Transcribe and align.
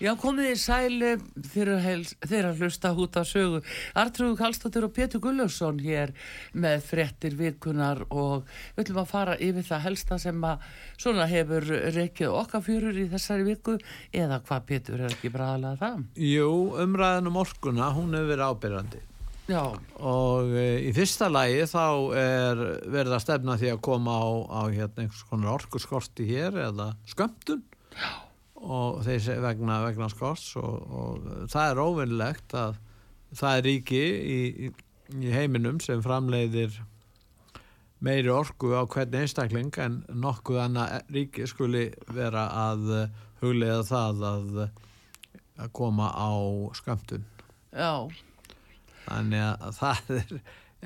Já, 0.00 0.14
komið 0.16 0.46
í 0.48 0.56
sæli 0.56 1.08
þeirra 1.52 2.54
hlusta 2.56 2.94
út 2.96 3.18
á 3.20 3.22
sögu. 3.28 3.58
Artrúðu 4.00 4.38
Kallstóttir 4.38 4.86
og 4.86 4.94
Pétur 4.96 5.20
Gullarsson 5.20 5.76
hér 5.84 6.14
með 6.56 6.86
frettir 6.86 7.36
virkunar 7.36 8.00
og 8.08 8.46
við 8.78 8.86
ætlum 8.86 9.02
að 9.02 9.10
fara 9.10 9.34
yfir 9.36 9.66
það 9.68 9.82
helsta 9.84 10.18
sem 10.22 10.46
að 10.48 10.64
svona 10.96 11.26
hefur 11.28 11.68
reykið 11.92 12.32
okkar 12.32 12.64
fjörur 12.64 12.96
í 12.96 13.04
þessari 13.12 13.44
viku 13.50 13.74
eða 14.22 14.40
hvað 14.46 14.64
Pétur 14.70 15.02
er 15.04 15.12
ekki 15.12 15.34
bræðalega 15.34 15.76
það? 15.82 16.00
Jú, 16.30 16.48
umræðan 16.86 17.28
um 17.28 17.38
orkuna, 17.44 17.90
hún 17.98 18.16
hefur 18.16 18.32
verið 18.32 18.54
ábyrjandi. 18.54 19.02
Já. 19.50 19.62
Og 20.00 20.56
e, 20.56 20.66
í 20.88 20.94
fyrsta 20.96 21.28
lægi 21.28 21.68
þá 21.74 21.84
er 22.22 22.64
verið 22.88 23.18
að 23.18 23.24
stefna 23.26 23.60
því 23.60 23.74
að 23.74 23.84
koma 23.84 24.16
á, 24.16 24.28
á 24.48 24.60
hérna 24.72 25.04
einhvers 25.04 25.28
konar 25.28 25.58
orkuskorti 25.58 26.30
hér 26.32 26.56
eða 26.70 26.94
skömmtun. 27.12 27.66
Já 27.92 28.29
og 28.60 29.00
þeir 29.06 29.40
vegna, 29.40 29.80
vegna 29.86 30.08
skorts 30.12 30.54
og, 30.60 30.76
og 30.90 31.48
það 31.52 31.70
er 31.70 31.82
óvinnlegt 31.84 32.54
að 32.58 32.78
það 33.36 33.56
er 33.56 33.66
ríki 33.68 34.04
í, 34.04 34.38
í, 34.68 34.70
heiminum 35.32 35.80
sem 35.80 36.02
framleiðir 36.04 36.76
meiri 38.04 38.32
orku 38.32 38.72
á 38.76 38.84
hvern 38.88 39.16
einstakling 39.22 39.72
en 39.80 40.00
nokkuð 40.12 40.62
annað 40.64 41.12
ríki 41.14 41.48
skuli 41.48 41.88
vera 42.12 42.46
að 42.68 42.86
huglega 43.40 43.82
það 43.88 44.24
að, 44.28 44.64
að 45.60 45.72
koma 45.76 46.10
á 46.12 46.32
skamtun 46.76 47.24
Já. 47.70 48.10
Þannig 49.06 49.44
að 49.46 49.76
það 49.78 50.10
er, 50.16 50.32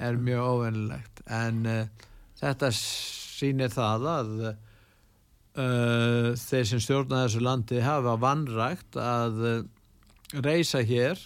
er 0.09 0.21
mjög 0.21 0.51
óvinnlegt 0.53 1.23
en 1.33 1.65
uh, 1.69 2.09
þetta 2.41 2.71
sýnir 2.77 3.73
það 3.73 4.09
að 4.11 4.35
uh, 5.59 6.35
þeir 6.39 6.69
sem 6.71 6.83
stjórna 6.83 7.25
þessu 7.25 7.43
landi 7.45 7.81
hafa 7.85 8.17
vannrægt 8.21 8.99
að 9.01 9.41
uh, 9.49 9.57
reysa 10.45 10.83
hér. 10.87 11.21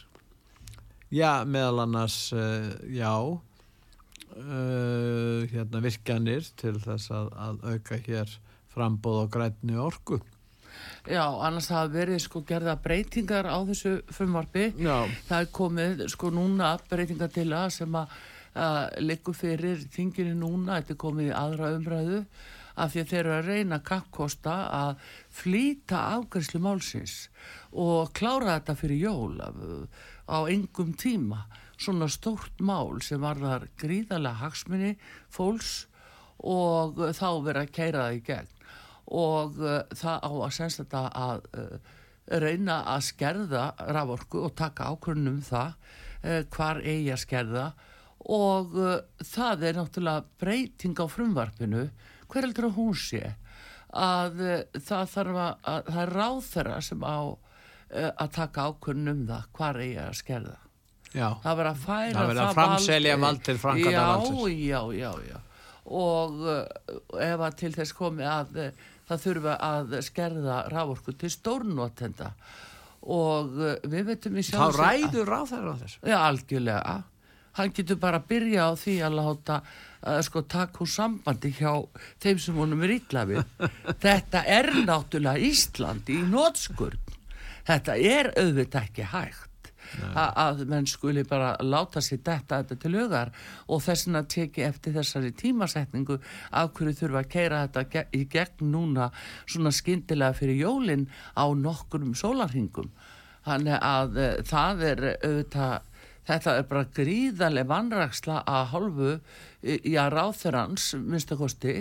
Já, 1.09 1.45
meðal 1.49 1.87
annars 1.87 2.29
uh, 2.37 2.73
já 2.93 3.15
hérna 4.39 5.81
virkanir 5.83 6.45
til 6.61 6.77
þess 6.79 7.11
að, 7.11 7.31
að 7.43 7.63
auka 7.73 7.97
hér 8.05 8.35
frambóð 8.71 9.17
og 9.25 9.33
grætni 9.35 9.75
orku. 9.83 10.21
Já, 11.09 11.25
annars 11.25 11.71
hafa 11.73 11.89
verið 11.93 12.21
sko 12.23 12.43
gerða 12.47 12.75
breytingar 12.83 13.49
á 13.49 13.59
þessu 13.67 13.95
frumvarfi 14.13 14.69
Já. 14.77 15.09
það 15.29 15.39
er 15.41 15.51
komið 15.57 16.03
sko 16.13 16.31
núna 16.35 16.75
breytingar 16.91 17.33
til 17.33 17.49
að 17.57 17.71
sem 17.79 17.97
að, 17.97 18.15
að 18.55 18.79
liggum 19.07 19.37
fyrir 19.37 19.81
þinginu 19.95 20.35
núna, 20.37 20.79
þetta 20.79 20.95
er 20.95 21.01
komið 21.05 21.31
í 21.31 21.37
aðra 21.39 21.73
umræðu 21.79 22.21
af 22.79 22.95
því 22.95 23.03
að 23.03 23.11
þeir 23.13 23.21
eru 23.21 23.35
að 23.37 23.49
reyna 23.53 23.79
kappkosta 23.85 24.57
að 24.79 25.05
flýta 25.41 26.03
afgærslu 26.17 26.61
málsins 26.63 27.17
og 27.73 28.13
klára 28.17 28.59
þetta 28.59 28.77
fyrir 28.79 29.03
jól 29.03 29.35
á 30.29 30.39
engum 30.47 30.95
tíma. 30.95 31.47
Svona 31.79 32.09
stórt 32.11 32.59
mál 32.59 32.99
sem 33.07 33.21
var 33.23 33.39
þar 33.39 33.69
gríðarlega 33.79 34.43
hagsmunni 34.43 34.97
fólks 35.31 35.87
og 36.39 36.99
þá 37.15 37.29
verið 37.45 37.63
að 37.63 37.75
keira 37.75 38.07
það 38.07 38.17
í 38.17 38.25
gegn. 38.27 38.55
Og 39.09 39.61
uh, 39.63 39.79
það 39.97 40.27
á 40.27 40.31
að 40.31 40.55
senst 40.59 40.83
þetta 40.83 41.05
að 41.17 41.47
uh, 41.57 41.95
reyna 42.43 42.83
að 42.93 43.07
skerða 43.09 43.63
raforku 43.95 44.43
og 44.47 44.57
taka 44.59 44.91
ákvörnum 44.93 45.41
það 45.47 45.73
uh, 45.73 46.43
hvar 46.55 46.83
eigi 46.83 47.13
að 47.15 47.23
skerða. 47.25 47.69
Og 48.29 48.75
það 49.25 49.63
er 49.65 49.77
náttúrulega 49.79 50.25
breyting 50.43 50.99
á 50.99 51.07
frumvarpinu 51.09 51.85
hver 52.29 52.47
heldur 52.47 52.69
að 52.69 52.79
hún 52.79 52.97
sé? 52.99 53.35
Að 53.89 54.41
uh, 54.45 54.81
það 54.85 55.13
þarf 55.15 55.43
að, 55.43 55.53
að 55.73 55.91
það 55.91 56.01
er 56.05 56.15
ráð 56.19 56.41
þeirra 56.53 56.79
sem 56.85 57.05
á 57.05 57.19
uh, 57.25 58.11
að 58.11 58.33
taka 58.37 58.67
ákvörnum 58.69 59.15
um 59.15 59.27
það 59.31 59.51
hvað 59.59 59.71
er 59.71 59.87
ég 59.89 60.01
að 60.05 60.19
skerða. 60.23 60.57
Já. 61.09 61.29
það 61.41 61.55
verður 61.57 61.71
að 61.71 61.79
færa 61.81 62.13
það 62.13 62.27
verður 62.29 62.43
að 62.43 62.51
framselja 62.59 63.13
vald 63.17 63.39
til 63.47 63.55
framkvæmda 63.63 64.01
valdsins 64.11 64.59
já, 64.61 64.81
já, 64.93 65.13
já. 65.25 65.39
Og 65.99 66.43
uh, 66.45 66.59
ef 67.25 67.45
að 67.47 67.55
til 67.63 67.71
þess 67.79 67.97
komi 67.97 68.27
að 68.29 68.59
það 69.09 69.23
þurfa 69.25 69.55
að 69.65 69.95
skerða 70.05 70.59
rávorku 70.69 71.15
til 71.17 71.31
stórnotenda. 71.33 72.35
Og 73.09 73.55
við 73.89 74.11
veitum 74.11 74.37
í 74.37 74.43
sjálfsög 74.45 74.75
þá 74.77 74.83
ræður 74.85 75.31
ráð 75.33 75.47
þeirra 75.55 75.75
þessu. 75.81 76.01
Já, 76.03 76.17
algjörlega. 76.19 76.97
Hann 77.57 77.73
getur 77.75 77.99
bara 78.03 78.21
að 78.21 78.27
byrja 78.29 78.67
á 78.69 78.73
því 78.77 78.97
að 79.07 79.17
láta 79.17 79.57
að 80.03 80.23
sko 80.29 80.45
takk 80.47 80.81
úr 80.85 80.91
sambandi 80.93 81.53
hjá 81.59 81.73
þeim 82.23 82.41
sem 82.43 82.59
honum 82.59 82.87
er 82.87 82.97
illa 83.01 83.27
við. 83.29 83.45
Þetta 84.05 84.45
er 84.47 84.73
náttúrulega 84.85 85.51
Ísland 85.51 86.11
í 86.13 86.23
nótskurn 86.29 87.09
þetta 87.69 87.99
er 88.01 88.33
auðvitað 88.39 88.89
ekki 88.89 89.13
hægt 89.13 89.45
A 90.13 90.27
að 90.43 90.67
menn 90.69 90.85
skuli 90.85 91.23
bara 91.25 91.55
láta 91.65 92.03
sér 92.05 92.21
detta 92.21 92.59
þetta 92.61 92.77
til 92.83 92.91
hugar 92.99 93.31
og 93.73 93.81
þess 93.81 94.11
að 94.13 94.27
teki 94.35 94.65
eftir 94.67 94.93
þessari 94.99 95.31
tímasetningu 95.33 96.19
af 96.61 96.75
hverju 96.77 96.99
þurfa 96.99 97.23
að 97.23 97.31
keira 97.33 97.63
þetta 97.65 98.03
í 98.13 98.21
gegn 98.35 98.69
núna 98.75 99.09
svona 99.47 99.73
skindilega 99.73 100.37
fyrir 100.37 100.61
jólinn 100.61 101.07
á 101.33 101.49
nokkurum 101.57 102.13
sólarhingum 102.13 102.91
þannig 103.49 103.81
að 103.81 104.21
uh, 104.21 104.29
það 104.45 104.85
er 104.91 105.05
auðvitað 105.15 105.88
þetta 106.29 106.55
er 106.59 106.67
bara 106.69 106.89
gríðarlega 106.95 107.71
vannraksla 107.71 108.41
að 108.49 108.65
hálfu 108.73 109.13
í 109.63 109.95
að 109.99 110.15
ráþurans 110.15 110.91
minnstakosti 111.01 111.75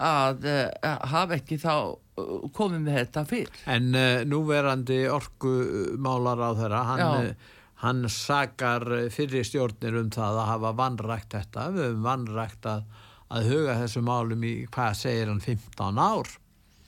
að 0.00 0.46
uh, 0.48 0.90
hafa 1.12 1.36
ekki 1.40 1.58
þá 1.60 1.74
uh, 1.74 2.50
komið 2.56 2.84
með 2.86 2.98
þetta 3.00 3.24
fyrr. 3.28 3.62
En 3.70 3.90
uh, 3.92 4.22
núverandi 4.28 5.02
orkumálar 5.12 6.44
á 6.46 6.50
þeirra, 6.60 6.82
hann, 6.92 7.32
hann 7.84 8.04
sakar 8.12 8.86
fyrir 9.12 9.46
stjórnir 9.46 9.98
um 10.00 10.12
það 10.14 10.42
að 10.44 10.52
hafa 10.54 10.74
vannrækt 10.80 11.38
þetta, 11.38 11.70
við 11.74 11.88
hefum 11.88 12.06
vannrækt 12.06 12.70
að, 12.70 12.86
að 13.30 13.50
huga 13.54 13.80
þessu 13.82 14.04
málum 14.06 14.46
í, 14.46 14.54
hvað 14.70 15.02
segir 15.02 15.32
hann, 15.32 15.42
15 15.44 16.00
ár? 16.00 16.36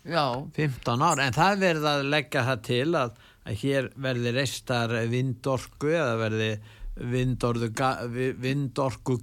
Já. 0.02 0.26
15 0.56 1.02
ár, 1.02 1.20
en 1.22 1.34
það 1.34 1.60
verður 1.60 1.90
að 1.92 2.08
leggja 2.10 2.46
það 2.48 2.62
til 2.66 2.86
að, 2.98 3.18
að 3.42 3.58
hér 3.60 3.90
verði 4.06 4.32
reistar 4.34 4.94
vindorku 5.10 5.92
eða 5.92 6.16
verði 6.18 6.48
vindorku 6.92 7.72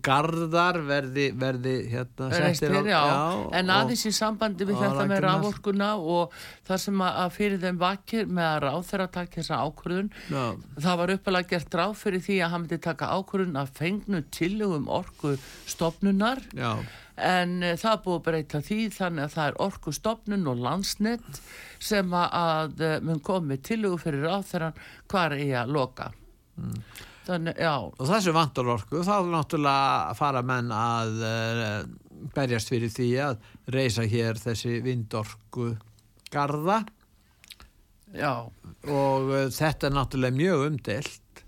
gardar 0.02 0.80
verði, 0.88 1.28
verði 1.38 1.74
hérna 1.92 2.30
settir 2.34 2.74
á, 2.74 2.82
já, 2.90 3.02
en 3.60 3.70
aðeins 3.70 4.08
í 4.10 4.12
sambandi 4.16 4.66
við 4.66 4.80
þetta 4.82 5.04
með 5.10 5.20
rávorkuna 5.28 5.90
og 6.02 6.34
það 6.66 6.80
sem 6.82 7.04
að 7.06 7.30
fyrir 7.36 7.60
þeim 7.62 7.78
vakir 7.82 8.26
með 8.26 8.46
að 8.48 8.62
ráð 8.64 8.88
þeirra 8.88 9.08
taka 9.14 9.36
þessa 9.36 9.60
ákvörðun 9.68 10.10
já. 10.18 10.46
það 10.82 10.98
var 11.02 11.14
uppalega 11.14 11.50
gert 11.52 11.78
ráð 11.78 11.94
fyrir 12.00 12.24
því 12.26 12.38
að 12.40 12.52
hann 12.56 12.64
myndi 12.64 12.80
taka 12.88 13.12
ákvörðun 13.20 13.62
að 13.62 13.70
fengnu 13.78 14.20
tillögum 14.34 14.90
orku 14.90 15.36
stopnunar 15.70 16.42
já. 16.58 16.72
en 17.22 17.62
uh, 17.62 17.78
það 17.78 18.02
búið 18.08 18.26
breyta 18.32 18.64
því 18.66 18.80
þannig 18.98 19.24
að 19.28 19.36
það 19.36 19.52
er 19.52 19.60
orku 19.68 19.94
stopnun 19.94 20.50
og 20.50 20.58
landsnett 20.66 21.38
sem 21.78 22.10
að 22.18 22.82
uh, 22.82 22.98
mun 23.06 23.22
komið 23.22 23.62
tillögu 23.70 24.02
fyrir 24.02 24.26
ráð 24.26 24.50
þeirra 24.56 24.72
hvar 25.06 25.38
er 25.38 25.46
ég 25.46 25.62
að 25.62 25.78
loka 25.78 26.10
mm. 26.58 27.06
Þannig, 27.30 27.60
og 27.62 28.08
þessu 28.10 28.34
vantur 28.34 28.72
orku 28.74 29.04
þá 29.06 29.16
náttúrulega 29.30 30.14
fara 30.18 30.42
menn 30.46 30.72
að 30.74 31.20
uh, 31.22 31.82
berjast 32.34 32.72
fyrir 32.72 32.90
því 32.94 33.10
að 33.22 33.44
reysa 33.76 34.06
hér 34.10 34.40
þessi 34.42 34.80
vindorku 34.82 35.76
garda 36.34 36.80
já. 38.16 38.50
og 38.90 39.30
uh, 39.30 39.44
þetta 39.54 39.90
er 39.90 39.94
náttúrulega 39.94 40.40
mjög 40.40 40.66
umdelt 40.72 41.44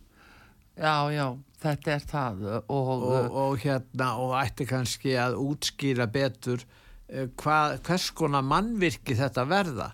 já 0.77 0.95
já 1.15 1.25
þetta 1.61 1.93
er 1.95 2.05
það 2.09 2.43
og, 2.51 2.67
og, 2.73 3.07
eh, 3.15 3.31
og 3.43 3.57
hérna 3.65 4.11
og 4.21 4.35
ætti 4.39 4.67
kannski 4.69 5.15
að 5.19 5.37
útskýra 5.41 6.07
betur 6.11 6.61
uh, 6.61 7.27
hva, 7.41 7.77
hvers 7.81 8.09
konar 8.17 8.45
mannvirki 8.45 9.17
þetta 9.17 9.45
verða. 9.49 9.91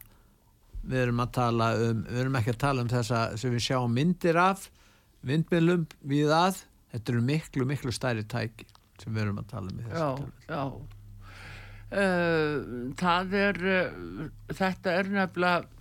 Við 0.87 1.01
erum 1.03 1.23
að 1.23 1.31
tala 1.35 1.69
um 1.83 2.03
við 2.07 2.21
erum 2.23 2.37
ekki 2.39 2.53
að 2.53 2.61
tala 2.61 2.83
um 2.83 2.91
þessa 2.91 3.21
sem 3.39 3.51
við 3.51 3.65
sjáum 3.65 3.95
myndir 3.95 4.39
af 4.39 4.69
vindmjölum 5.27 5.87
við 6.07 6.33
að 6.33 6.61
þetta 6.93 7.13
eru 7.13 7.23
miklu, 7.29 7.67
miklu 7.69 7.93
stærri 7.95 8.25
tæki 8.27 8.67
sem 9.01 9.13
við 9.13 9.25
erum 9.25 9.41
að 9.41 9.49
tala 9.51 9.71
um 9.71 9.81
í 9.81 9.87
þessu 9.87 10.03
já, 10.03 10.09
já. 10.51 10.61
Uh, 11.87 12.91
það 12.99 13.35
er 13.39 13.59
uh, 13.71 14.23
þetta 14.51 14.95
er 14.99 15.11
nefnilega 15.13 15.76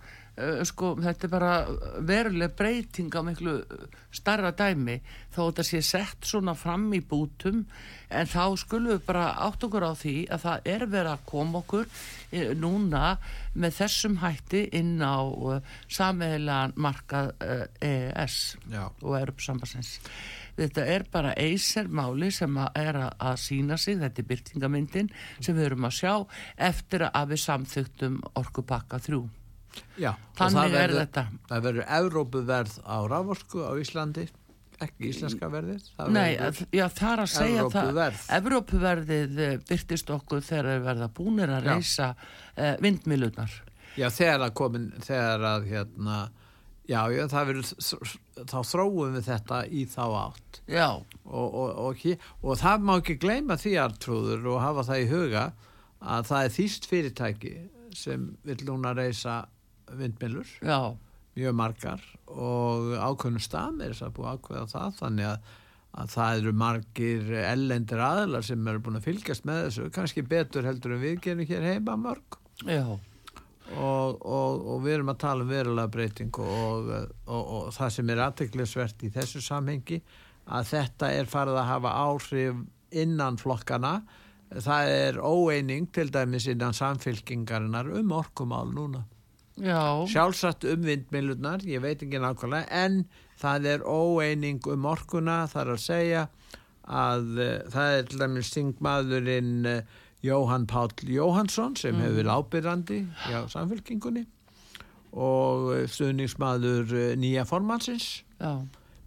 sko, 0.67 0.93
þetta 1.01 1.25
er 1.25 1.31
bara 1.33 1.53
veruleg 2.05 2.53
breyting 2.57 3.13
á 3.13 3.21
miklu 3.25 3.57
starra 4.13 4.51
dæmi 4.53 4.99
þó 5.33 5.39
þetta 5.47 5.65
sé 5.65 5.81
sett 5.85 6.29
svona 6.29 6.53
fram 6.57 6.87
í 6.93 7.01
bútum 7.01 7.63
en 8.13 8.29
þá 8.29 8.55
skulum 8.61 8.93
við 8.93 9.05
bara 9.07 9.31
átt 9.47 9.65
okkur 9.67 9.87
á 9.89 9.93
því 9.97 10.15
að 10.31 10.43
það 10.45 10.71
er 10.73 10.85
verið 10.93 11.11
að 11.13 11.25
koma 11.31 11.61
okkur 11.63 11.87
uh, 11.89 12.51
núna 12.57 13.03
með 13.57 13.79
þessum 13.81 14.19
hætti 14.21 14.67
inn 14.77 14.97
á 15.01 15.17
sameigilegan 15.89 16.75
markað 16.77 17.33
EES 17.81 18.41
Já. 18.69 18.85
og 19.01 19.17
Europasambasins 19.17 19.97
þetta 20.57 20.85
er 20.89 21.05
bara 21.11 21.33
eisermáli 21.37 22.29
sem 22.33 22.61
að 22.61 22.79
er 22.81 23.01
að, 23.05 23.35
sína 23.41 23.77
sig, 23.81 23.99
þetta 24.01 24.23
er 24.23 24.29
byrtingamyndin 24.31 25.11
sem 25.39 25.57
við 25.57 25.71
erum 25.71 25.89
að 25.89 25.97
sjá 25.99 26.13
eftir 26.69 27.05
að 27.09 27.33
við 27.33 27.43
samþygtum 27.43 28.21
orkupakka 28.41 29.01
þrjú. 29.05 29.25
Já, 29.97 30.11
Þannig 30.37 30.57
það 30.57 30.65
er 30.67 30.75
verður- 30.77 31.01
þetta. 31.05 31.23
Það 31.49 31.63
verður 31.67 31.87
Evrópuverð 31.99 32.75
á 32.87 32.97
rávorku 33.11 33.63
á 33.65 33.71
Íslandi, 33.81 34.27
ekki 34.85 35.09
íslenska 35.11 35.49
verðið. 35.49 35.85
það 35.97 36.09
Nei, 36.13 36.37
verður- 36.37 36.67
já, 36.79 36.85
það 36.99 37.11
er 37.13 37.21
að 37.23 37.31
segja 37.33 37.61
Evrópuverð. 37.63 38.19
það 38.27 38.37
Evrópuverðið 38.41 39.39
eh, 39.47 39.57
birtist 39.69 40.09
okkur 40.17 40.41
þegar 40.45 40.69
við 40.73 40.83
verða 40.91 41.07
búnir 41.17 41.49
að 41.57 41.69
reysa 41.71 42.09
uh, 42.57 42.75
vindmilunar. 42.83 43.55
Já, 43.97 44.09
þegar 44.13 44.43
að 44.47 44.53
komin, 44.59 44.91
þegar 45.01 45.45
að 45.49 45.65
hérna, 45.71 46.17
já, 46.87 46.99
já, 47.15 47.23
það 47.31 47.47
verður, 47.49 47.71
þá 48.51 48.57
þróum 48.69 49.15
við 49.17 49.25
þetta 49.31 49.61
í 49.73 49.85
þá 49.89 50.03
átt. 50.27 50.61
Já, 50.69 50.87
Og, 51.27 51.55
og, 51.55 51.71
og, 51.89 52.03
og 52.43 52.57
það 52.61 52.85
má 52.87 52.93
ekki 53.01 53.17
gleyma 53.19 53.57
því 53.59 53.73
artrúður 53.81 54.45
og 54.53 54.61
hafa 54.63 54.83
það 54.87 55.01
í 55.01 55.07
huga 55.11 55.41
að 55.99 56.27
það 56.29 56.45
er 56.45 56.53
þýst 56.55 56.85
fyrirtæki 56.87 57.51
sem 57.97 58.27
vil 58.45 58.57
núna 58.67 58.93
reysa 58.95 59.39
vindmilur, 59.95 60.49
já, 60.61 60.79
mjög 61.37 61.55
margar 61.57 62.03
og 62.27 62.93
ákveðnum 62.97 63.43
stað 63.43 63.83
er 63.85 63.93
þess 63.93 64.07
að 64.07 64.15
búið 64.17 64.31
ákveða 64.33 64.69
það 64.73 64.95
þannig 65.01 65.29
að, 65.31 65.51
að 66.01 66.13
það 66.15 66.39
eru 66.41 66.53
margir 66.63 67.35
ellendir 67.43 68.03
aðlar 68.07 68.47
sem 68.47 68.71
eru 68.71 68.83
búin 68.85 68.99
að 68.99 69.09
fylgjast 69.09 69.45
með 69.47 69.61
þessu, 69.67 69.91
kannski 69.97 70.25
betur 70.25 70.67
heldur 70.67 70.97
en 70.97 71.03
við 71.03 71.21
gerum 71.27 71.47
hér 71.47 71.69
heima 71.71 71.97
mörg. 72.01 72.39
Já, 72.65 72.97
og, 73.75 74.21
og, 74.25 74.63
og 74.73 74.85
við 74.85 74.97
erum 74.97 75.11
að 75.13 75.19
tala 75.23 75.45
um 75.45 75.51
verulega 75.51 75.91
breyting 75.93 76.39
og, 76.43 76.93
og, 77.27 77.41
og 77.41 77.67
það 77.75 77.93
sem 77.97 78.13
er 78.13 78.23
aðteklisvert 78.27 79.03
í 79.03 79.11
þessu 79.13 79.43
samhengi 79.43 79.99
að 80.47 80.71
þetta 80.71 81.11
er 81.11 81.29
farið 81.29 81.59
að 81.59 81.69
hafa 81.73 81.93
áhrif 82.07 82.63
innan 82.95 83.39
flokkana 83.39 83.99
það 84.63 84.93
er 84.93 85.19
óeining 85.19 85.89
til 85.91 86.07
dæmis 86.13 86.47
innan 86.47 86.75
samfylkingarinnar 86.75 87.91
um 87.99 88.13
orkumál 88.15 88.71
núna 88.71 89.03
sjálfsagt 89.57 90.67
um 90.69 90.83
vindmilunar, 90.85 91.63
ég 91.65 91.81
veit 91.81 92.01
ekki 92.03 92.19
nákvæmlega 92.21 92.67
en 92.85 93.05
það 93.41 93.69
er 93.73 93.85
óeining 93.85 94.65
um 94.69 94.85
orkuna, 94.89 95.45
það 95.49 95.63
er 95.63 95.71
að 95.73 95.83
segja 95.83 96.25
að 96.87 97.31
uh, 97.35 97.53
það 97.73 97.93
er 97.97 98.09
til 98.09 98.21
dæmis 98.21 98.51
þingmaðurinn 98.55 99.69
uh, 99.69 99.95
Jóhann 100.25 100.65
Páll 100.69 100.93
Jóhansson 101.05 101.75
sem 101.77 101.97
hefur 102.01 102.17
verið 102.17 102.33
ábyrrandi 102.33 102.99
hjá 103.27 103.39
samfélkingunni 103.51 104.25
og 105.17 105.89
stuðningsmaður 105.93 106.93
uh, 106.95 107.09
nýja 107.19 107.45
formansins 107.47 108.23
já, 108.39 108.53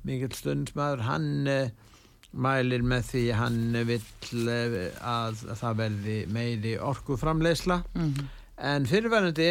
mikill 0.06 0.34
stuðningsmaður 0.36 1.06
hann 1.08 1.30
mælir 2.30 2.84
með 2.86 3.08
því 3.08 3.24
hann 3.34 3.62
vill 3.88 4.04
að 5.02 5.40
það 5.58 5.80
verði 5.80 6.18
meiri 6.30 6.76
orkuframleysla 6.78 7.80
mhm, 7.96 8.28
En 8.60 8.84
fyrirverðandi 8.84 9.44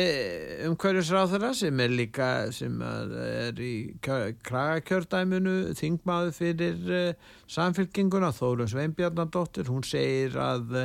umhverjusráþara 0.68 1.48
sem 1.58 1.80
er 1.82 1.90
líka 1.98 2.28
sem 2.54 2.76
er 2.86 3.58
í 3.58 3.72
kjö- 4.06 4.36
kragakjördæminu 4.46 5.54
þingmaður 5.80 6.36
fyrir 6.38 6.92
uh, 6.94 7.32
samfélkinguna 7.50 8.30
Þórun 8.38 8.70
Sveinbjarnadóttir 8.70 9.72
hún 9.72 9.82
segir 9.88 10.38
að, 10.38 10.76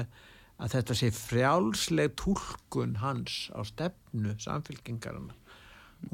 að 0.56 0.72
þetta 0.78 0.96
sé 1.02 1.10
frjálsleg 1.12 2.14
túlkun 2.22 2.96
hans 3.02 3.50
á 3.52 3.60
stefnu 3.68 4.32
samfélkingarana 4.40 5.36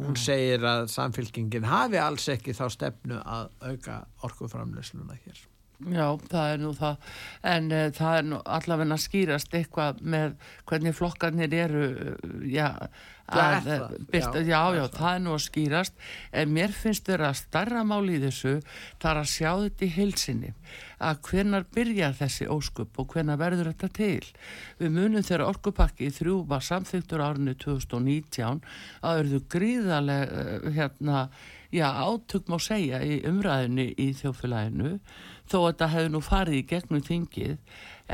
hún 0.00 0.18
segir 0.18 0.66
að 0.66 0.88
samfélkingin 0.90 1.70
hafi 1.70 2.02
alls 2.02 2.26
ekki 2.34 2.56
þá 2.58 2.66
stefnu 2.74 3.22
að 3.22 3.54
auka 3.70 4.00
orkuframleysluna 4.26 5.14
hér 5.22 5.46
já, 5.94 6.06
það 6.30 6.54
er 6.54 6.60
nú 6.64 6.72
það. 6.78 7.14
En 7.54 7.70
uh, 7.72 7.86
það 7.96 8.18
er 8.18 8.28
nú 8.32 8.42
allavega 8.58 8.96
að 8.96 9.04
skýrast 9.06 9.56
eitthvað 9.56 10.02
með 10.02 10.36
hvernig 10.70 10.98
flokkarnir 10.98 11.56
eru, 11.64 11.86
uh, 12.12 12.36
já, 12.48 12.68
Það 13.30 13.40
er 13.40 13.56
að, 13.56 13.66
það, 13.66 13.82
eh, 13.94 14.06
birta, 14.10 14.40
já, 14.40 14.46
já, 14.50 14.50
það 14.50 14.70
er 14.70 14.76
já, 14.76 14.82
það. 14.82 14.96
það 14.98 15.12
er 15.14 15.20
nú 15.24 15.34
að 15.34 15.42
skýrast. 15.44 16.00
En 16.40 16.54
mér 16.56 16.72
finnst 16.74 17.06
þeirra 17.06 17.30
starra 17.38 17.82
máli 17.86 18.16
í 18.16 18.22
þessu, 18.24 18.54
það 19.02 19.10
er 19.10 19.20
að 19.20 19.30
sjá 19.30 19.50
þetta 19.60 19.86
í 19.86 19.90
heilsinni, 19.94 20.50
að 21.10 21.20
hvenar 21.28 21.68
byrjar 21.76 22.18
þessi 22.18 22.48
óskup 22.50 22.98
og 23.00 23.14
hvenar 23.14 23.40
verður 23.40 23.70
þetta 23.70 23.92
til. 24.00 24.32
Við 24.80 24.92
munum 24.96 25.26
þegar 25.26 25.46
orkupakki 25.46 26.10
í 26.10 26.16
þrjú 26.18 26.40
var 26.50 26.66
samþyktur 26.66 27.24
árinu 27.24 27.54
2019 27.62 28.60
að 29.06 29.22
verður 29.22 29.46
gríðarlega, 29.54 30.44
uh, 30.44 30.70
hérna, 30.74 31.24
já, 31.70 31.86
átök 31.86 32.50
má 32.50 32.58
segja 32.62 33.00
í 33.04 33.20
umræðinu 33.28 33.86
í 33.94 34.10
þjófélaginu 34.18 34.96
þó 35.50 35.56
að 35.60 35.66
þetta 35.68 35.88
hefði 35.94 36.12
nú 36.14 36.20
farið 36.24 36.58
í 36.58 36.66
gegnum 36.72 37.06
þingið 37.06 37.56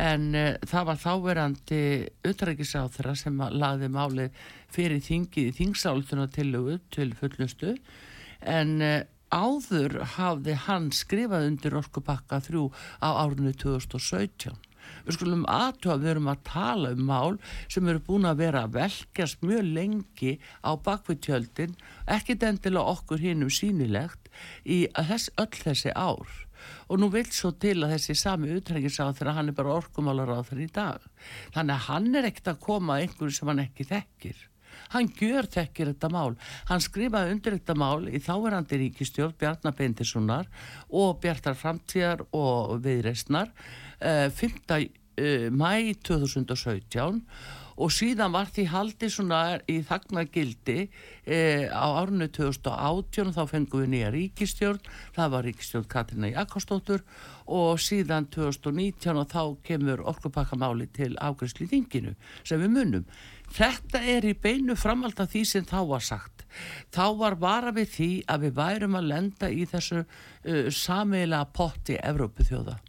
en 0.07 0.29
uh, 0.37 0.53
það 0.69 0.89
var 0.91 1.03
þáverandi 1.03 1.83
utrækisáþra 2.29 3.17
sem 3.17 3.41
að 3.41 3.59
laði 3.63 3.91
máli 3.93 4.29
fyrir 4.73 5.03
þingið 5.05 5.51
í 5.51 5.57
þingsálduna 5.61 6.29
tillögu 6.33 6.79
til 6.93 7.11
fullustu 7.17 7.77
en 8.41 8.77
uh, 8.85 9.01
áður 9.33 10.03
hafði 10.17 10.55
hann 10.67 10.93
skrifað 10.95 11.49
undir 11.51 11.77
orkupakka 11.81 12.41
þrjú 12.45 12.69
á 13.01 13.09
árinu 13.25 13.53
2017 13.57 14.55
við 15.07 15.19
skulum 15.19 15.45
aðtöfa, 15.51 15.99
við 16.03 16.13
erum 16.15 16.33
að 16.33 16.43
tala 16.49 16.95
um 16.97 17.05
mál 17.11 17.37
sem 17.67 17.89
eru 17.89 18.03
búin 18.07 18.29
að 18.29 18.43
vera 18.45 18.65
að 18.67 18.79
velkjast 18.81 19.45
mjög 19.47 19.71
lengi 19.77 20.33
á 20.63 20.71
bakvið 20.77 21.23
tjöldin, 21.29 21.77
ekkit 22.07 22.47
endilega 22.49 22.97
okkur 22.97 23.23
hinnum 23.23 23.53
sínilegt 23.53 24.33
í 24.65 24.85
þess, 24.95 25.31
öll 25.41 25.55
þessi 25.55 25.95
ár 25.95 26.43
og 26.89 27.01
nú 27.01 27.09
vil 27.13 27.27
svo 27.35 27.53
til 27.61 27.79
að 27.85 27.97
þessi 27.97 28.17
sami 28.19 28.51
utrengisáð 28.57 29.21
þegar 29.21 29.39
hann 29.39 29.53
er 29.53 29.57
bara 29.59 29.77
orkumálaráð 29.77 30.53
í 30.63 30.69
dag. 30.73 31.03
Þannig 31.55 31.75
að 31.77 31.87
hann 31.91 32.13
er 32.19 32.29
ekkert 32.31 32.53
að 32.53 32.63
koma 32.67 33.01
einhverju 33.03 33.37
sem 33.37 33.51
hann 33.51 33.65
ekki 33.67 33.89
þekkir. 33.91 34.45
Hann 34.93 35.09
gjör 35.19 35.49
þekkir 35.51 35.91
þetta 35.93 36.11
mál. 36.13 36.37
Hann 36.69 36.85
skrifaði 36.85 37.33
undir 37.35 37.57
þetta 37.57 37.77
mál 37.81 38.07
í 38.07 38.21
þáverandi 38.23 38.79
ríkistjórn 38.83 39.35
Bjarnar 39.41 39.75
Bendissonar 39.79 40.51
og 40.93 41.19
Bjartar 41.23 41.57
Framtíðar 41.59 42.23
og 42.37 42.77
Viðreisnar 42.85 43.51
uh, 43.51 43.86
5. 44.01 44.91
Uh, 45.17 45.47
mæ 45.49 45.95
2017 46.05 47.23
og 47.77 47.93
síðan 47.93 48.33
var 48.33 48.49
því 48.49 48.65
haldið 48.73 49.11
svona 49.13 49.41
í 49.69 49.77
þagnagildi 49.85 50.77
eh, 51.29 51.69
á 51.69 51.87
árunni 51.93 52.29
2018 52.33 53.35
þá 53.37 53.43
fengum 53.51 53.83
við 53.85 53.91
nýja 53.93 54.13
ríkistjórn 54.15 54.81
það 55.17 55.33
var 55.35 55.47
ríkistjórn 55.49 55.89
Katrina 55.93 56.31
Jakobsdóttur. 56.33 57.05
Og 57.47 57.79
síðan 57.79 58.31
2019 58.33 59.21
og 59.21 59.29
þá 59.31 59.43
kemur 59.67 60.03
orkupakkamáli 60.09 60.89
til 60.97 61.13
ágræsli 61.21 61.69
þinginu 61.71 62.17
sem 62.43 62.65
við 62.65 62.73
munum. 62.75 63.05
Þetta 63.55 64.01
er 64.03 64.25
í 64.27 64.35
beinu 64.35 64.75
framhald 64.75 65.21
af 65.23 65.31
því 65.31 65.45
sem 65.47 65.69
þá 65.69 65.79
var 65.93 66.03
sagt. 66.03 66.47
Þá 66.91 67.07
var 67.21 67.39
vara 67.39 67.77
við 67.77 67.93
því 67.93 68.11
að 68.33 68.49
við 68.49 68.57
værum 68.57 68.99
að 68.99 69.09
lenda 69.13 69.53
í 69.53 69.69
þessu 69.69 70.03
uh, 70.03 70.67
sameiginlega 70.73 71.53
potti 71.55 72.01
Evrópu 72.01 72.49
þjóða 72.49 72.81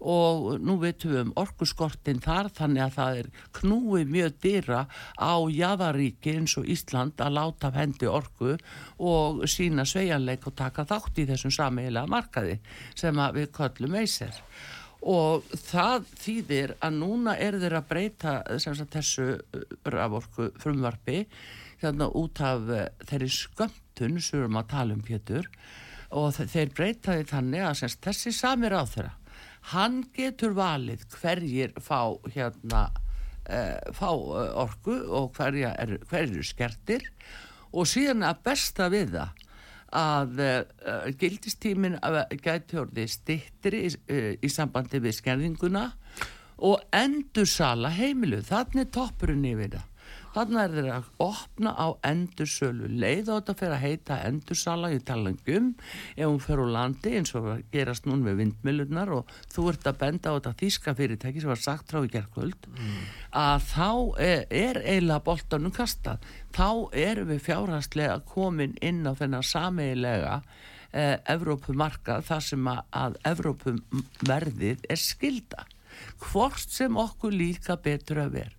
og 0.00 0.60
nú 0.62 0.76
veitum 0.78 1.10
við 1.10 1.20
um 1.24 1.32
orkuskortin 1.42 2.20
þar 2.22 2.48
þannig 2.54 2.84
að 2.84 2.92
það 2.98 3.16
er 3.22 3.28
knúið 3.58 4.12
mjög 4.14 4.36
dýra 4.44 4.80
á 5.18 5.34
jæðaríki 5.50 6.36
eins 6.38 6.54
og 6.60 6.68
Ísland 6.70 7.18
að 7.24 7.34
láta 7.34 7.72
af 7.72 7.78
hendi 7.80 8.06
orku 8.06 8.52
og 9.02 9.42
sína 9.50 9.82
svejanleik 9.88 10.46
og 10.46 10.54
taka 10.60 10.86
þátt 10.86 11.18
í 11.18 11.26
þessum 11.32 11.54
sameigilega 11.58 12.06
markaði 12.14 12.58
sem 12.94 13.18
við 13.34 13.50
köllum 13.58 13.98
eisir 13.98 14.38
og 15.02 15.44
það 15.54 16.06
þýðir 16.22 16.72
að 16.82 16.96
núna 17.02 17.36
er 17.38 17.58
þeir 17.62 17.76
að 17.78 17.88
breyta 17.90 18.32
sagt, 18.58 18.88
þessu 18.94 19.26
uh, 19.38 19.60
raforku 19.94 20.48
frumvarpi 20.58 21.20
þannig 21.82 22.16
út 22.18 22.40
af 22.42 22.64
uh, 22.66 22.80
þeirri 23.06 23.28
skömmtun 23.30 24.18
sem 24.18 24.38
við 24.40 24.44
erum 24.46 24.58
að 24.58 24.70
tala 24.72 24.96
um 24.98 25.04
Pétur. 25.06 25.46
Og 26.18 26.32
þe- 26.34 26.48
þeir 26.50 26.72
breyta 26.74 27.14
því 27.14 27.28
þannig 27.30 27.62
að 27.68 27.76
sem 27.78 27.92
sagt, 27.92 28.02
þessi 28.08 28.32
samir 28.34 28.74
á 28.74 28.82
þeirra 28.90 29.14
hann 29.72 30.02
getur 30.16 30.54
valið 30.56 31.04
hverjir 31.18 31.74
fá 31.82 32.16
hérna 32.32 32.88
uh, 33.48 33.92
fá 33.96 34.08
uh, 34.12 34.62
orku 34.64 34.96
og 35.08 35.34
hverja 35.36 35.74
er, 35.78 35.98
hverjir 36.08 36.38
eru 36.38 36.46
skertir. 36.46 37.04
Og 37.72 37.88
síðan 37.88 38.24
að 38.24 38.42
besta 38.48 38.88
við 38.92 39.14
það 39.18 39.44
að 39.98 40.40
uh, 40.44 41.06
gildistímin 41.20 41.98
uh, 42.04 42.24
gæti 42.42 42.80
orðið 42.80 43.12
stittri 43.12 43.84
uh, 43.88 44.32
í 44.36 44.50
sambandi 44.52 45.00
við 45.04 45.16
skerðinguna 45.20 45.86
og 46.58 46.82
endur 46.92 47.46
sala 47.48 47.92
heimilu, 47.94 48.42
þannig 48.42 48.90
toppurinn 48.92 49.46
yfir 49.46 49.76
það 49.76 49.97
Þannig 50.34 50.58
er 50.60 50.74
þeir 50.74 50.88
að 50.92 51.06
opna 51.24 51.70
á 51.72 51.88
endursölu 52.06 52.88
leið 53.00 53.30
og 53.32 53.38
þetta 53.40 53.54
fyrir 53.58 53.74
að 53.76 53.84
heita 53.84 54.18
endursala 54.28 54.90
í 54.92 54.98
talangum 55.08 55.70
ef 56.14 56.24
hún 56.26 56.40
fyrir 56.44 56.62
úr 56.66 56.72
landi 56.74 57.14
eins 57.18 57.32
og 57.38 57.48
gerast 57.72 58.08
núna 58.08 58.28
með 58.28 58.42
vindmilunar 58.42 59.12
og 59.16 59.32
þú 59.54 59.64
ert 59.72 59.88
að 59.88 60.00
benda 60.02 60.34
á 60.34 60.36
þetta 60.36 60.52
þíska 60.62 60.94
fyrirtæki 60.98 61.44
sem 61.44 61.52
var 61.52 61.62
sagt 61.62 61.92
frá 61.92 62.02
í 62.04 62.12
gerðkvöld 62.12 62.68
mm. 62.74 62.98
að 63.40 63.68
þá 63.70 63.88
er, 64.28 64.44
er 64.50 64.82
eiginlega 64.84 65.24
boltanum 65.30 65.74
kastað. 65.74 66.28
Þá 66.52 66.68
erum 67.08 67.32
við 67.32 67.42
fjárhastlega 67.48 68.20
komin 68.28 68.76
inn 68.84 69.00
á 69.08 69.12
þennan 69.16 69.46
sameigilega 69.46 70.42
eh, 70.92 71.16
Evrópumarka 71.24 72.20
þar 72.28 72.46
sem 72.50 72.70
að, 72.70 72.84
að 72.92 73.18
Evrópumverðið 73.32 74.86
er 74.92 75.02
skilda 75.02 75.66
hvort 76.28 76.68
sem 76.70 76.94
okkur 77.00 77.34
líka 77.34 77.78
betur 77.82 78.22
að 78.26 78.38
vera 78.38 78.57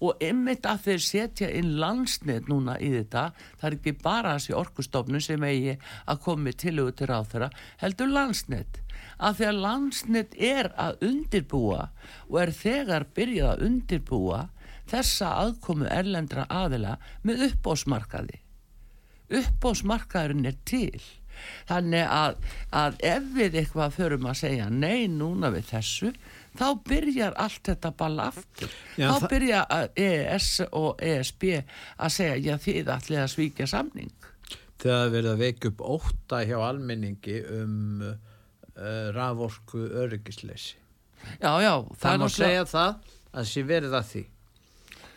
og 0.00 0.22
ymmit 0.24 0.66
að 0.68 0.84
þeir 0.86 1.02
setja 1.06 1.50
inn 1.60 1.74
landsnett 1.80 2.48
núna 2.50 2.76
í 2.80 2.90
þetta 2.94 3.24
það 3.60 3.66
er 3.70 3.78
ekki 3.78 3.96
bara 4.02 4.36
þessi 4.36 4.56
orkustofnun 4.60 5.24
sem 5.24 5.48
eigi 5.48 5.76
að 6.06 6.22
komi 6.26 6.54
til 6.56 6.76
auðvitað 6.78 7.16
á 7.16 7.22
þeirra 7.32 7.50
heldur 7.84 8.14
landsnett 8.16 8.82
að 9.20 9.40
því 9.40 9.48
að 9.50 9.62
landsnett 9.66 10.38
er 10.52 10.70
að 10.80 11.08
undirbúa 11.10 11.88
og 12.28 12.38
er 12.42 12.54
þegar 12.56 13.08
byrjað 13.16 13.54
að 13.54 13.66
undirbúa 13.70 14.44
þessa 14.90 15.34
aðkomu 15.44 15.90
erlendra 15.92 16.46
aðila 16.50 16.96
með 17.22 17.50
uppbósmarkaði 17.50 18.40
uppbósmarkaðurinn 19.30 20.50
er 20.50 20.58
til. 20.68 21.00
Þannig 21.70 22.04
að, 22.04 22.48
að 22.76 22.98
ef 23.06 23.28
við 23.36 23.54
eitthvað 23.62 23.94
förum 23.96 24.26
að 24.28 24.40
segja 24.42 24.66
nei 24.68 25.06
núna 25.08 25.52
við 25.54 25.70
þessu 25.70 26.10
þá 26.58 26.66
byrjar 26.88 27.36
allt 27.40 27.62
þetta 27.70 27.92
balla 27.98 28.30
aftur. 28.32 28.72
Já, 28.98 29.06
þá 29.12 29.28
byrja 29.30 29.60
EES 29.94 30.50
og 30.70 31.04
ESB 31.04 31.46
að 31.60 32.16
segja 32.16 32.40
já 32.48 32.58
þið 32.64 32.92
ætlið 32.96 33.22
að 33.22 33.32
svíkja 33.34 33.70
samning. 33.70 34.28
Þegar 34.80 35.14
verða 35.14 35.36
veik 35.40 35.70
upp 35.70 35.82
óta 35.84 36.42
hjá 36.48 36.56
almenningi 36.64 37.40
um 37.60 38.04
uh, 38.04 38.14
raforku 39.14 39.82
öryggisleysi 40.02 40.80
já 41.40 41.52
já 41.60 41.74
það, 42.00 42.16
má 42.16 42.24
náttúrulega... 42.24 42.34
segja 42.34 42.64
það 42.70 42.90
að 42.90 43.30
það 43.30 43.48
sé 43.52 43.62
verið 43.68 43.96
að 43.96 44.10
því. 44.10 44.24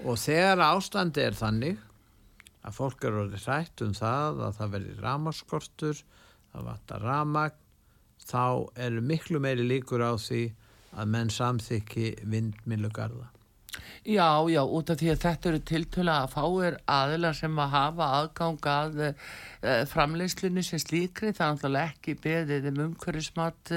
Og 0.03 0.19
þegar 0.19 0.63
ástandi 0.67 1.23
er 1.23 1.37
þannig 1.37 1.83
að 2.63 2.75
fólk 2.77 3.05
eru 3.07 3.21
orðið 3.23 3.45
hrætt 3.47 3.83
um 3.85 3.93
það 3.97 4.41
að 4.47 4.57
það 4.59 4.73
verði 4.75 4.95
ramaskortur 4.99 6.01
það 6.53 6.67
vantar 6.69 7.05
ramagn 7.07 7.59
þá 8.23 8.43
eru 8.85 9.03
miklu 9.03 9.41
meiri 9.43 9.65
líkur 9.67 10.03
á 10.03 10.13
því 10.15 10.43
að 10.97 11.13
menn 11.15 11.31
samþykki 11.33 12.09
vindmilugarða. 12.29 13.33
Já, 14.03 14.43
já, 14.51 14.59
út 14.67 14.89
af 14.91 14.99
því 14.99 15.09
að 15.13 15.21
þetta 15.21 15.49
eru 15.49 15.59
tiltöla 15.63 16.15
að 16.25 16.33
fáir 16.33 16.75
aðilar 16.91 17.37
sem 17.37 17.59
að 17.63 17.69
hafa 17.71 18.07
aðgang 18.17 18.67
að 18.67 18.97
e, 19.07 19.11
framleyslunni 19.89 20.63
sem 20.67 20.81
slíkri, 20.83 21.31
það 21.31 21.45
er 21.45 21.53
náttúrulega 21.55 21.93
ekki 21.93 22.15
beðið 22.25 22.67
um 22.73 22.81
umhverfismat 22.89 23.73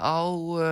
á 0.00 0.18
e, 0.64 0.70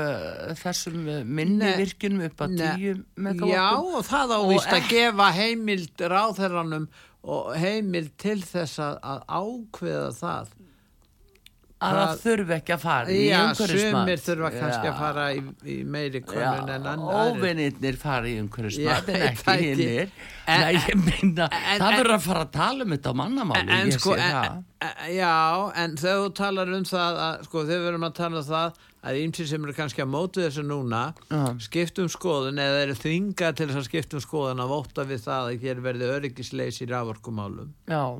þessum 0.62 0.96
minni 1.28 1.74
virkunum 1.76 2.24
upp 2.30 2.46
að 2.46 2.56
tíu 2.62 2.96
megavottum. 3.20 3.52
Já, 3.52 3.68
og 3.76 4.08
það 4.08 4.34
ávist 4.38 4.72
að 4.78 4.88
gefa 4.94 5.28
heimild 5.42 6.06
ráðherranum 6.16 6.88
og 7.26 7.52
heimild 7.60 8.16
til 8.22 8.38
þess 8.46 8.80
að 8.80 9.22
ákveða 9.28 10.10
það 10.16 10.55
að 11.76 11.96
það 11.98 12.20
þurfi 12.22 12.54
ekki 12.56 12.72
að 12.72 12.80
fara 12.80 13.12
í 13.12 13.24
umhverfismat. 13.36 13.82
Já, 13.84 13.90
sumir 13.92 14.20
þurfa 14.24 14.50
kannski 14.54 14.88
að 14.88 15.00
fara 15.00 15.24
í, 15.36 15.40
í 15.68 15.74
meiri 15.84 16.22
konun 16.24 16.70
en 16.72 16.86
annar 16.92 17.26
Óvinnir 17.26 17.98
fara 18.00 18.30
í 18.30 18.38
umhverfismat 18.40 19.10
en 19.12 19.24
ekki 19.26 19.56
hinnir 19.60 20.14
Nei, 20.46 20.78
ég 20.78 20.88
en, 20.96 21.34
það 21.36 21.98
verður 21.98 22.14
að 22.14 22.24
fara 22.24 22.44
að 22.46 22.54
tala 22.54 22.86
um 22.86 22.94
þetta 22.94 23.12
á 23.12 23.14
mannamáli 23.20 23.76
en, 23.76 23.92
sko, 23.92 24.14
en, 24.16 24.64
Já, 25.12 25.36
en 25.82 25.98
þegar 26.00 26.22
þú 26.22 26.30
talar 26.40 26.72
um 26.78 26.86
það 26.88 27.20
að, 27.26 27.44
sko, 27.50 27.64
þegar 27.68 27.82
við 27.84 27.90
erum 27.90 28.08
að 28.08 28.16
tala 28.22 28.40
um 28.40 28.48
það 28.48 28.80
að 29.06 29.20
ímsið 29.22 29.50
sem 29.50 29.66
eru 29.66 29.76
kannski 29.76 30.02
að 30.02 30.10
mótu 30.14 30.42
þessu 30.42 30.64
núna 30.66 31.02
uh. 31.28 31.50
skiptum 31.62 32.08
skoðun 32.10 32.62
eða 32.62 32.80
eru 32.86 32.96
þvinga 32.98 33.52
til 33.52 33.68
þess 33.68 33.82
að 33.82 33.88
skiptum 33.90 34.24
skoðun 34.24 34.64
að 34.64 34.72
vóta 34.72 35.04
við 35.06 35.22
það 35.28 35.52
að 35.52 35.66
hér 35.66 35.84
verði 35.84 36.08
öryggisleis 36.16 36.80
í 36.80 36.88
raforkumálum 36.90 37.70
Já. 37.90 38.16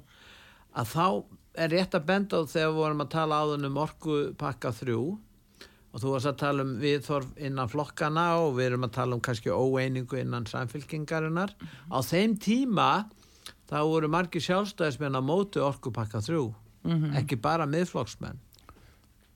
að 0.77 0.93
þá 0.93 1.09
er 1.57 1.73
rétt 1.73 1.95
að 1.97 2.07
benda 2.09 2.41
á 2.41 2.43
þegar 2.45 2.71
við 2.71 2.81
vorum 2.81 3.05
að 3.05 3.13
tala 3.15 3.41
áðun 3.43 3.69
um 3.71 3.81
orkupakka 3.83 4.73
þrjú 4.77 5.01
og 5.97 6.03
þú 6.03 6.13
varst 6.13 6.29
að 6.29 6.41
tala 6.43 6.65
um 6.67 6.73
viðþorf 6.83 7.29
innan 7.49 7.71
flokkana 7.73 8.27
og 8.45 8.57
við 8.59 8.71
erum 8.71 8.85
að 8.85 8.97
tala 8.99 9.17
um 9.17 9.23
kannski 9.25 9.53
óeiningu 9.53 10.19
innan 10.21 10.47
samfélkingarinnar 10.51 11.55
mm 11.57 11.67
-hmm. 11.67 11.93
á 11.93 11.99
þeim 12.05 12.37
tíma 12.37 12.91
þá 13.71 13.79
voru 13.89 14.09
margi 14.09 14.41
sjálfstæðismenn 14.41 15.17
að 15.17 15.29
mótu 15.31 15.63
orkupakka 15.65 16.21
þrjú 16.21 16.55
mm 16.85 16.93
-hmm. 16.93 17.17
ekki 17.17 17.37
bara 17.37 17.67
miðflokksmenn 17.67 18.39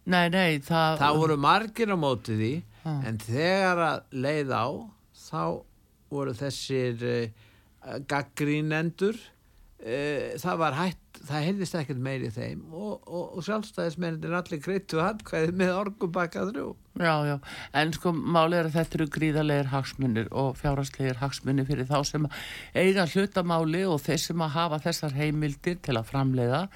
Nei, 0.04 0.28
nei, 0.28 0.58
það... 0.58 0.98
Það 0.98 1.16
voru 1.16 1.36
margir 1.36 1.92
á 1.92 1.96
móti 1.96 2.36
því 2.36 2.62
ah. 2.84 3.02
en 3.06 3.18
þegar 3.18 3.78
að 3.78 3.98
leið 4.10 4.50
á 4.56 4.66
þá 5.14 5.62
voru 6.10 6.32
þessir 6.34 7.04
uh, 7.04 7.98
gaggrínendur 8.08 9.16
uh, 9.16 10.38
það 10.40 10.56
var 10.58 10.72
hætt 10.72 11.09
það 11.18 11.46
heyrðist 11.46 11.76
ekkert 11.80 12.00
meiri 12.02 12.30
þeim 12.32 12.62
og, 12.70 13.02
og, 13.06 13.36
og 13.36 13.44
sjálfstæðismennir 13.46 14.36
allir 14.38 14.62
greittu 14.64 15.02
handkvæði 15.02 15.52
með 15.60 15.74
orgubakka 15.78 16.46
þrjú. 16.50 16.70
Já, 17.00 17.12
já, 17.28 17.36
en 17.80 17.92
sko 17.94 18.12
málið 18.12 18.58
er 18.58 18.68
að 18.68 18.78
þetta 18.78 18.98
eru 18.98 19.08
gríðarlegar 19.14 19.70
hagsmunir 19.74 20.32
og 20.36 20.56
fjárhagslegar 20.58 21.20
hagsmunir 21.20 21.68
fyrir 21.68 21.88
þá 21.88 22.00
sem 22.08 22.26
eiga 22.74 23.06
hlutamáli 23.12 23.84
og 23.88 24.02
þeir 24.04 24.24
sem 24.24 24.42
að 24.44 24.56
hafa 24.56 24.82
þessar 24.88 25.14
heimildir 25.16 25.78
til 25.84 25.96
að 26.00 26.10
framleiða. 26.10 26.66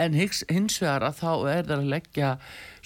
En 0.00 0.14
hins, 0.14 0.44
hins 0.46 0.76
vegar 0.78 1.02
að 1.08 1.16
þá 1.18 1.30
er 1.50 1.64
það 1.66 1.72
að 1.76 1.88
leggja 1.90 2.28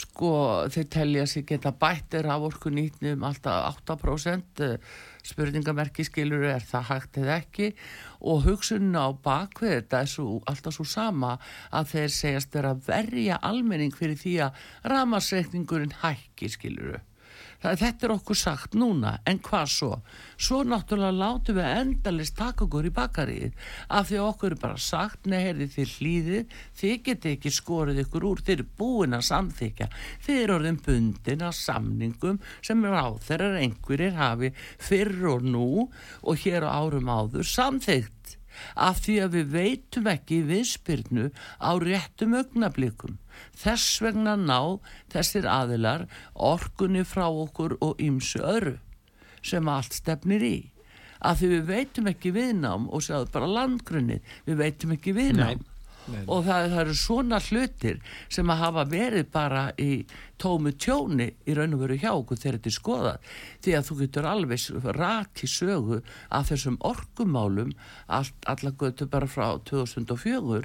sko 0.01 0.31
þeir 0.73 0.87
telja 0.93 1.27
sig 1.29 1.45
geta 1.49 1.73
bættir 1.77 2.29
af 2.33 2.47
orku 2.49 2.73
nýtnum 2.73 3.27
alltaf 3.29 3.77
8% 3.85 4.65
spurningamerki 5.25 6.05
skilur 6.05 6.45
er 6.49 6.65
það 6.65 6.89
hægt 6.91 7.21
eða 7.21 7.39
ekki? 7.43 7.71
Og 8.25 8.45
hugsunna 8.49 9.07
á 9.09 9.11
bakvið 9.13 9.77
þetta 9.77 10.01
er 10.01 10.11
svo, 10.11 10.41
alltaf 10.49 10.77
svo 10.77 10.84
sama 10.89 11.37
að 11.71 11.91
þeir 11.95 12.15
segjast 12.19 12.61
að 12.61 12.85
verja 12.89 13.41
almenning 13.43 13.95
fyrir 13.95 14.21
því 14.21 14.37
að 14.49 14.63
ramasreikningurinn 14.95 15.99
hækki 16.03 16.53
skiluru. 16.53 17.03
Það, 17.65 17.79
þetta 17.81 18.07
er 18.07 18.13
okkur 18.13 18.37
sagt 18.37 18.75
núna, 18.77 19.11
en 19.25 19.39
hvað 19.45 19.69
svo? 19.73 19.91
Svo 20.37 20.61
náttúrulega 20.69 21.17
látum 21.17 21.57
við 21.57 21.69
endalist 21.71 22.37
taka 22.37 22.67
okkur 22.67 22.89
í 22.91 22.93
bakarið 22.95 23.69
af 23.89 24.11
því 24.11 24.19
okkur 24.21 24.53
er 24.53 24.61
bara 24.61 24.81
sagt, 24.85 25.25
neherði 25.31 25.71
þið 25.73 25.95
hlýðið, 25.95 26.59
þið 26.81 26.99
geti 27.09 27.33
ekki 27.39 27.55
skorið 27.57 28.03
ykkur 28.05 28.27
úr, 28.29 28.43
þið 28.45 28.57
eru 28.59 28.67
búin 28.81 29.17
að 29.17 29.25
samþykja, 29.31 29.89
þið 30.27 30.43
eru 30.43 30.57
orðin 30.59 30.81
bundin 30.85 31.47
að 31.49 31.57
samningum 31.61 32.43
sem 32.61 32.85
er 32.85 32.99
á 33.01 33.07
þeirra 33.29 33.63
einhverjir 33.63 34.19
hafi 34.19 34.53
fyrr 34.91 35.31
og 35.33 35.49
nú 35.49 35.71
og 35.89 36.45
hér 36.45 36.69
á 36.69 36.71
árum 36.85 37.09
áður 37.09 37.49
samþykt 37.49 38.14
af 38.75 39.03
því 39.05 39.17
að 39.25 39.37
við 39.39 39.51
veitum 39.55 40.09
ekki 40.13 40.41
viðspyrnu 40.49 41.27
á 41.61 41.71
réttum 41.83 42.37
augnablikum. 42.39 43.19
Þess 43.59 44.01
vegna 44.05 44.37
ná 44.39 44.81
þessir 45.13 45.49
aðilar 45.51 46.07
orkunni 46.35 47.05
frá 47.09 47.27
okkur 47.29 47.77
og 47.81 48.01
ymsu 48.03 48.43
öru 48.45 48.79
sem 49.45 49.69
allt 49.69 49.93
stefnir 49.93 50.45
í. 50.45 50.57
Af 51.25 51.41
því 51.41 51.51
við 51.55 51.69
veitum 51.69 52.09
ekki 52.09 52.33
viðnám 52.37 52.89
og 52.93 53.05
séu 53.05 53.25
bara 53.33 53.49
landgrunni, 53.49 54.21
við 54.45 54.61
veitum 54.61 54.97
ekki 54.97 55.17
viðnám. 55.17 55.61
Nei 55.61 55.74
Nei. 56.11 56.23
og 56.29 56.45
það, 56.45 56.67
það 56.73 56.81
eru 56.83 56.95
svona 56.99 57.39
hlutir 57.41 58.01
sem 58.33 58.51
að 58.53 58.61
hafa 58.61 58.85
verið 58.91 59.29
bara 59.33 59.63
í 59.81 60.05
tómu 60.41 60.75
tjóni 60.77 61.31
í 61.49 61.57
raun 61.57 61.77
og 61.77 61.85
veru 61.85 61.99
hjá 62.03 62.11
okkur 62.13 62.41
þegar 62.41 62.59
þetta 62.59 62.71
er 62.71 62.77
skoðað. 62.77 63.29
Því 63.65 63.77
að 63.79 63.87
þú 63.89 63.97
getur 64.01 64.29
alveg 64.29 64.89
raki 64.99 65.51
sögu 65.51 66.01
af 66.29 66.51
þessum 66.51 66.79
orkumálum 66.85 67.73
all, 68.07 68.33
allar 68.51 68.77
götu 68.81 69.09
bara 69.11 69.31
frá 69.31 69.47
2004 69.71 70.65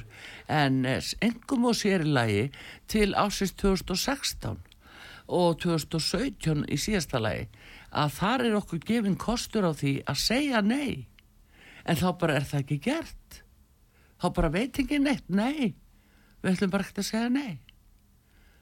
en 0.59 0.81
engum 0.87 1.69
og 1.69 1.77
sérilagi 1.79 2.49
til 2.91 3.13
ásins 3.15 3.55
2016 3.55 4.59
og 5.29 5.59
2017 5.61 6.65
í 6.67 6.79
síðasta 6.81 7.21
lagi 7.21 7.47
að 7.89 8.15
þar 8.17 8.45
er 8.47 8.57
okkur 8.59 8.81
gefin 8.85 9.17
kostur 9.19 9.69
á 9.69 9.73
því 9.73 9.99
að 10.09 10.21
segja 10.21 10.61
nei. 10.65 11.05
En 11.85 11.97
þá 11.97 12.09
bara 12.21 12.37
er 12.37 12.45
það 12.45 12.65
ekki 12.65 12.81
gert 12.89 13.43
þá 14.19 14.27
bara 14.35 14.53
veit 14.53 14.79
ekki 14.83 14.99
neitt, 15.01 15.25
nei. 15.27 15.73
Við 16.43 16.53
ætlum 16.53 16.71
bara 16.73 16.85
ekkert 16.85 17.03
að 17.03 17.09
segja 17.09 17.33
nei. 17.33 17.59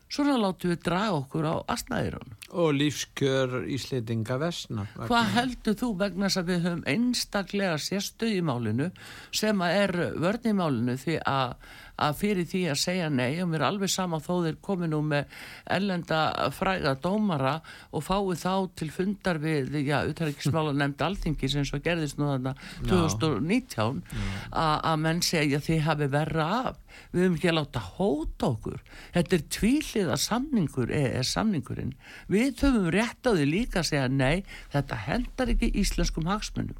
Svona 0.07 0.37
látum 0.39 0.71
við 0.71 0.83
draga 0.87 1.15
okkur 1.19 1.45
á 1.51 1.55
astnæðirun 1.73 2.37
og 2.55 2.69
lífskjör 2.77 3.65
íslitinga 3.75 4.37
vesna 4.39 4.85
hvað 4.95 5.33
heldur 5.35 5.75
þú 5.81 5.89
vegna 5.99 6.29
þess 6.29 6.39
að 6.39 6.51
við 6.51 6.61
höfum 6.63 6.83
einstaklega 6.87 7.79
sérstöð 7.83 8.37
í 8.37 8.45
málinu 8.47 8.87
sem 9.35 9.63
að 9.65 9.79
er 9.81 9.93
vörn 10.23 10.47
í 10.47 10.53
málinu 10.55 10.95
því 11.01 11.17
að, 11.27 11.57
að 11.97 12.17
fyrir 12.21 12.47
því 12.47 12.61
að 12.71 12.79
segja 12.81 13.09
nei 13.09 13.39
og 13.41 13.49
mér 13.51 13.63
er 13.63 13.67
alveg 13.71 13.91
sama 13.91 14.19
þó 14.21 14.43
þeir 14.45 14.57
komi 14.63 14.89
nú 14.91 15.01
með 15.05 15.31
ellenda 15.73 16.49
fræga 16.53 16.93
dómara 17.01 17.57
og 17.91 18.05
fái 18.05 18.37
þá 18.37 18.53
til 18.77 18.89
fundar 18.93 19.39
við, 19.41 19.73
já, 19.81 19.99
uthæriksmála 20.09 20.75
nefnd 20.77 21.03
alþingi 21.07 21.49
sem 21.51 21.65
svo 21.67 21.81
gerðist 21.83 22.19
nú 22.21 22.29
þarna 22.29 22.53
2019 22.87 24.03
að 24.51 24.99
menn 25.03 25.23
segja 25.25 25.61
þið 25.63 25.85
hafi 25.87 26.09
verra 26.13 26.49
af. 26.71 26.81
Við 27.11 27.23
höfum 27.23 27.37
ekki 27.37 27.49
að 27.51 27.57
láta 27.59 27.83
hóta 27.97 28.49
okkur. 28.51 28.81
Þetta 29.13 29.37
er 29.37 29.45
tvíliða 29.53 30.17
samningur 30.21 30.93
er 30.93 31.27
samningurinn. 31.27 31.93
Við 32.31 32.63
höfum 32.63 32.89
rétt 32.93 33.29
á 33.29 33.31
því 33.31 33.47
líka 33.49 33.81
að 33.81 33.89
segja 33.91 34.09
nei 34.11 34.43
þetta 34.73 35.01
hendar 35.07 35.53
ekki 35.53 35.73
íslenskum 35.81 36.29
hagsmunum. 36.29 36.77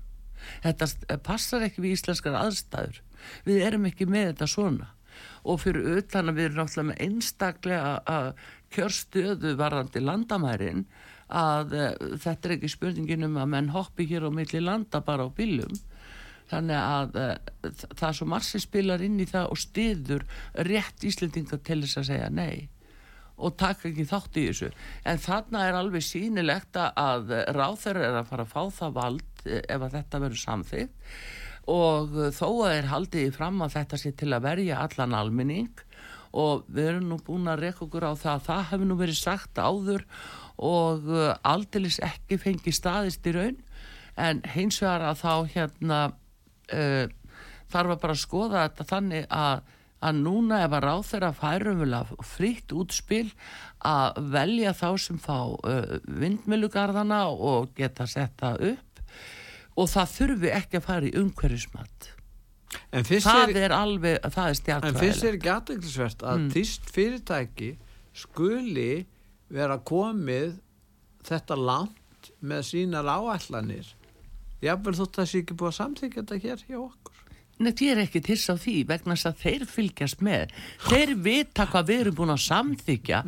Þetta 0.63 1.17
passar 1.25 1.65
ekki 1.67 1.83
við 1.83 1.97
íslenskar 1.97 2.37
aðstæður. 2.39 3.01
Við 3.47 3.65
erum 3.65 3.87
ekki 3.89 4.07
með 4.09 4.31
þetta 4.31 4.49
svona 4.51 4.91
og 5.47 5.61
fyrir 5.63 5.99
utan 5.99 6.31
að 6.31 6.39
við 6.39 6.49
erum 6.49 6.61
náttúrulega 6.61 6.87
með 6.89 7.03
einstaklega 7.05 7.91
að 8.13 8.29
kjörstöðu 8.75 9.53
varðandi 9.59 10.03
landamærin 10.03 10.87
að 11.27 11.75
uh, 11.75 11.91
þetta 12.23 12.49
er 12.49 12.55
ekki 12.57 12.71
spurningin 12.71 13.27
um 13.27 13.37
að 13.41 13.51
menn 13.55 13.73
hoppi 13.75 14.07
hér 14.09 14.27
á 14.27 14.31
milli 14.31 14.63
landa 14.63 15.01
bara 15.03 15.27
á 15.27 15.29
bílum. 15.31 15.75
Þannig 16.47 16.79
að 16.79 17.19
uh, 17.19 17.75
það 17.91 18.07
er 18.09 18.17
svo 18.19 18.29
margir 18.31 18.63
spilar 18.63 19.03
inn 19.03 19.19
í 19.19 19.27
það 19.27 19.51
og 19.51 19.61
stiður 19.61 20.27
rétt 20.67 21.07
Íslendinga 21.07 21.59
til 21.59 21.81
þess 21.83 22.01
að 22.03 22.09
segja 22.11 22.31
nei 22.31 22.67
og 23.37 23.53
taka 23.53 23.91
ekki 23.91 24.07
þátt 24.09 24.37
í 24.41 24.47
þessu. 24.47 24.71
En 25.05 25.19
þarna 25.21 25.67
er 25.67 25.75
alveg 25.77 26.01
sínilegt 26.01 26.77
að 26.79 27.35
ráþur 27.53 27.99
er 28.01 28.15
að 28.17 28.31
fara 28.31 28.47
að 28.47 28.53
fá 28.55 28.79
það 28.79 28.95
vald 28.95 29.43
eh, 29.45 29.61
ef 29.61 29.83
að 29.85 29.93
þetta 29.99 30.21
verður 30.23 30.41
samþýtt 30.41 31.11
og 31.67 32.15
þó 32.35 32.47
að 32.67 32.73
er 32.77 32.89
haldið 32.91 33.35
fram 33.35 33.61
að 33.65 33.75
þetta 33.75 33.99
sé 33.99 34.13
til 34.15 34.31
að 34.31 34.45
verja 34.47 34.81
allan 34.85 35.15
alminning 35.17 35.83
og 36.37 36.65
við 36.71 36.91
erum 36.91 37.07
nú 37.11 37.17
búin 37.23 37.49
að 37.51 37.63
reyka 37.65 37.85
okkur 37.85 38.07
á 38.07 38.13
það 38.15 38.33
að 38.33 38.45
það 38.47 38.67
hefur 38.71 38.89
nú 38.89 38.97
verið 38.99 39.19
sagt 39.19 39.59
áður 39.59 40.03
og 40.57 41.07
eh, 41.13 41.33
aldeilis 41.47 41.99
ekki 42.03 42.39
fengið 42.41 42.77
staðist 42.77 43.27
í 43.29 43.33
raun. 43.35 43.57
En 44.17 44.41
hins 44.55 44.79
vegar 44.81 45.11
að 45.11 45.19
þá 45.21 45.33
hérna 45.53 45.97
uh, 46.73 47.03
þarf 47.69 47.91
að 47.93 47.99
bara 48.01 48.15
skoða 48.17 48.63
þetta 48.63 48.85
þannig 48.89 49.27
að 49.29 49.59
að 50.07 50.19
núna 50.21 50.59
ef 50.61 50.73
að 50.77 50.83
ráð 50.85 51.03
þeirra 51.09 51.29
færumvöla 51.33 51.99
fritt 52.25 52.73
útspil 52.73 53.31
að 53.85 54.19
velja 54.33 54.73
þá 54.77 54.89
sem 55.01 55.21
fá 55.21 55.37
uh, 55.53 55.95
vindmilugarðana 56.05 57.23
og 57.33 57.71
geta 57.77 58.05
setta 58.09 58.55
upp 58.57 58.86
og 59.77 59.89
það 59.91 60.13
þurfi 60.13 60.53
ekki 60.57 60.79
að 60.79 60.87
fara 60.87 61.09
í 61.09 61.13
umhverjusmatt 61.21 62.13
það 62.91 63.43
er, 63.43 63.59
er 63.67 63.75
alveg 63.75 64.17
það 64.25 64.49
er 64.49 64.57
stjartvæðilegt 64.59 64.97
en 64.97 65.03
finnst 65.03 65.23
þér 65.25 65.37
ekki 65.37 65.51
aðeinsvært 65.53 66.25
að 66.25 66.39
mm. 66.39 66.49
týst 66.55 66.89
fyrirtæki 66.93 67.69
skuli 68.17 68.91
vera 69.53 69.77
komið 69.87 70.57
þetta 71.27 71.57
langt 71.59 72.31
með 72.43 72.65
sínar 72.71 73.07
áallanir 73.07 73.93
jáfnvel 74.63 74.95
þótt 74.97 75.13
að 75.13 75.21
það 75.21 75.29
sé 75.31 75.43
ekki 75.43 75.57
búið 75.57 75.71
að 75.71 75.77
samþykja 75.77 76.23
þetta 76.23 76.41
hér 76.43 76.65
hjá 76.67 76.79
okkur 76.81 77.16
Nei, 77.57 77.71
ég 77.73 77.93
er 77.95 78.01
ekki 78.03 78.21
til 78.21 78.37
sá 78.37 78.53
því 78.59 78.75
vegna 78.89 79.15
þess 79.15 79.29
að 79.31 79.39
þeir 79.41 79.63
fylgjast 79.71 80.19
með. 80.25 80.51
Þeir 80.87 81.13
vita 81.25 81.65
hvað 81.71 81.87
við 81.89 82.01
erum 82.03 82.17
búin 82.19 82.33
að 82.35 82.43
samþykja 82.43 83.21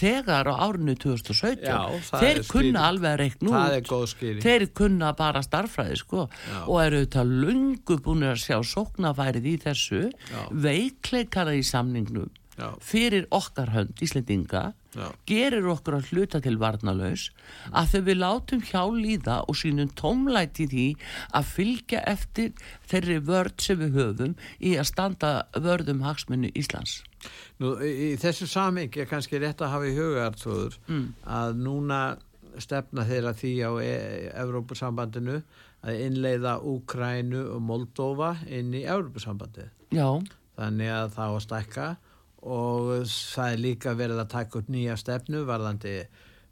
þegar 0.00 0.50
á 0.52 0.54
árinu 0.66 0.96
2017. 1.00 1.64
Já, 1.64 1.78
þeir 2.20 2.42
kunna 2.50 2.84
alveg 2.90 3.10
að 3.14 3.20
reikna 3.22 3.62
út. 3.80 3.94
Þeir 4.44 4.66
kunna 4.76 5.14
bara 5.16 5.44
starfræði, 5.46 5.96
sko. 6.02 6.26
Og 6.66 6.82
eru 6.82 7.04
þetta 7.06 7.24
lungu 7.30 8.00
búin 8.04 8.28
að 8.28 8.42
sjá 8.44 8.58
sóknafærið 8.74 9.48
í 9.48 9.56
þessu, 9.64 10.04
veikleikara 10.66 11.56
í 11.56 11.64
samningnum 11.66 12.28
Já. 12.60 12.68
fyrir 12.84 13.26
okkar 13.32 13.72
hönd, 13.72 14.00
Íslendinga 14.04 14.62
Já. 14.92 15.06
gerir 15.26 15.68
okkur 15.70 15.96
að 15.96 16.08
hluta 16.10 16.40
til 16.44 16.56
varnalös 16.60 17.28
að 17.70 17.92
þau 17.92 18.00
við 18.08 18.18
látum 18.20 18.64
hjá 18.66 18.82
líða 18.90 19.36
og 19.48 19.56
sínum 19.56 19.92
tómlæti 19.96 20.66
því 20.70 20.86
að 21.38 21.52
fylgja 21.54 22.02
eftir 22.10 22.50
þeirri 22.90 23.20
vörd 23.28 23.62
sem 23.62 23.80
við 23.80 23.96
höfum 24.00 24.34
í 24.58 24.74
að 24.76 24.90
standa 24.90 25.30
vörðum 25.54 26.02
hagsmunni 26.04 26.52
Íslands 26.58 27.00
Nú, 27.60 27.76
í 27.84 28.16
þessu 28.20 28.48
samingi 28.48 29.02
er 29.02 29.08
kannski 29.08 29.40
rétt 29.40 29.62
að 29.62 29.74
hafa 29.74 29.88
í 29.88 29.96
hugartóður 29.96 30.76
mm. 30.88 31.06
að 31.28 31.56
núna 31.60 32.02
stefna 32.60 33.06
þeirra 33.08 33.34
því 33.36 33.54
á 33.62 33.70
e 33.80 33.94
Evrópusambandinu 34.42 35.40
að 35.86 36.04
innleiða 36.04 36.58
Úkrænu 36.66 37.46
og 37.54 37.64
Moldova 37.64 38.34
inn 38.48 38.74
í 38.74 38.84
Evrópusambandi 38.84 39.70
Já 39.94 40.20
Þannig 40.60 40.90
að 40.92 41.12
það 41.14 41.30
á 41.30 41.32
að 41.32 41.44
stækka 41.46 41.84
og 42.40 43.06
það 43.06 43.52
er 43.52 43.62
líka 43.64 43.94
verið 43.98 44.22
að 44.22 44.32
taka 44.32 44.60
upp 44.60 44.68
nýja 44.72 44.96
stefnu 45.00 45.44
varðandi 45.48 45.94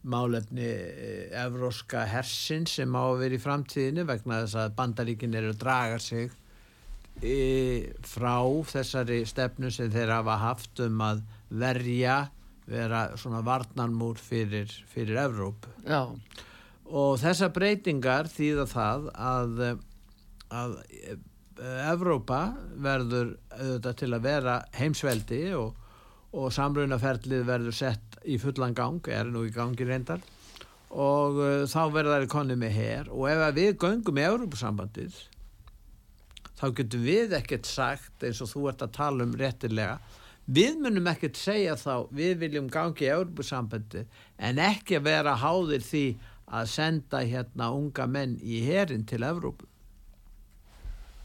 málefni 0.09 0.67
eh, 0.69 1.31
evróska 1.43 2.05
hersin 2.09 2.67
sem 2.69 2.93
á 2.95 3.03
að 3.03 3.23
vera 3.23 3.39
í 3.39 3.43
framtíðinu 3.43 4.05
vegna 4.09 4.43
þess 4.45 4.59
að 4.63 4.77
bandaríkin 4.79 5.39
eru 5.39 5.55
að 5.55 5.63
draga 5.63 5.99
sig 6.03 6.31
í, 7.23 7.89
frá 8.07 8.37
þessari 8.69 9.23
stefnu 9.27 9.73
sem 9.75 9.91
þeir 9.93 10.15
hafa 10.19 10.39
haft 10.43 10.85
um 10.85 11.01
að 11.03 11.25
verja 11.49 12.29
vera 12.69 13.07
svona 13.17 13.41
varnanmúr 13.45 14.21
fyrir, 14.21 14.71
fyrir 14.93 15.19
Evróp 15.25 15.67
Já. 15.89 16.05
og 16.85 17.17
þessar 17.23 17.53
breytingar 17.57 18.29
þýða 18.29 18.67
það 18.69 19.09
að, 19.17 19.63
að 20.53 20.77
Evrópa 21.59 22.41
verður 22.79 23.35
auðvitað 23.55 23.97
til 24.03 24.11
að 24.15 24.27
vera 24.29 24.59
heimsveldi 24.79 25.41
og, 25.59 25.79
og 26.39 26.53
samrunaferlið 26.55 27.47
verður 27.49 27.75
sett 27.75 28.21
í 28.29 28.37
fullan 28.43 28.77
gang, 28.77 29.01
er 29.11 29.31
nú 29.31 29.47
í 29.47 29.55
gangi 29.55 29.87
reyndar. 29.89 30.23
Og 30.89 31.41
uh, 31.43 31.65
þá 31.69 31.83
verður 31.93 32.15
það 32.15 32.31
konni 32.33 32.57
með 32.57 32.79
hér 32.79 33.11
og 33.13 33.27
ef 33.29 33.43
við 33.59 33.75
göngum 33.83 34.21
í 34.21 34.25
Európa-sambandið 34.25 35.19
þá 36.59 36.65
getum 36.75 37.05
við 37.07 37.35
ekkert 37.39 37.69
sagt 37.69 38.25
eins 38.25 38.41
og 38.43 38.51
þú 38.51 38.65
ert 38.71 38.85
að 38.87 38.97
tala 38.97 39.27
um 39.27 39.35
réttilega 39.39 39.99
við 40.49 40.81
munum 40.83 41.11
ekkert 41.13 41.39
segja 41.39 41.77
þá 41.79 42.09
við 42.15 42.39
viljum 42.43 42.71
gangi 42.73 43.07
í 43.07 43.13
Európa-sambandið 43.13 44.23
en 44.49 44.63
ekki 44.65 45.03
vera 45.05 45.37
háðir 45.39 45.85
því 45.85 46.05
að 46.59 46.71
senda 46.73 47.21
hérna 47.21 47.69
unga 47.77 48.09
menn 48.09 48.39
í 48.41 48.63
herin 48.67 49.05
til 49.07 49.21
Európu 49.29 49.68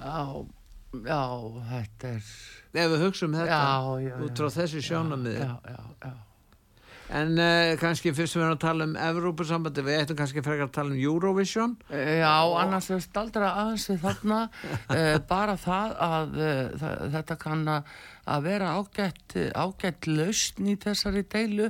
Já, 0.03 0.45
já, 1.07 1.23
þetta 1.71 2.11
er... 2.11 2.29
Ef 2.73 2.93
við 2.93 3.01
hugsaum 3.07 3.35
þetta 3.37 3.57
já, 3.57 4.03
já, 4.03 4.13
út 4.27 4.43
frá. 4.43 4.53
Já, 5.39 5.51
já, 5.71 5.81
já. 6.03 6.13
En 7.13 7.35
uh, 7.37 7.73
kannski 7.77 8.13
fyrst 8.15 8.37
við 8.37 8.45
erum 8.45 8.55
að 8.55 8.61
tala 8.63 8.85
um 8.87 8.93
Evrópussambandi, 8.97 9.83
við 9.85 9.99
ættum 10.01 10.17
kannski 10.17 10.41
frekar 10.41 10.69
að 10.69 10.75
tala 10.77 10.93
um 10.95 11.01
Eurovision. 11.01 11.75
Já, 11.91 12.31
og... 12.47 12.55
annars 12.61 12.89
er 12.89 13.03
staldra 13.03 13.51
aðeins 13.61 13.85
við 13.91 13.99
þarna 14.01 14.39
uh, 14.47 15.17
bara 15.33 15.57
það 15.61 15.93
að 16.07 16.39
uh, 16.39 16.87
þetta 17.13 17.37
kann 17.43 17.67
að 17.75 17.93
vera 18.45 18.73
ágætt, 18.79 19.35
ágætt 19.51 20.07
lausn 20.07 20.69
í 20.71 20.75
þessari 20.79 21.23
deilu 21.27 21.69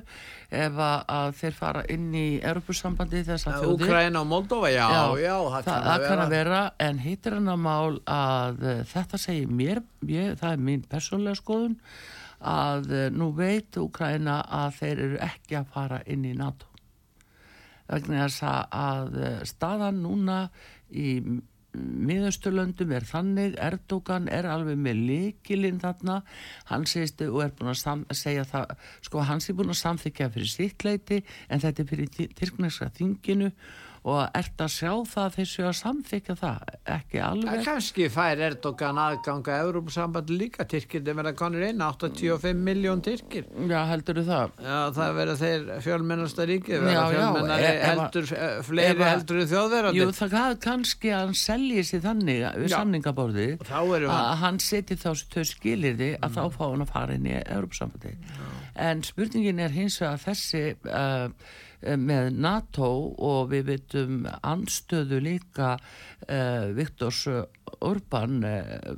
ef 0.53 0.77
að, 0.77 0.97
að 1.17 1.29
þeir 1.39 1.57
fara 1.57 1.83
inn 1.93 2.09
í 2.13 2.25
Evrópussambandi 2.39 3.23
þessar 3.27 3.59
þjóðir. 3.63 3.87
Ukraina 3.89 4.21
og 4.21 4.29
Moldova, 4.29 4.71
já, 4.73 4.85
já, 4.85 5.03
já 5.23 5.37
það, 5.37 5.69
það, 5.69 5.87
það 5.89 6.07
kann 6.07 6.25
að 6.25 6.35
vera. 6.37 6.63
En 6.87 6.99
hittir 7.03 7.37
hann 7.39 7.53
að 7.53 7.63
mál 7.67 8.01
að 8.05 8.65
þetta 8.93 9.21
segir 9.21 9.55
mér, 9.61 9.81
ég, 10.09 10.35
það 10.41 10.51
er 10.51 10.67
mín 10.69 10.83
persónlega 10.91 11.41
skoðun 11.41 11.79
að 12.43 12.91
eh, 12.91 13.09
nú 13.13 13.31
veit 13.37 13.79
Úkræna 13.79 14.41
að 14.51 14.77
þeir 14.81 15.03
eru 15.07 15.19
ekki 15.23 15.57
að 15.59 15.73
fara 15.73 16.03
inn 16.11 16.27
í 16.27 16.35
NATO 16.37 16.69
vegna 17.87 18.25
þess 18.25 18.43
að 18.47 19.17
eh, 19.19 19.39
staðan 19.47 20.03
núna 20.03 20.37
í 20.91 21.17
miðausturlöndum 21.77 22.91
er 22.93 23.05
þannig 23.07 23.55
Erdogan 23.61 24.27
er 24.31 24.47
alveg 24.49 24.77
með 24.79 24.99
likilinn 25.07 25.81
þarna. 25.81 26.19
Hann 26.69 26.85
segist 26.89 27.23
og 27.25 27.39
er 27.45 27.55
búin 27.57 27.73
að 27.73 28.03
segja 28.17 28.45
það 28.49 28.75
sko 29.07 29.23
hans 29.29 29.49
er 29.49 29.57
búin 29.57 29.73
að 29.73 29.81
samþykja 29.81 30.29
fyrir 30.35 30.51
sitt 30.51 30.85
leiti 30.85 31.23
en 31.49 31.63
þetta 31.63 31.83
er 31.83 31.89
fyrir 31.89 32.29
tyrkneska 32.37 32.91
þinginu 32.97 33.51
og 34.03 34.21
ert 34.35 34.63
að 34.63 34.71
sjá 34.73 34.91
það 35.07 35.35
þessu 35.37 35.65
að 35.67 35.75
samþykja 35.79 36.35
það, 36.41 36.73
ekki 36.97 37.21
alveg? 37.23 37.61
Kanski 37.63 38.07
fær 38.11 38.41
Erdogan 38.49 38.99
aðganga 38.99 39.59
Európa-sambandi 39.63 40.37
líka, 40.39 40.67
Tyrkir 40.67 41.05
verða 41.07 41.33
konur 41.37 41.63
inn 41.63 41.83
85 41.83 42.63
miljón 42.67 43.03
Tyrkir. 43.05 43.47
Já, 43.69 43.79
heldur 43.91 44.19
þú 44.19 44.25
það? 44.27 44.57
Já, 44.67 44.77
það 44.97 45.15
verða 45.19 45.37
þeir 45.39 45.65
fjölmennasta 45.85 46.47
ríki 46.49 46.79
verða 46.83 47.05
fjölmennari 47.13 47.67
e 47.69 47.73
heldur 47.87 48.29
eh, 48.37 48.55
fleiri 48.67 48.95
eba, 48.97 49.09
heldur 49.13 49.41
þjóðverðandi 49.53 50.01
Jú, 50.01 50.09
það 50.19 50.55
kannski 50.63 51.13
að 51.13 51.23
hann 51.23 51.37
selji 51.43 51.83
sér 51.87 52.03
þannig 52.07 52.45
við 52.59 52.73
samningaborði 52.73 53.49
að 53.71 54.33
hann 54.43 54.59
seti 54.63 54.97
þá 54.99 55.09
þau 55.33 55.43
skilir 55.47 55.99
þið 55.99 56.15
að 56.19 56.29
mm. 56.29 56.37
þá 56.37 56.57
fá 56.57 56.63
hann 56.65 56.85
að 56.85 56.93
fara 56.93 57.17
inn 57.17 57.29
í 57.29 57.35
Európa-sambandi 57.41 58.15
en 58.87 59.03
spurningin 59.05 59.61
er 59.63 59.75
hins 59.75 59.99
vegar 60.01 60.21
þessi 60.23 60.63
uh, 60.89 61.29
með 61.83 62.29
NATO 62.43 62.89
og 63.23 63.51
við 63.51 63.69
veitum 63.71 64.23
anstöðu 64.41 65.19
líka 65.23 65.75
uh, 65.77 66.69
Viktors 66.75 67.25
Urban 67.83 68.43
uh, 68.47 68.93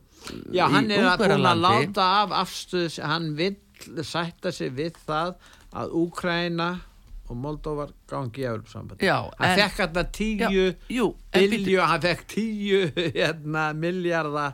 Já, 0.53 0.67
hann 0.73 0.89
er 0.93 1.05
að 1.09 1.23
búin 1.23 1.47
að 1.51 1.63
láta 1.63 2.09
af 2.23 2.35
afstöðs, 2.45 2.99
hann 3.03 3.33
vill 3.37 3.57
sætta 4.05 4.53
sig 4.55 4.73
við 4.77 4.97
það 5.05 5.35
að 5.75 5.97
Úkraina 5.99 6.69
og 7.25 7.37
Moldóvar 7.41 7.91
gangi 8.09 8.43
í 8.43 8.47
Európsambandi. 8.47 9.09
Hann 9.09 9.59
fekk 9.59 9.79
þarna 9.81 10.03
tíu 10.13 10.65
Já, 10.93 11.05
bilju, 11.33 11.81
hann 11.81 12.03
fekk 12.05 12.25
tíu 12.35 12.81
hérna, 13.17 13.67
miljarda 13.77 14.47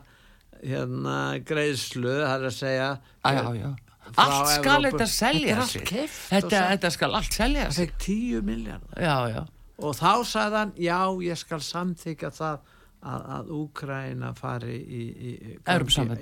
hérna, 0.62 1.18
greiðslu, 1.48 2.12
það 2.22 2.36
er 2.36 2.50
að 2.52 2.58
segja 2.58 2.90
Já, 2.96 3.32
já, 3.42 3.56
já. 3.60 3.91
Allt 4.18 4.48
skal 4.58 4.84
þetta 4.90 5.08
selja 5.08 5.62
sig. 5.66 5.88
Þetta, 5.88 6.62
þetta 6.74 6.92
skal 6.92 7.16
allt 7.16 7.34
selja 7.34 7.72
sig. 7.72 7.88
fekk 7.90 7.98
tíu 8.06 8.42
miljarda 8.42 9.02
Já, 9.02 9.16
já. 9.36 9.46
og 9.80 9.96
þá 9.96 10.12
sagði 10.26 10.58
hann, 10.58 10.74
já, 10.78 11.00
ég 11.26 11.38
skal 11.38 11.60
samþykja 11.60 12.30
það 12.32 12.60
að, 13.02 13.22
að 13.36 13.48
Úkraina 13.58 14.34
fari 14.38 14.76
í, 14.78 15.02
í, 15.10 15.32
í. 15.52 15.56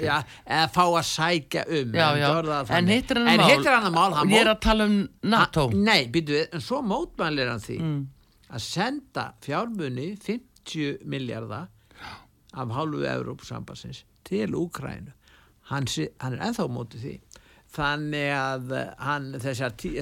Já, 0.06 0.20
eða 0.48 0.70
fá 0.72 0.84
að 0.86 1.04
sækja 1.10 1.66
um 1.68 1.92
Já, 1.98 2.06
en 2.14 2.22
já. 2.22 2.30
það 2.46 2.72
En 2.78 2.88
hittir 2.88 3.18
hann 3.20 3.84
hann 3.84 3.90
að 3.90 3.98
mál 3.98 4.14
hann 4.16 4.30
Ég 4.32 4.42
er 4.46 4.52
að 4.54 4.60
tala 4.64 4.86
um 4.88 5.10
NATO. 5.24 5.68
Hann- 5.70 5.84
Nei, 5.84 6.08
býtu 6.08 6.38
við, 6.38 6.48
en 6.54 6.62
svo 6.62 6.80
mótmælir 6.82 7.50
hann 7.52 7.60
því 7.60 7.80
Mm. 7.82 8.08
að 8.50 8.60
senda 8.66 9.34
fjármunni 9.42 10.18
50 10.24 11.04
miljardar 11.06 11.68
af 12.54 12.70
hálfu 12.74 13.04
Evrópusambansins 13.06 14.04
til 14.24 14.56
Úkrænu 14.56 15.12
hann, 15.70 15.86
hann 16.20 16.34
er 16.34 16.40
ennþá 16.48 16.64
á 16.66 16.70
móti 16.72 16.98
því 16.98 17.20
þannig 17.80 18.30
að 18.36 18.76
hann 19.08 19.32
þessar 19.42 19.76
tí, 19.80 19.96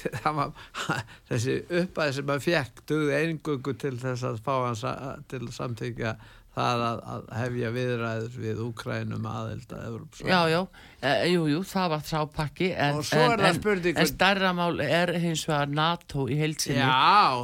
var, 0.38 0.52
þessi 1.30 1.58
uppæði 1.82 2.18
sem 2.18 2.34
hann 2.34 2.44
fekk 2.44 2.84
dugði 2.90 3.18
eingöngu 3.18 3.74
til 3.80 3.96
þess 4.02 4.28
að 4.28 4.40
fá 4.46 4.54
hans 4.66 4.86
til 5.32 5.42
að 5.44 5.52
samþykja 5.58 6.16
það 6.52 6.82
að, 6.84 6.98
að 7.12 7.28
hefja 7.38 7.68
viðræður 7.72 8.34
við 8.42 8.58
Úkrænum 8.66 9.26
aðild 9.28 9.70
að 9.72 9.84
Evrópsambandinu 9.88 10.32
Já, 10.32 10.40
já, 10.52 10.58
e, 11.00 11.12
jú, 11.32 11.44
jú, 11.48 11.60
það 11.70 11.86
var 11.94 12.02
sápakki 12.10 12.68
en, 12.72 12.98
en, 13.00 13.44
en, 13.48 13.86
en 13.94 14.10
stærra 14.10 14.50
mál 14.56 14.82
er 14.84 15.14
hins 15.22 15.44
vegar 15.48 15.72
NATO 15.72 16.26
í 16.28 16.36
heilsinni 16.42 16.82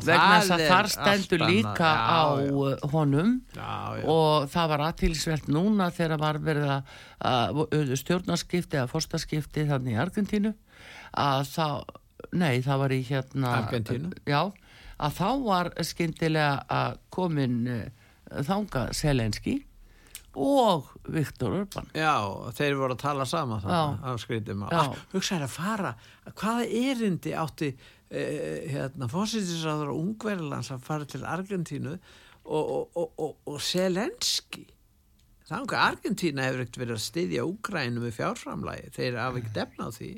vegna 0.04 0.42
þess 0.42 0.54
að 0.58 0.64
þar 0.68 0.90
stendur 0.92 1.44
líka 1.48 1.92
Já, 1.94 2.02
á 2.04 2.22
já. 2.42 2.52
uh, 2.52 2.84
honum. 2.92 3.32
Já, 3.56 3.70
og 4.04 4.50
það 4.52 4.74
var 4.74 4.84
aðtilsvert 4.90 5.48
núna 5.56 5.88
þegar 5.96 6.22
var 6.26 6.40
verið 6.44 6.74
að, 6.76 6.92
að 7.32 7.96
stjórnarskipti 8.02 8.82
eða 8.82 8.92
fórstaskipti 8.92 9.64
þannig 9.72 9.96
í 9.96 10.02
Argentínu 10.04 10.52
að 11.16 11.48
þá, 11.48 11.68
nei 12.32 12.60
það 12.64 12.82
var 12.82 12.94
í 12.94 13.00
hérna 13.08 13.54
Argentínu? 13.62 14.12
já, 14.28 14.42
að 14.98 15.16
þá 15.20 15.28
var 15.44 15.72
skyndilega 15.86 16.52
að 16.78 17.00
komin 17.14 17.58
uh, 17.72 17.82
þanga 18.46 18.88
Selenski 18.96 19.58
og 20.38 20.92
Viktor 21.08 21.54
Urban 21.62 21.88
Já, 21.96 22.14
þeir 22.54 22.76
voru 22.78 22.94
að 22.94 23.02
tala 23.02 23.26
saman 23.28 23.62
Já. 23.62 23.66
þannig 23.66 24.02
Já. 24.72 25.04
hugsaði 25.14 25.46
að 25.48 25.54
fara, 25.54 25.92
hvaða 26.30 26.66
erindi 26.80 27.34
átti 27.34 27.70
eh, 27.72 28.68
hérna, 28.70 29.08
fósitisáður 29.10 29.92
og 29.94 30.02
ungverðlands 30.04 30.72
að 30.74 30.84
fara 30.86 31.08
til 31.08 31.24
Argentínu 31.26 31.96
og, 32.48 32.74
og, 32.94 33.08
og, 33.18 33.34
og, 33.44 33.58
Selenski 33.64 34.66
þannig 35.48 35.74
að 35.74 35.84
Argentína 35.88 36.46
hefur 36.46 36.64
ekkert 36.64 36.80
verið 36.84 36.96
að 36.98 37.04
styðja 37.08 37.48
Úgrænu 37.48 38.04
með 38.04 38.16
fjárframlægi, 38.20 38.94
þeir 38.96 39.20
hafa 39.22 39.42
ekkert 39.42 39.62
efna 39.64 39.88
á 39.88 39.90
því 39.96 40.12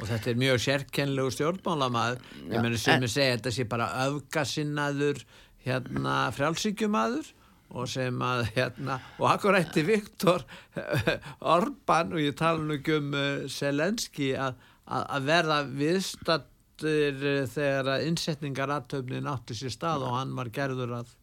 og 0.00 0.08
þetta 0.08 0.30
er 0.32 0.42
mjög 0.42 0.60
sérkennlegu 0.64 1.32
stjórnmálamaður. 1.34 2.20
Ég 2.50 2.64
meni 2.64 2.80
sem 2.80 3.04
er 3.04 3.12
segja 3.12 3.36
þetta 3.36 3.54
sé 3.54 3.66
bara 3.70 3.88
öfgasinnaður 4.08 5.22
hérna 5.64 6.16
frjálsíkjumadur 6.34 7.30
og 7.74 7.88
sem 7.90 8.22
að 8.22 8.44
hérna 8.54 8.98
og 9.18 9.28
akkur 9.32 9.58
ætti 9.58 9.84
Viktor 9.86 10.44
Orban 11.54 12.14
og 12.14 12.22
ég 12.22 12.36
tala 12.38 12.62
nú 12.62 12.76
ekki 12.78 12.98
um 13.00 13.14
Selenski 13.50 14.34
að, 14.38 14.58
að, 14.84 15.06
að 15.16 15.30
verða 15.30 15.58
viðstattur 15.80 17.24
uh, 17.24 17.40
þegar 17.50 17.90
að 17.96 18.06
innsetningar 18.10 18.74
aðtöfnin 18.76 19.30
átti 19.30 19.56
sér 19.58 19.74
stað 19.74 20.06
og 20.08 20.16
hann 20.18 20.34
var 20.36 20.52
gerður 20.54 20.98
að 21.00 21.14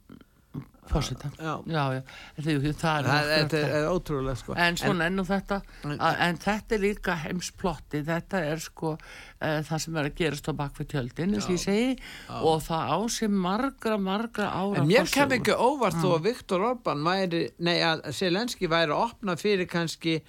fórseta 0.90 1.30
Já. 1.38 1.54
já, 1.68 1.84
já, 1.94 2.02
Því, 2.42 2.54
það 2.74 2.98
er 2.98 3.06
það, 3.06 3.06
náttúrulega 3.06 3.38
þetta 3.52 3.60
er 3.80 3.88
ótrúlega 3.92 4.36
sko 4.42 4.56
En 4.58 4.78
svona 4.82 5.06
ennú 5.12 5.24
þetta, 5.28 5.60
að, 5.86 6.16
en 6.28 6.38
þetta 6.42 6.76
er 6.78 6.82
líka 6.84 7.16
heimsplotti, 7.22 8.02
þetta 8.08 8.42
er 8.50 8.64
sko 8.66 8.94
uh, 8.98 9.62
það 9.68 9.78
sem 9.86 9.98
er 10.02 10.10
að 10.10 10.16
gerast 10.22 10.50
á 10.50 10.54
bakvið 10.58 10.90
tjöldin, 10.96 11.36
segi, 11.42 11.96
og 12.42 12.62
það 12.66 12.92
á 12.92 12.98
sér 13.14 13.30
margra, 13.30 13.98
margra 14.02 14.50
ára 14.50 14.82
En 14.82 14.88
mér 14.90 15.06
forsögu. 15.06 15.14
kem 15.20 15.38
ekki 15.40 15.58
óvart 15.58 16.00
þó 16.02 16.08
Mm. 16.12 16.16
að 16.18 16.24
Viktor 16.32 16.62
Orban 16.72 17.04
væri, 17.06 17.44
nei 17.60 17.78
að 17.86 18.02
Selenski 18.12 18.68
væri 18.68 18.92
að 18.92 19.06
opna 19.06 19.36
fyrir 19.38 19.68
kannski 19.70 20.22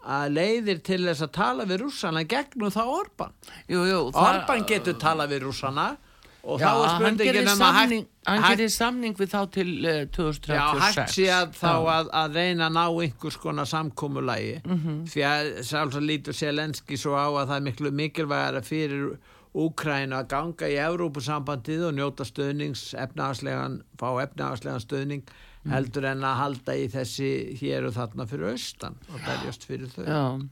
að 0.00 0.30
leiðir 0.32 0.78
til 0.82 1.02
þess 1.06 1.22
að 1.26 1.32
tala 1.36 1.64
við 1.68 1.82
rússana 1.84 2.22
gegnum 2.24 2.70
það 2.72 2.86
Orban. 2.98 3.32
Jú, 3.68 3.82
jú, 3.84 3.98
það- 4.12 4.28
Orban 4.40 4.64
getur 4.66 4.94
talað 4.98 5.28
við 5.34 5.42
rússana 5.44 5.96
og 6.44 6.60
Já, 6.60 6.66
þá 6.66 6.70
er 6.70 6.88
hann 6.88 7.00
spurningin 7.00 7.40
um 7.42 7.50
að 7.50 7.58
samning, 7.60 8.06
hann 8.26 8.42
hægt, 8.44 8.50
gerir 8.58 8.70
samning 8.74 9.14
við 9.20 9.28
þá 9.34 9.40
til 9.56 9.68
uh, 9.86 10.04
2036. 10.16 10.54
já, 10.56 10.84
hægt 10.84 11.14
sé 11.14 11.26
að 11.36 11.50
þá 11.60 11.72
að, 11.94 12.08
að 12.22 12.38
reyna 12.40 12.68
að 12.70 12.76
ná 12.78 12.84
einhvers 13.04 13.36
konar 13.42 13.68
samkómulagi 13.70 14.54
Mhm. 14.64 14.94
því 15.12 15.26
að 15.32 15.50
sjálfsagt 15.70 16.06
lítur 16.08 16.32
Selenski 16.40 16.96
svo 16.96 17.12
á 17.18 17.26
að 17.28 17.46
það 17.50 17.56
er 17.56 17.66
miklu 17.68 17.90
mikilvægara 17.92 18.62
fyrir 18.64 19.18
Úkræna 19.50 20.20
að 20.22 20.28
ganga 20.30 20.66
í 20.70 20.76
Evrópusambandið 20.78 21.80
og 21.88 21.94
njóta 21.96 22.22
stöðnings 22.24 22.94
efnahagslegan, 22.94 23.80
fá 23.98 24.08
efnahagslegan 24.22 24.80
stöðning 24.84 25.22
Mm. 25.60 25.72
heldur 25.74 26.04
en 26.08 26.22
að 26.24 26.36
halda 26.38 26.72
í 26.72 26.86
þessi 26.88 27.58
hér 27.60 27.84
og 27.84 27.92
þarna 27.92 28.24
fyrir 28.26 28.48
austan 28.54 28.94
og 29.12 29.18
berjast 29.20 29.66
fyrir 29.68 29.90
þau. 29.92 30.06
Já, 30.08 30.48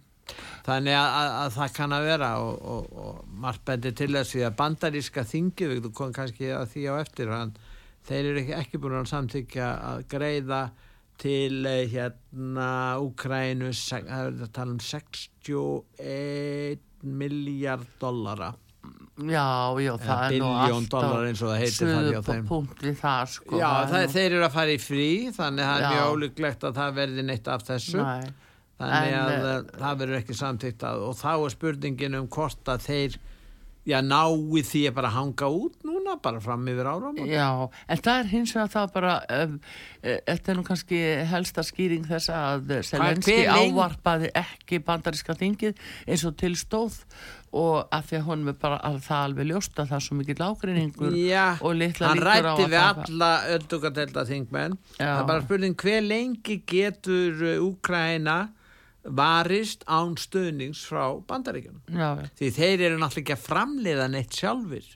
Þannig 0.69 0.99
að, 0.99 1.09
að, 1.21 1.31
að 1.43 1.55
það 1.55 1.69
kann 1.79 1.97
að 1.97 2.09
vera 2.11 2.31
og, 2.45 2.55
og, 2.75 2.83
og 3.05 3.15
margt 3.45 3.63
bendir 3.69 3.95
til 3.97 4.11
þess 4.13 4.33
að 4.43 4.59
bandaríska 4.59 5.25
þingið, 5.31 5.75
við 5.79 5.89
kom 5.97 6.13
kannski 6.17 6.51
að 6.53 6.67
því 6.75 6.83
á 6.93 6.95
eftir, 6.99 7.33
hann, 7.33 7.55
þeir 8.09 8.25
eru 8.25 8.43
ekki, 8.43 8.55
ekki 8.59 8.83
búin 8.83 8.99
að 8.99 9.11
samþykja 9.15 9.71
að 9.93 10.05
greiða 10.13 10.63
til 11.19 11.67
eh, 11.67 11.89
hérna 11.91 12.99
Úkrænu, 13.03 13.73
það 13.75 14.13
er 14.15 14.29
að 14.47 14.53
tala 14.55 14.71
um 14.77 14.81
61 14.83 16.79
miljard 17.19 17.87
dollara, 18.01 18.53
já, 19.19 19.75
já, 19.83 19.93
það 20.03 20.21
er 20.25 20.31
nú 20.43 20.49
alltaf 20.53 20.89
dollara 20.93 21.29
eins 21.31 21.43
og 21.43 21.49
það 21.53 21.61
heitir 21.63 21.87
það 21.89 21.95
hjá 21.95 21.99
suðu 22.19 22.23
þeim. 22.29 22.45
punkt 22.51 22.79
við 22.87 22.97
það, 23.01 23.23
sko. 23.35 23.53
Já, 23.59 23.71
það, 23.93 24.03
þeir 24.15 24.29
eru 24.29 24.45
að 24.47 24.57
fara 24.59 24.73
í 24.75 24.81
frí, 24.83 25.09
þannig 25.35 25.63
að 25.65 25.69
það 25.71 25.79
er 25.79 25.83
mjög 25.95 26.07
ólíklegt 26.13 26.63
að 26.69 26.73
það 26.79 26.91
verði 27.01 27.23
neitt 27.31 27.47
af 27.55 27.61
þessu. 27.67 28.01
Nei. 28.03 28.29
Þannig 28.79 29.15
En, 29.15 29.19
að 29.19 29.33
eh, 29.35 29.57
uh, 29.57 29.73
það 29.81 29.99
verður 30.05 30.21
ekki 30.21 30.39
samtíkt 30.39 30.87
að 30.87 31.09
og 31.09 31.19
þá 31.19 31.33
er 31.35 31.57
spurningin 31.57 32.21
um 32.21 32.31
hvort 32.31 32.71
að 32.71 32.87
þeir 32.87 33.19
já 33.89 34.03
nái 34.05 34.63
því 34.69 34.83
að 34.91 34.97
bara 34.99 35.11
hanga 35.15 35.49
út 35.49 35.87
núna 35.87 36.19
bara 36.21 36.43
fram 36.45 36.67
yfir 36.69 36.89
áram 36.91 37.17
Já, 37.25 37.49
en 37.89 38.03
það 38.05 38.19
er 38.21 38.29
hins 38.35 38.53
vegar 38.53 38.71
það 38.75 38.91
bara, 38.99 39.15
um, 39.39 39.55
uh, 40.03 40.19
þetta 40.29 40.53
er 40.53 40.59
nú 40.59 40.65
kannski 40.67 41.01
helsta 41.31 41.65
skýring 41.65 42.05
þess 42.09 42.31
að 42.35 42.75
Selenski 42.87 43.39
ávarpaði 43.49 44.31
ekki 44.37 44.83
bandaríska 44.85 45.37
þingið 45.41 45.81
eins 46.07 46.27
og 46.29 46.37
til 46.39 46.53
stóð 46.61 47.01
og 47.49 47.89
að 47.95 48.11
því 48.11 48.19
að 48.19 48.27
honum 48.29 48.53
er 48.53 48.59
bara 48.61 48.79
að 48.85 48.99
það 49.07 49.25
alveg 49.25 49.49
ljóst 49.49 49.79
að 49.81 49.89
það 49.89 49.99
er 49.99 50.05
svo 50.05 50.19
mikill 50.19 50.45
ágreiningur 50.45 51.17
Já, 51.17 51.47
hann 51.63 52.23
rætti 52.29 52.67
við 52.69 52.79
alla 52.83 53.31
öldugadelda 53.55 54.25
þingmenn. 54.29 54.77
Það 54.99 55.23
er 55.23 55.29
bara 55.33 55.45
spurning 55.47 55.79
hver 55.81 56.05
lengi 56.05 56.59
getur 56.69 57.41
uh, 57.41 57.55
Úkraina 57.65 58.37
varist 59.05 59.85
án 59.87 60.17
stöðnings 60.19 60.83
frá 60.89 61.15
bandaríkjunum. 61.29 61.83
Því 62.39 62.51
þeir 62.57 62.87
eru 62.89 62.99
náttúrulega 62.99 63.23
ekki 63.23 63.37
að 63.37 63.45
framleiða 63.47 64.09
neitt 64.13 64.37
sjálfur 64.37 64.89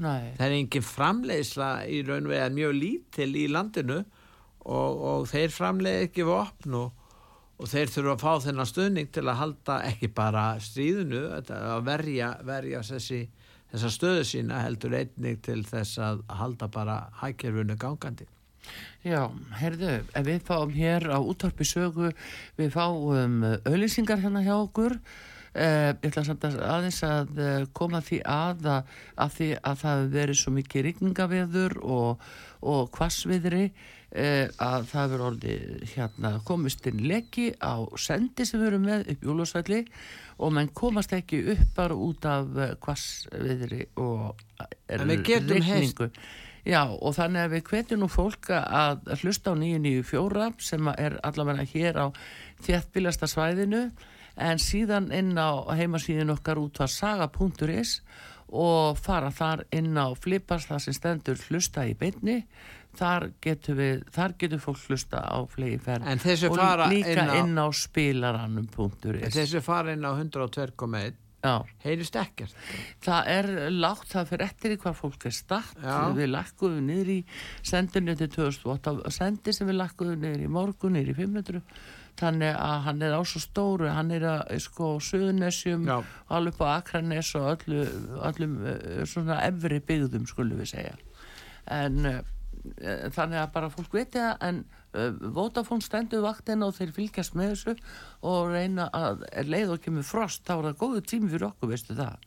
nei, 0.00 0.32
það 0.38 0.46
er 0.46 0.56
engin 0.56 0.86
framleiðsla 0.86 1.68
í 1.90 2.00
raun 2.06 2.28
og 2.28 2.34
vegar 2.34 2.56
mjög 2.56 2.74
lítil 2.78 3.30
í 3.36 3.44
landinu 3.50 3.98
og, 4.00 5.04
og 5.10 5.28
þeir 5.30 5.54
framleiða 5.54 6.06
ekki 6.06 6.26
vopn 6.28 6.78
og, 6.78 7.06
og 7.60 7.70
þeir 7.70 7.92
þurfa 7.94 8.16
að 8.16 8.24
fá 8.24 8.46
þennan 8.46 8.70
stöðning 8.70 9.12
til 9.12 9.26
að 9.26 9.40
halda 9.42 9.78
ekki 9.90 10.10
bara 10.16 10.44
stríðinu 10.62 11.22
að 11.36 11.86
verja, 11.88 12.32
verja 12.46 12.82
þessi, 12.86 13.22
þessa 13.72 13.94
stöðu 13.96 14.26
sína 14.28 14.64
heldur 14.64 14.96
einnig 15.00 15.40
til 15.46 15.62
þess 15.68 16.00
að 16.04 16.24
halda 16.40 16.70
bara 16.72 17.00
hækjörfunu 17.22 17.78
gangandi 17.80 18.28
já, 19.06 19.20
heyrðu, 19.60 19.96
við 20.28 20.46
fáum 20.46 20.76
hér 20.76 21.08
á 21.12 21.18
útvarpi 21.18 21.66
sögu, 21.68 22.12
við 22.60 22.72
fáum 22.76 23.42
auðlýsingar 23.64 24.22
hérna 24.22 24.44
hjá 24.46 24.56
okkur, 24.60 24.98
Uh, 25.50 25.90
ég 25.98 26.12
ætla 26.12 26.22
samt 26.22 26.44
að 26.46 26.60
aðeins 26.62 27.00
að 27.02 27.38
uh, 27.42 27.62
koma 27.74 27.98
því 28.06 28.20
að 28.22 28.68
að, 28.70 28.90
að 29.18 29.32
því 29.34 29.48
að 29.66 29.80
það 29.80 30.02
verið 30.12 30.36
svo 30.38 30.52
mikið 30.54 30.84
rigningaveður 30.86 31.74
og, 31.82 32.28
og 32.62 32.92
hvassviðri 32.94 33.64
eh, 33.64 34.46
að 34.62 34.86
það 34.92 35.08
verður 35.10 35.24
orðið 35.26 35.82
hérna 35.96 36.32
komist 36.46 36.86
inn 36.86 37.02
leki 37.02 37.48
á 37.58 37.82
sendi 37.98 38.46
sem 38.46 38.62
við 38.62 38.68
erum 38.68 38.86
með 38.86 39.10
upp 39.10 39.26
júlásvalli 39.26 39.80
og 40.38 40.54
menn 40.54 40.70
komast 40.70 41.16
ekki 41.18 41.42
upp 41.56 41.66
bara 41.74 41.98
út 41.98 42.30
af 42.30 42.54
kvassviðri 42.86 43.88
og 43.98 44.38
við 44.86 45.26
getum 45.32 45.56
rigningu. 45.56 46.12
Já 46.68 46.82
og 46.90 47.14
þannig 47.16 47.46
að 47.46 47.54
við 47.54 47.62
hvetjum 47.70 48.02
nú 48.02 48.08
fólk 48.12 48.50
að 48.52 49.06
hlusta 49.22 49.54
á 49.54 49.60
994 49.60 50.50
sem 50.70 50.90
er 50.96 51.16
allavega 51.24 51.64
hér 51.72 52.00
á 52.00 52.06
þéttbílasta 52.66 53.28
svæðinu 53.30 53.86
en 54.40 54.60
síðan 54.60 55.10
inn 55.14 55.32
á 55.40 55.64
heimasíðin 55.76 56.34
okkar 56.34 56.60
út 56.60 56.80
var 56.80 56.92
saga.is 56.92 58.00
og 58.50 58.98
fara 58.98 59.30
þar 59.30 59.64
inn 59.74 59.94
á 59.94 60.10
flipast 60.18 60.70
það 60.70 60.84
sem 60.84 60.96
stendur 60.96 61.42
hlusta 61.48 61.86
í 61.86 61.94
beinni. 61.94 62.42
Þar 62.98 63.28
getur, 63.38 63.76
við, 63.78 64.00
þar 64.10 64.32
getur 64.40 64.62
fólk 64.64 64.80
hlusta 64.90 65.20
á 65.22 65.38
flegi 65.46 65.78
ferð 65.78 66.08
og 66.50 66.82
líka 66.90 67.12
inn 67.14 67.30
á, 67.30 67.34
inn 67.38 67.60
á 67.62 67.66
spilaranum.is 67.70 69.36
Þessi 69.36 69.62
fara 69.62 69.94
inn 69.94 70.02
á 70.02 70.10
102.1 70.10 71.14
Já. 71.40 71.54
heyrist 71.84 72.16
ekkert? 72.20 72.56
Það 73.04 73.30
er 73.32 73.48
lágt, 73.72 74.10
það 74.10 74.28
fyrir 74.32 74.46
eftir 74.46 74.74
í 74.74 74.80
hvað 74.82 74.98
fólk 74.98 75.24
er 75.30 75.36
start 75.36 75.80
Já. 75.80 75.96
við 76.16 76.28
lakkuðum 76.34 76.90
niður 76.90 77.14
í 77.14 77.20
sendinu 77.62 78.16
til 78.20 78.28
2008 78.34 79.14
sendi 79.16 79.54
sem 79.56 79.70
við 79.70 79.80
lakkuðum 79.80 80.20
niður 80.20 80.44
í 80.44 80.52
morgun 80.52 80.98
niður 80.98 81.14
í 81.14 81.18
500 81.22 81.62
þannig 82.20 82.56
að 82.56 82.82
hann 82.86 83.04
er 83.06 83.14
á 83.16 83.20
svo 83.24 83.40
stóru. 83.42 83.88
Hann 83.88 84.10
er 84.12 84.26
að 84.28 84.58
sko 84.64 84.90
suðunessjum 85.04 85.86
alveg 85.88 86.58
på 86.58 86.68
Akranes 86.68 87.32
og 87.38 87.54
öllu, 87.54 87.86
öllum 88.28 88.58
eh, 88.66 89.00
svona 89.08 89.40
efri 89.46 89.80
byggðum 89.80 90.28
skulum 90.28 90.60
við 90.60 90.74
segja. 90.74 90.98
En 91.70 92.04
uh, 92.08 92.20
þannig 93.14 93.40
að 93.40 93.52
bara 93.54 93.70
fólk 93.72 93.94
veit 93.96 94.14
það 94.14 94.32
en 94.48 94.62
uh, 94.94 95.12
Vodafone 95.36 95.84
stendur 95.84 96.24
vaktin 96.24 96.64
og 96.66 96.74
þeir 96.76 96.94
fylgjast 96.96 97.36
með 97.38 97.54
þessu 97.54 97.76
og 98.26 98.50
reyna 98.52 98.88
að 98.96 99.24
leið 99.48 99.76
og 99.76 99.84
kemur 99.84 100.06
frost 100.06 100.44
þá 100.44 100.56
er 100.58 100.66
það 100.70 100.80
góðu 100.82 101.04
tími 101.12 101.32
fyrir 101.32 101.48
okkur 101.50 101.72
veistu 101.72 101.96
það 101.98 102.18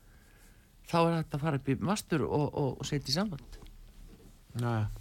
þá 0.90 0.98
er 1.02 1.14
þetta 1.20 1.38
að 1.38 1.46
fara 1.46 1.60
upp 1.60 1.70
í 1.70 1.78
mastur 1.90 2.26
og, 2.28 2.48
og, 2.50 2.72
og 2.80 2.88
setja 2.88 3.14
í 3.14 3.18
samband. 3.18 3.53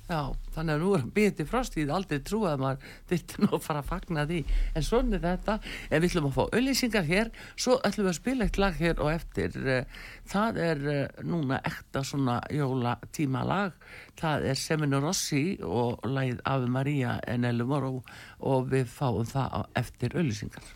Já, 0.09 0.33
þannig 0.55 0.75
að 0.75 0.83
nú 0.83 0.93
er 0.95 1.03
hann 1.03 1.13
býðið 1.13 1.49
frost 1.51 1.75
ég 1.77 1.91
aldrei 1.93 2.23
trú 2.25 2.43
að 2.49 2.63
maður 2.63 2.87
þetta 3.11 3.43
nú 3.43 3.51
að 3.53 3.65
fara 3.67 3.83
að 3.83 3.91
fagna 3.91 4.25
því. 4.31 4.39
En 4.73 4.87
svona 4.87 5.19
er 5.19 5.25
þetta. 5.27 5.59
En 5.91 6.03
við 6.03 6.09
ætlum 6.09 6.29
að 6.31 6.39
fá 6.39 6.43
auðlýsingar 6.47 7.09
hér 7.11 7.33
svo 7.53 7.77
ætlum 7.85 8.07
við 8.07 8.13
að 8.13 8.19
spila 8.21 8.49
eitt 8.49 8.61
lag 8.63 8.81
hér 8.81 9.03
og 9.05 9.13
eftir. 9.13 9.59
Eh, 9.77 10.01
það 10.33 10.63
er 10.69 10.87
eh, 10.95 11.21
núna 11.29 11.61
ekta 11.69 12.05
svona 12.07 12.39
jóla 12.53 12.97
tíma 13.13 13.45
lag 13.45 13.77
það 14.21 14.47
er 14.51 14.59
Semino 14.59 15.01
Rossi 15.03 15.43
og 15.65 16.05
lagið 16.09 16.43
Ave 16.49 16.69
Maria 16.71 17.17
en 17.29 17.47
Elumoró 17.49 17.99
og 18.41 18.71
við 18.73 18.89
fáum 18.93 19.27
það 19.29 19.67
eftir 19.79 20.17
auðlýsingar 20.17 20.73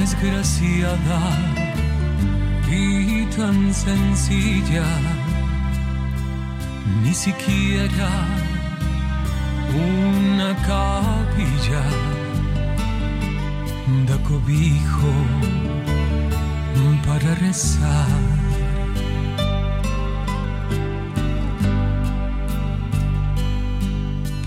desgraciada 0.00 1.20
y 2.70 3.26
tan 3.36 3.74
sencilla, 3.74 4.88
ni 7.02 7.12
siquiera 7.12 8.10
una 9.74 10.50
capilla 10.72 11.84
da 14.08 14.16
cobijo 14.28 15.12
para 17.06 17.34
rezar. 17.34 18.06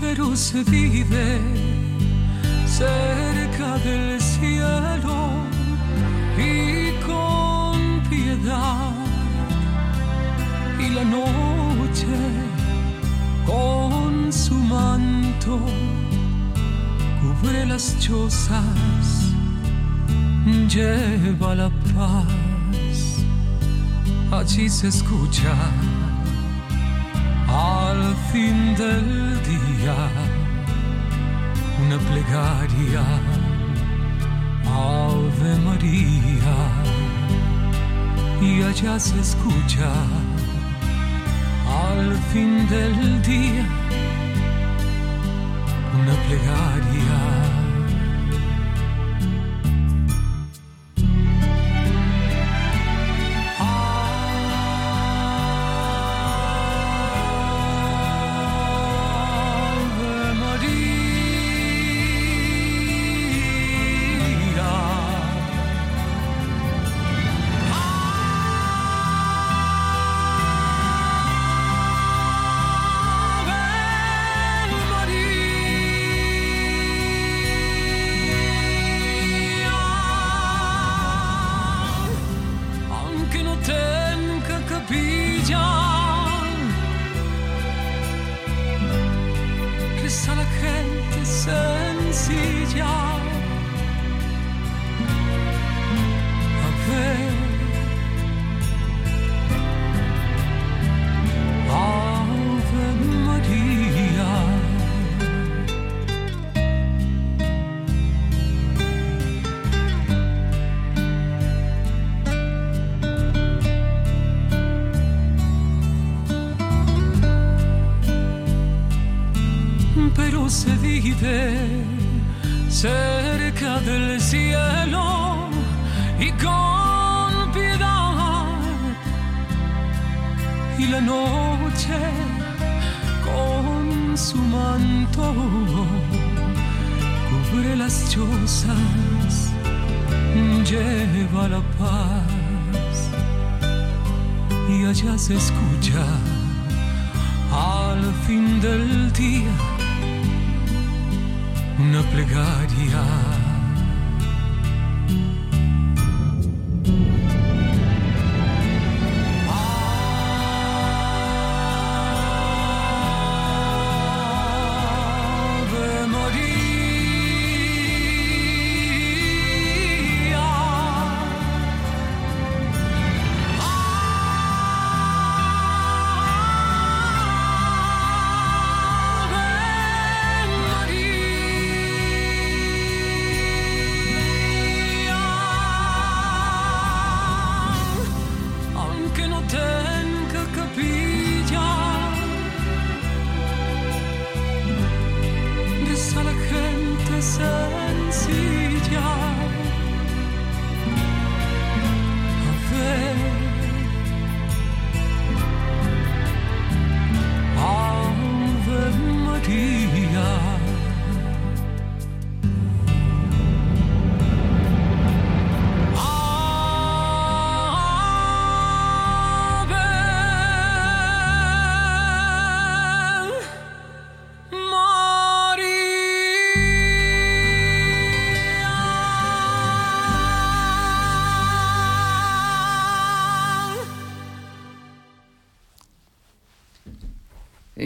Pero 0.00 0.34
se 0.34 0.64
vive 0.64 1.40
cerca 2.66 3.78
del 3.84 4.20
cielo 4.20 5.03
la 10.94 11.04
noche 11.04 12.06
con 13.44 14.32
su 14.32 14.54
manto 14.54 15.58
cubre 17.20 17.66
las 17.66 17.98
chozas, 17.98 19.32
lleva 20.68 21.54
la 21.54 21.70
paz. 21.94 23.24
Allí 24.30 24.68
se 24.68 24.88
escucha 24.88 25.54
al 27.48 28.14
fin 28.32 28.74
del 28.76 29.42
día 29.42 29.96
una 31.82 31.98
plegaria, 31.98 33.04
Ave 34.64 35.56
María, 35.66 36.56
y 38.40 38.62
allá 38.62 38.98
se 38.98 39.20
escucha 39.20 39.90
al 41.98 42.14
fin 42.32 42.68
del 42.68 43.22
día 43.22 43.64
una 46.00 46.14
plegaria. 46.26 47.23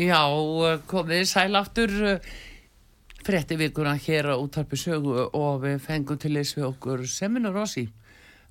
Já, 0.09 0.21
eh, 0.73 0.79
komið 0.91 1.25
sæl 1.29 1.57
aftur 1.59 1.93
frétti 3.29 3.57
vikuna 3.61 3.93
hér 4.01 4.31
á 4.33 4.37
útvarpi 4.41 4.79
sögu 4.81 5.15
og 5.37 5.63
við 5.65 5.81
fengum 5.85 6.19
til 6.23 6.33
þess 6.39 6.57
við 6.57 6.67
okkur 6.71 7.03
Semino 7.11 7.51
Rossi, 7.53 7.85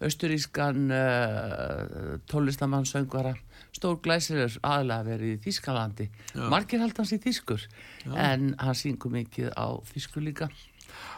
austurískan 0.04 0.92
uh, 0.94 2.18
tólistamann 2.30 2.86
söngvara, 2.86 3.32
stór 3.74 3.98
glæsirur 4.06 4.60
aðlega 4.62 5.08
verið 5.08 5.32
í 5.34 5.40
Þískalandi. 5.48 6.06
Margir 6.52 6.84
held 6.84 7.00
hans 7.02 7.16
í 7.16 7.20
Þískur, 7.24 7.64
en 8.14 8.52
hann 8.62 8.78
syngur 8.78 9.16
mikið 9.16 9.50
á 9.58 9.66
Þískur 9.90 10.28
líka. 10.28 10.52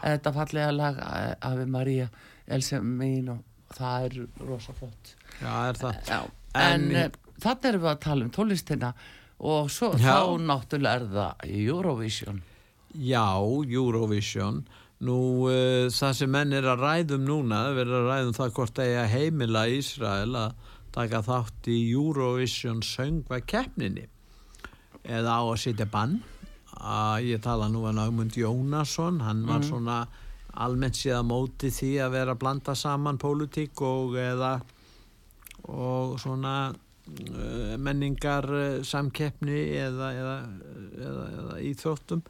Þetta 0.06 0.32
fallega 0.36 0.72
lag 0.76 0.98
eh, 1.04 1.36
Ave 1.50 1.66
Maria, 1.70 2.08
Else 2.48 2.80
mín 2.82 3.28
og 3.34 3.44
það 3.76 4.08
er 4.08 4.16
rosa 4.48 4.74
flott. 4.78 5.16
Já, 5.44 5.52
er 5.70 5.78
það. 5.84 6.00
Já, 6.08 6.22
en, 6.56 6.88
En- 6.90 6.96
en 7.04 7.12
þannig 7.44 7.70
erum 7.74 7.84
við 7.84 7.92
að 7.92 8.00
tala 8.08 8.26
um 8.26 8.32
tólistina 8.36 8.94
og 9.40 9.70
svo 9.72 9.94
þá 9.96 10.36
náttúrulega 10.44 11.00
er 11.00 11.06
það 11.14 11.50
Eurovision. 11.64 12.42
Já, 12.94 13.40
Eurovision. 13.40 14.64
Nú, 15.00 15.18
uh, 15.48 15.88
það 15.96 16.16
sem 16.18 16.32
menn 16.32 16.56
er 16.58 16.68
að 16.68 16.84
ræðum 16.84 17.28
núna, 17.28 17.62
verður 17.78 18.02
að 18.02 18.10
ræðum 18.10 18.36
það 18.36 18.56
hvort 18.58 18.82
eigi 18.84 18.98
að 19.00 19.14
heimila 19.14 19.68
Ísrael 19.72 20.36
að 20.36 20.66
taka 20.96 21.22
þátt 21.24 21.70
í 21.72 21.78
Eurovision 21.94 22.82
söngva 22.84 23.40
keppninni 23.48 24.08
eða 25.06 25.38
á 25.40 25.44
að 25.46 25.62
sitja 25.64 25.88
bann. 25.88 26.20
Að 26.80 27.30
ég 27.30 27.44
tala 27.44 27.70
nú 27.72 27.86
en 27.90 28.00
Augmund 28.00 28.36
Jónasson, 28.40 29.22
hann 29.24 29.46
var 29.48 29.64
svona 29.68 30.02
almennt 30.60 30.98
séð 31.00 31.20
að 31.20 31.30
móti 31.30 31.72
því 31.74 31.94
að 32.04 32.14
vera 32.16 32.36
að 32.36 32.42
blanda 32.44 32.76
saman 32.76 33.20
pólitík 33.22 33.82
og 33.86 34.16
eða 34.20 34.54
og 35.70 36.16
svona 36.22 36.72
menningar 37.80 38.48
uh, 38.52 38.84
samkeppni 38.86 39.58
eða, 39.80 40.12
eða, 40.14 40.38
eða, 41.00 41.26
eða 41.40 41.58
íþróttum 41.70 42.24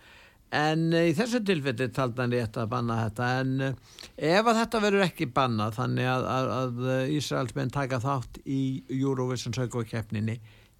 en 0.56 0.86
uh, 0.94 1.08
í 1.10 1.16
þessu 1.18 1.42
tilfelli 1.46 1.90
taldi 1.94 2.24
hann 2.24 2.34
rétt 2.34 2.58
að 2.58 2.72
banna 2.72 3.02
þetta 3.06 3.32
en 3.42 3.52
ef 3.70 4.52
að 4.52 4.62
þetta 4.62 4.84
verður 4.86 5.06
ekki 5.08 5.30
bannað 5.36 5.76
þannig 5.78 6.10
að, 6.14 6.30
að, 6.36 6.54
að 6.60 7.12
Ísraelsmenn 7.18 7.76
taka 7.76 8.02
þátt 8.04 8.42
í 8.46 8.62
Eurovision 9.02 9.58
sögurkeppninni 9.58 10.40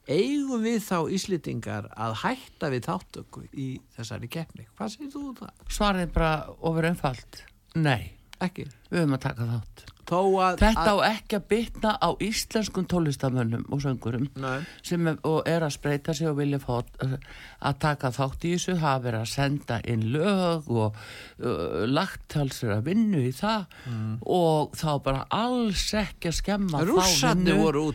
eigum 0.10 0.64
við 0.66 0.80
þá 0.88 0.98
Íslitingar 1.14 1.90
að 1.94 2.16
hætta 2.24 2.72
við 2.74 2.88
þáttöku 2.90 3.46
í 3.54 3.70
þessari 3.98 4.30
keppni 4.32 4.66
hvað 4.74 4.96
segir 4.96 5.14
þú 5.14 5.26
um 5.30 5.38
það? 5.38 5.68
Svarið 5.70 6.16
bara 6.16 6.34
ofur 6.66 6.90
einfalt. 6.90 7.44
Nei, 7.78 8.16
Ekki? 8.42 8.66
við 8.90 9.04
höfum 9.04 9.18
að 9.18 9.26
taka 9.28 9.48
þátt. 9.50 9.86
Að 10.10 10.62
Þetta 10.64 10.94
á 10.94 10.98
ekki 11.10 11.38
að 11.38 11.46
bytna 11.52 11.92
á 12.02 12.10
íslenskum 12.24 12.86
tólistamönnum 12.90 13.66
og 13.70 13.82
söngurum 13.84 14.28
Nei. 14.40 14.66
sem 14.86 15.08
er, 15.12 15.20
og 15.28 15.48
er 15.50 15.66
að 15.66 15.76
spreita 15.76 16.16
sig 16.18 16.30
og 16.30 16.40
vilja 16.40 16.60
fá 16.64 16.80
uh, 16.80 17.16
að 17.70 17.80
taka 17.84 18.12
þátt 18.16 18.48
í 18.48 18.54
þessu, 18.56 18.78
hafa 18.82 19.04
verið 19.06 19.20
að 19.20 19.32
senda 19.34 19.80
inn 19.90 20.06
lög 20.14 20.70
og 20.74 20.98
uh, 20.98 21.84
lagt 21.90 22.26
talsir 22.34 22.74
að 22.76 22.88
vinnu 22.90 23.22
í 23.28 23.34
það 23.36 23.68
og 24.26 24.78
þá 24.80 24.90
bara 25.06 25.26
alls 25.36 25.86
ekki 25.98 26.32
að 26.32 26.40
skemma 26.40 26.84
vinnu. 26.86 27.60
voru 27.64 27.86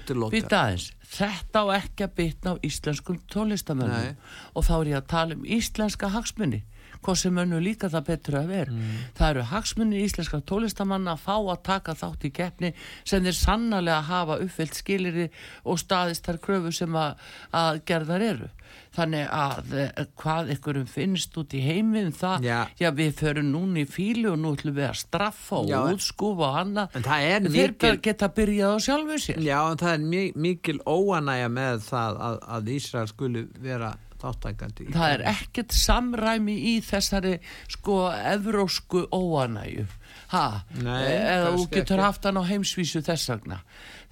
aðeins, 0.61 0.90
þetta 1.14 1.64
á 1.64 1.66
ekki 1.81 2.07
að 2.07 2.14
bytna 2.20 2.55
á 2.55 2.62
íslenskum 2.66 3.18
tólistamönnum 3.33 4.14
og 4.55 4.66
þá 4.66 4.74
er 4.81 4.92
ég 4.94 5.03
að 5.03 5.11
tala 5.14 5.38
um 5.38 5.44
íslenska 5.59 6.12
hagsmunni 6.14 6.64
hvað 7.04 7.20
sem 7.20 7.38
önnu 7.44 7.60
líka 7.62 7.90
það 7.92 8.06
betur 8.08 8.38
að 8.40 8.50
vera. 8.54 8.78
Það 9.18 9.30
eru 9.34 9.44
hagsmunni 9.52 10.02
íslenska 10.06 10.40
tólistamanna 10.48 11.14
að 11.14 11.24
fá 11.26 11.36
að 11.38 11.62
taka 11.70 11.94
þátt 12.00 12.26
í 12.28 12.32
keppni 12.40 12.72
sem 13.04 13.24
þeir 13.24 13.38
sannarlega 13.38 14.00
hafa 14.08 14.40
uppfyllt 14.44 14.74
skiliri 14.80 15.28
og 15.64 15.78
staðist 15.82 16.24
þar 16.26 16.40
kröfu 16.48 16.72
sem 16.74 16.96
að, 16.96 17.16
að 17.52 17.82
gerðar 17.88 18.28
eru. 18.32 18.50
Þannig 18.94 19.28
að 19.34 19.72
eh, 19.78 20.04
hvað 20.18 20.50
ykkurum 20.54 20.86
finnst 20.90 21.34
út 21.38 21.54
í 21.54 21.60
heiminn 21.62 22.12
það, 22.14 22.44
Já. 22.46 22.90
við 22.94 23.12
förum 23.18 23.48
núna 23.50 23.82
í 23.82 23.86
fílu 23.90 24.32
og 24.32 24.38
nú 24.42 24.52
ætlum 24.54 24.74
við 24.76 24.86
að 24.88 24.98
straffa 25.00 25.58
og 25.60 25.70
Já, 25.70 25.78
útskúfa 25.90 26.46
og 26.48 26.58
annað. 26.62 26.94
En 26.98 27.06
það 27.06 27.26
er 27.30 27.48
þeir 27.48 27.74
mikil- 27.74 28.00
geta 28.06 28.28
byrjað 28.34 28.74
á 28.74 28.78
sjálfu 28.86 29.18
sér. 29.26 29.40
Já, 29.42 29.58
en 29.70 29.80
það 29.82 29.92
er 29.96 30.04
mi 30.14 30.22
mikil 30.46 30.78
óanægja 30.86 31.50
með 31.54 31.82
það 31.90 32.20
að, 32.28 32.38
að 32.56 32.72
Ísrael 32.74 33.10
skuli 33.10 33.44
vera 33.66 33.92
þáttækandi. 34.24 34.88
það 34.94 35.12
er 35.18 35.24
ekkert 35.34 35.72
samræmi 35.76 36.56
í 36.74 36.74
þessari 36.84 37.37
sko 37.68 37.98
evrósku 38.34 39.06
óanæju 39.12 39.87
ha, 40.34 40.64
Nei, 40.80 41.02
eða 41.12 41.52
þú 41.54 41.66
getur 41.70 41.98
ekki. 41.98 42.04
haft 42.08 42.24
hann 42.28 42.40
á 42.40 42.44
heimsvísu 42.48 43.02
þess 43.06 43.28
vegna 43.34 43.60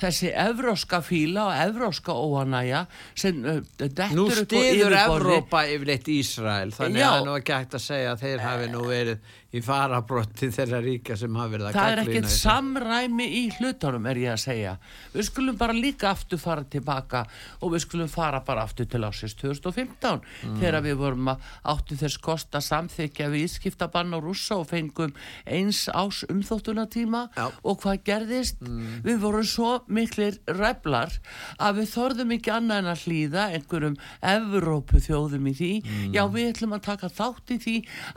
þessi 0.02 0.32
evróska 0.46 1.00
fíla 1.06 1.46
og 1.48 1.60
evróska 1.68 2.12
óanæja 2.18 2.84
sem 3.14 3.38
uh, 3.44 3.60
dettur 3.78 4.16
Nú 4.18 4.26
yfirborði- 4.30 4.90
Evrópa 5.02 5.64
yfirleitt 5.70 6.08
Ísrael, 6.12 6.72
þannig 6.76 7.00
Já. 7.02 7.06
að 7.08 7.14
það 7.14 7.22
er 7.22 7.30
nú 7.30 7.38
ekki 7.40 7.56
hægt 7.60 7.78
að 7.78 7.86
segja 7.86 8.12
að 8.16 8.26
þeir 8.26 8.44
hafi 8.48 8.68
nú 8.74 8.82
verið 8.90 9.30
í 9.52 9.60
farabrotti 9.60 10.48
þeirra 10.48 10.78
ríka 10.80 11.12
sem 11.20 11.34
hafi 11.36 11.52
verið 11.52 11.66
að 11.68 11.74
Það 11.76 11.90
er 11.92 12.00
ekkert 12.06 12.30
samræmi 12.32 13.26
í 13.36 13.42
hlutunum 13.58 14.06
er 14.08 14.20
ég 14.22 14.30
að 14.32 14.38
segja. 14.40 14.70
Við 15.12 15.26
skulum 15.28 15.58
bara 15.60 15.74
líka 15.76 16.08
aftur 16.14 16.40
fara 16.40 16.64
tilbaka 16.72 17.20
og 17.60 17.74
við 17.74 17.82
skulum 17.84 18.08
fara 18.08 18.40
bara 18.46 18.64
aftur 18.64 18.88
til 18.88 19.02
ásins 19.04 19.34
2015 19.36 20.22
Mm. 20.42 20.56
þegar 20.58 20.82
við 20.86 20.96
vorum 20.98 21.28
að 21.34 21.44
áttu 21.68 21.96
þess 22.00 22.16
kost 22.24 22.56
að 22.56 22.64
samþykja 22.66 23.28
við 23.30 23.44
ískiptabann 23.46 24.14
á 24.16 24.18
rússa 24.24 24.56
og 24.56 24.66
fengum 24.70 25.12
eins 25.46 25.84
ás 25.92 26.22
umþóttunatíma 26.32 27.28
Já. 27.36 27.50
og 27.62 27.78
hvað 27.84 28.00
gerðist 28.08 28.56
við 29.04 29.20
vorum 29.22 29.44
svo 29.46 29.82
miklir 29.96 30.38
reblar 30.58 31.14
að 31.62 31.80
við 31.80 31.90
þorðum 31.92 32.34
ekki 32.36 32.52
annað 32.54 32.82
en 32.82 32.90
að 32.92 33.02
hlýða 33.06 33.44
einhverjum 33.58 33.96
Evrópu 34.32 35.02
þjóðum 35.06 35.50
í 35.50 35.54
því 35.60 35.70
já 36.16 36.22
við 36.34 36.48
ætlum 36.52 36.76
að 36.78 36.84
taka 36.88 37.10
þátt 37.12 37.54
í 37.56 37.58
því 37.66 37.76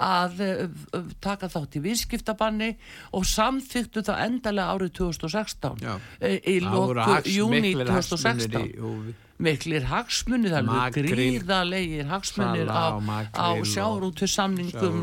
að 0.09 0.41
uh, 0.45 1.11
taka 1.25 1.51
þátt 1.55 1.77
í 1.79 1.83
viðskiptabanni 1.85 2.71
og 3.17 3.27
samþyktu 3.29 4.05
það 4.07 4.23
endalega 4.29 4.75
árið 4.75 4.95
2016 5.01 5.83
Já. 5.85 5.95
eh, 6.21 6.39
í 6.45 6.59
hags- 6.63 7.31
júni 7.35 7.61
miklir 7.61 7.91
hagsmunir 7.91 8.49
2016 8.49 8.67
í 8.71 8.81
húfi. 8.81 9.15
Miklir 9.37 9.83
hagsmunir, 9.89 10.51
það 10.53 10.61
er 10.61 10.67
Makríl, 10.69 11.09
gríðalegir 11.11 12.05
hagsmunir 12.07 12.69
á, 12.71 12.95
á 12.95 12.99
makríl 13.03 13.35
á 13.35 13.47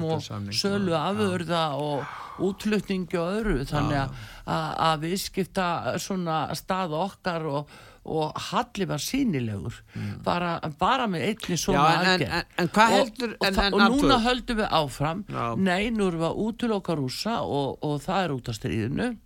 og 0.09 0.23
sölu 0.57 0.95
afurða 0.97 1.65
og 1.77 2.05
útflutningi 2.49 3.19
og 3.21 3.33
öðru 3.43 3.65
þannig 3.69 3.99
að, 4.01 5.03
við 5.05 5.17
skipta 5.21 5.67
svona 6.01 6.39
stað 6.57 6.95
okkar 6.97 7.45
og, 7.47 7.75
og 8.09 8.33
Halli 8.49 8.87
var 8.89 8.99
sínilegur 9.05 9.77
bara, 10.25 10.55
bara 10.81 11.05
með 11.07 11.27
einni 11.29 11.59
svona 11.61 11.83
Mm. 11.83 11.93
Já, 11.93 12.15
en- 12.15 12.23
en- 12.57 12.69
aðgerð. 12.69 12.73
Og- 12.73 12.97
heldur- 12.97 13.37
og, 13.39 13.47
en- 13.47 13.55
þa- 13.55 13.67
en 13.67 13.75
og 13.75 13.81
núna 13.93 14.17
höldum 14.25 14.57
við 14.63 14.69
áfram 14.81 15.25
Já. 15.29 15.57
nei, 15.59 15.91
nú 15.91 16.09
erum 16.09 16.21
við 16.25 16.31
að 16.31 16.41
útiloka 16.47 16.97
rúsa 16.97 17.37
og, 17.45 17.79
og 17.85 18.01
það 18.01 18.25
er 18.25 18.31
út 18.39 18.49
af 18.49 18.55
stríðinu 18.57 19.17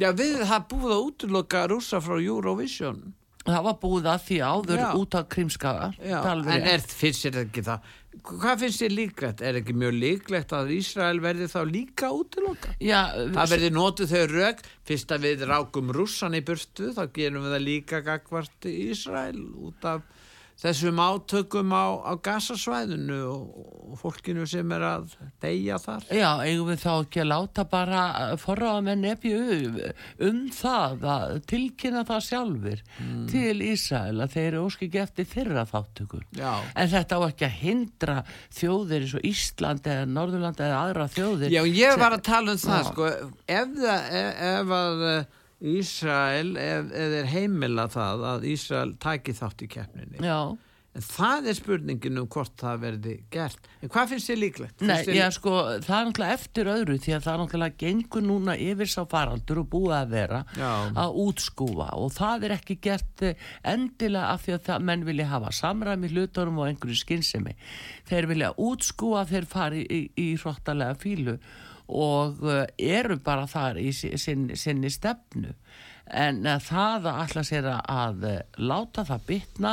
Já, 0.00 0.12
við 0.12 0.42
það 0.48 0.66
búið 0.68 0.92
að 0.96 1.04
útloka 1.12 1.68
rúsa 1.68 2.00
frá 2.00 2.16
Eurovision. 2.20 3.12
Það 3.46 3.62
var 3.68 3.76
búið 3.82 4.08
að 4.12 4.24
því 4.26 4.40
áður 4.46 4.82
Já. 4.82 4.88
út 5.00 5.16
af 5.18 5.28
krimskaga 5.32 5.86
er 6.00 6.42
en 6.56 6.68
er, 6.74 6.84
finnst 6.84 7.26
þér 7.26 7.40
ekki 7.44 7.64
það? 7.66 7.94
Hvað 8.26 8.62
finnst 8.62 8.82
þér 8.82 8.94
líklegt? 8.96 9.42
Er 9.44 9.58
ekki 9.60 9.74
mjög 9.76 9.96
líklegt 10.00 10.54
að 10.56 10.72
Ísrael 10.76 11.20
verði 11.22 11.48
þá 11.52 11.58
líka 11.68 12.10
útloka? 12.16 12.72
Já, 12.82 13.00
Það 13.36 13.52
verði 13.52 13.70
notuð 13.76 14.14
þau 14.14 14.24
rauk, 14.32 14.62
fyrst 14.88 15.12
að 15.14 15.26
við 15.28 15.44
rákum 15.50 15.92
rússan 15.94 16.38
í 16.38 16.42
burtu, 16.46 16.92
þá 16.96 17.04
gerum 17.14 17.44
við 17.44 17.56
það 17.56 17.66
líka 17.66 18.02
gagvart 18.06 18.70
Ísrael 18.72 19.42
út 19.68 19.88
af 19.92 20.06
þessum 20.56 20.96
átökum 21.04 21.72
á, 21.76 21.84
á 22.00 22.12
gasasvæðinu 22.24 23.18
og, 23.28 23.58
og 23.92 23.98
fólkinu 24.00 24.46
sem 24.48 24.70
er 24.72 24.84
að 24.88 25.10
deyja 25.44 25.76
þar. 25.82 26.06
Já, 26.16 26.30
eigum 26.46 26.70
við 26.70 26.80
þá 26.80 26.90
ekki 27.04 27.20
að 27.22 27.28
láta 27.32 27.64
bara 27.68 28.02
forraða 28.40 28.80
með 28.86 29.02
nefju 29.02 29.40
um 30.30 30.40
það 30.56 31.04
að 31.16 31.34
tilkynna 31.52 32.04
það 32.08 32.24
sjálfur 32.30 32.82
Mm. 32.96 33.26
til 33.28 33.60
Ísrael 33.66 34.22
að 34.24 34.32
þeir 34.32 34.46
eru 34.48 34.60
óski 34.66 34.86
ekki 34.88 35.00
eftir 35.02 35.26
þeirra 35.28 35.66
þáttökur. 35.68 36.22
Já. 36.38 36.52
En 36.74 36.88
þetta 36.88 37.18
á 37.20 37.20
ekki 37.28 37.44
að 37.46 37.56
hindra 37.60 38.16
þjóðir 38.56 39.04
eins 39.04 39.14
og 39.18 39.26
Ísland 39.28 39.86
eða 39.92 40.06
Norðurland 40.08 40.60
eða 40.64 40.78
aðra 40.86 41.06
þjóðir. 41.12 41.52
Já, 41.52 41.62
ég 41.68 41.98
var 42.00 42.16
að 42.16 42.22
tala 42.30 42.54
um 42.56 42.60
það, 42.62 42.80
Já. 42.80 42.88
sko, 42.88 43.10
ef, 43.46 43.74
það, 43.76 44.08
ef, 44.20 44.40
ef 44.52 44.74
að 44.80 45.04
Ísrael, 45.60 46.54
ef 46.60 46.90
þeir 46.92 47.30
heimila 47.32 47.88
það 47.92 48.24
að 48.34 48.46
Ísrael 48.52 48.94
taki 49.00 49.32
þátt 49.36 49.62
í 49.66 49.72
keppninni. 49.72 50.20
Já, 50.24 50.56
En 50.96 51.04
það 51.04 51.46
er 51.50 51.56
spurningin 51.58 52.18
um 52.22 52.26
hvort 52.32 52.54
það 52.56 52.78
verði 52.80 53.14
gert. 53.28 53.66
En 53.84 53.90
hvað 53.92 54.14
finnst 54.14 54.30
þér 54.30 54.38
líklegt? 54.40 54.80
nei, 54.80 55.02
þér- 55.04 55.16
já, 55.18 55.26
sko, 55.36 55.50
það 55.84 55.96
er 55.98 56.06
náttúrulega 56.08 56.36
eftir 56.38 56.70
öðru 56.72 56.96
því 57.04 57.12
að 57.12 57.26
það 57.26 57.32
er 57.34 57.42
náttúrulega 57.42 57.76
gengur 57.82 58.24
núna 58.24 58.54
yfir 58.56 58.88
sá 58.88 59.02
faraldur 59.04 59.60
og 59.60 59.68
búið 59.74 59.92
að 59.98 60.08
vera 60.14 60.40
Já. 60.56 60.70
að 60.96 61.18
útskúfa 61.26 61.90
og 62.00 62.12
það 62.16 62.44
er 62.48 62.54
ekki 62.56 62.78
gert 62.80 63.22
eh, 63.28 63.34
endilega 63.74 64.30
af 64.32 64.46
því 64.46 64.54
að 64.56 64.64
það, 64.70 64.86
menn 64.88 65.04
vilja 65.04 65.26
hafa 65.34 65.52
samræmi 65.52 66.08
hlutunum 66.14 66.58
og 66.64 66.70
einhverju 66.70 66.96
skynsemi. 67.04 67.52
Þeir 68.08 68.26
vilja 68.32 68.54
útskúfa 68.56 69.26
þeir 69.28 69.44
fari 69.52 69.84
í, 69.84 70.00
í 70.16 70.30
hróttalega 70.40 70.96
fílu 70.96 71.36
og 71.88 72.40
uh, 72.42 72.64
eru 72.78 73.16
bara 73.22 73.46
þar 73.50 73.78
í 73.82 73.92
si- 73.94 74.16
sin, 74.18 74.48
sinni 74.58 74.90
stefnu. 74.90 75.52
En 76.06 76.40
uh, 76.46 76.56
það 76.62 77.06
að 77.10 77.20
ætla 77.24 77.42
sér 77.46 77.68
að, 77.74 78.24
uh, 78.26 78.40
láta 78.62 79.04
það 79.08 79.24
bytna 79.26 79.72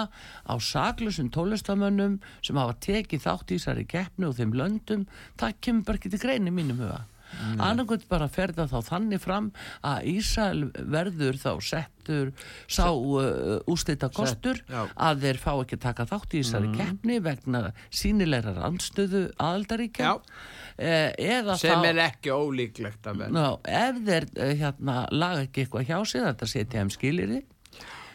á 0.49 0.53
saklusum 0.57 1.29
tólustamönnum 1.33 2.19
sem 2.41 2.57
hafa 2.57 2.77
tekið 2.85 3.25
þátt 3.25 3.53
í 3.53 3.57
þessari 3.59 3.85
keppnu 3.89 4.29
og 4.31 4.37
þeim 4.39 4.53
löndum, 4.57 5.07
það 5.37 5.57
kemur 5.61 5.87
bara 5.89 6.01
ekki 6.01 6.13
til 6.13 6.23
greinu 6.25 6.53
mínum 6.53 6.81
huga. 6.81 7.03
Mm. 7.33 7.61
annarkvæmt 7.61 8.05
bara 8.11 8.27
ferða 8.31 8.65
þá 8.71 8.77
þannig 8.87 9.21
fram 9.23 9.49
að 9.85 10.09
Ísrael 10.13 10.67
verður 10.77 11.39
þá 11.41 11.49
settur 11.65 12.31
sá 12.71 12.87
uh, 12.91 13.59
ústita 13.69 14.09
kostur 14.13 14.59
já. 14.67 14.83
að 14.95 15.25
þeir 15.25 15.41
fá 15.41 15.51
ekki 15.53 15.79
að 15.79 15.85
taka 15.87 16.07
þátt 16.11 16.35
í 16.35 16.43
þessari 16.43 16.71
keppni 16.77 17.19
vegna 17.23 17.63
sínilegra 17.89 18.55
randstöðu 18.59 19.23
aðaldaríkja 19.37 20.13
eh, 20.77 21.09
eða 21.17 21.57
sem 21.59 21.79
þá 21.79 21.89
er 21.91 22.03
ekki 22.07 22.33
ólíklegt 22.35 23.09
að 23.09 23.23
verða. 23.25 23.47
Ef 23.83 24.01
þeir 24.07 24.29
eh, 24.35 24.55
hérna, 24.61 24.97
laga 25.11 25.47
ekki 25.47 25.65
eitthvað 25.65 25.89
hjá 25.89 25.97
sig 26.05 26.27
þetta 26.27 26.51
setja 26.53 26.83
þeim 26.83 26.93
skiliri 26.93 27.41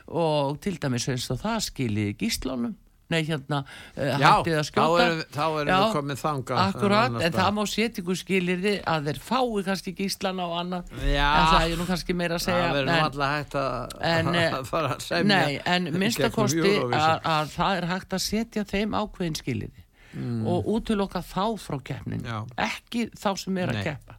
og 0.08 0.60
til 0.64 0.78
dæmis 0.80 1.08
eins 1.12 1.28
og 1.34 1.42
það 1.42 1.64
skiliði 1.68 2.14
gíslunum 2.22 2.76
nei 3.08 3.22
hérna 3.24 3.62
uh, 3.64 4.02
Já, 4.20 4.28
hættið 4.28 4.54
að 4.58 4.62
þá 4.62 4.68
skjóta 4.68 5.04
erum, 5.06 5.22
þá 5.32 5.42
erum 5.62 5.70
við 5.72 5.94
komið 5.96 6.20
þangað. 6.22 6.58
Akkurat, 6.64 7.18
en 7.24 7.32
það 7.38 7.50
má 7.56 7.62
setja 7.72 8.02
ykkur 8.02 8.18
skilirði 8.20 8.74
að 8.94 9.08
þeir 9.08 9.20
fái 9.28 9.64
kannski 9.68 9.94
gíslan 10.02 10.42
á 10.44 10.46
annað 10.60 10.92
Já. 11.08 11.26
en 11.28 11.48
það 11.54 11.66
er 11.72 11.80
nú 11.82 11.86
kannski 11.88 12.16
meira 12.20 12.36
að 12.38 12.44
segja 12.46 12.62
Það 12.68 12.76
verður 12.78 12.90
nú 12.92 13.08
alltaf 13.08 13.34
hægt 13.38 13.58
að, 13.64 13.98
eh, 14.12 14.56
fara 14.68 14.92
að 14.94 15.04
semja. 15.08 15.40
Nei, 15.46 15.58
en 15.76 15.90
minnstakosti 15.98 16.74
að, 16.92 17.26
að 17.36 17.52
það 17.56 17.80
er 17.82 17.88
hægt 17.94 18.16
að 18.18 18.24
setja 18.28 18.66
þeim 18.74 18.96
ákveðin 19.00 19.38
skilirði 19.40 19.84
og 20.48 20.66
útiloka 20.72 21.20
þá 21.22 21.44
frá 21.60 21.76
keppnin 21.84 22.22
Mm. 22.24 22.30
Já. 22.32 22.38
ekki 22.64 23.04
þá 23.14 23.28
sem 23.38 23.58
er 23.60 23.70
að 23.74 23.82
keppa 23.84 24.14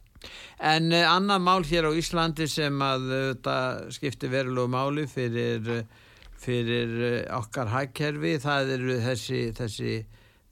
En 0.60 0.90
uh, 0.92 1.06
annað 1.14 1.40
mál 1.46 1.62
hér 1.64 1.86
á 1.88 1.92
Íslandi 1.96 2.44
sem 2.52 2.82
að 2.84 3.06
þetta 3.10 3.54
skipti 3.96 4.28
verulegu 4.28 4.68
máli 4.68 5.06
fyrir, 5.08 5.64
uh, 5.72 6.08
fyrir 6.40 6.96
uh, 7.00 7.38
okkar 7.40 7.70
hagkerfi, 7.72 8.38
það 8.42 8.74
eru 8.76 8.96
þessi, 9.04 9.42
þessi 9.56 9.92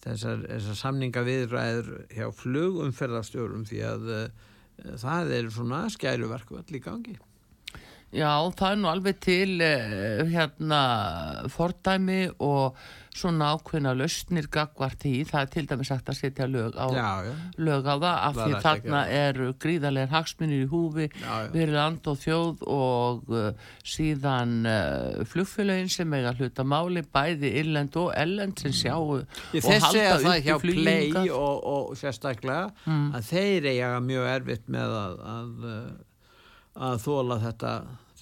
þessar, 0.05 0.45
þessar 0.47 0.79
samninga 0.83 1.25
viðræður 1.27 1.89
hjá 2.15 2.29
flugumferðarstjórum 2.43 3.65
því 3.69 3.81
að 3.89 4.13
uh, 4.15 4.29
það 5.01 5.33
er 5.39 5.51
svona 5.55 5.87
skæruverkvall 5.93 6.69
í 6.79 6.83
gangi. 6.85 7.17
Já, 8.09 8.31
það 8.57 8.71
er 8.71 8.79
nú 8.81 8.89
alveg 8.89 9.19
til 9.25 9.59
uh, 9.61 10.23
hérna 10.31 10.83
fordæmi 11.53 12.23
og 12.45 12.79
svona 13.19 13.51
ákveðna 13.57 13.93
lausnir 13.99 14.47
gagvart 14.55 15.05
í, 15.11 15.13
það 15.29 15.41
er 15.45 15.51
til 15.55 15.65
dæmis 15.71 15.91
sagt 15.93 16.09
að 16.13 16.19
setja 16.21 16.47
lög 16.49 16.77
á, 16.79 16.87
Já, 16.95 17.09
já. 17.27 17.33
lög 17.69 17.87
á 17.91 17.95
það 17.99 18.07
af 18.09 18.35
Það 18.39 18.45
því 18.45 18.55
er 18.59 18.65
þarna 18.67 19.03
eru 19.19 19.49
gríðarlegar 19.65 20.13
hagsmunir 20.15 20.63
í 20.65 20.69
húfi 20.73 21.07
Já, 21.13 21.35
já. 21.45 21.51
fyrir 21.57 21.75
land 21.77 22.11
og 22.13 22.19
þjóð 22.23 22.65
og 22.79 23.35
uh, 23.35 23.69
síðan 23.85 24.55
uh, 24.69 25.23
flugfélögin 25.29 25.91
sem 25.93 26.15
eiga 26.19 26.33
hluta 26.39 26.65
máli 26.69 27.03
bæði 27.15 27.53
Irland 27.63 27.97
og 28.01 28.11
Ellend 28.17 28.59
sem 28.63 28.75
sjáu 28.77 29.21
Ég 29.55 29.63
og 29.65 29.69
þess 29.69 29.93
það 29.93 30.19
uppi 30.29 30.43
hjá 30.49 30.59
fluginu 30.63 30.85
Play 31.15 31.31
og, 31.35 31.65
og 31.75 31.95
sérstaklega 31.99 32.67
Mm. 32.89 33.11
að 33.17 33.25
þeir 33.29 33.67
eiga 33.73 33.89
mjög 34.01 34.27
erfitt 34.33 34.69
með 34.73 34.93
að, 34.99 35.15
að, 35.33 35.49
uh, 35.69 36.85
að 36.89 37.01
þóla 37.05 37.37
þetta 37.43 37.73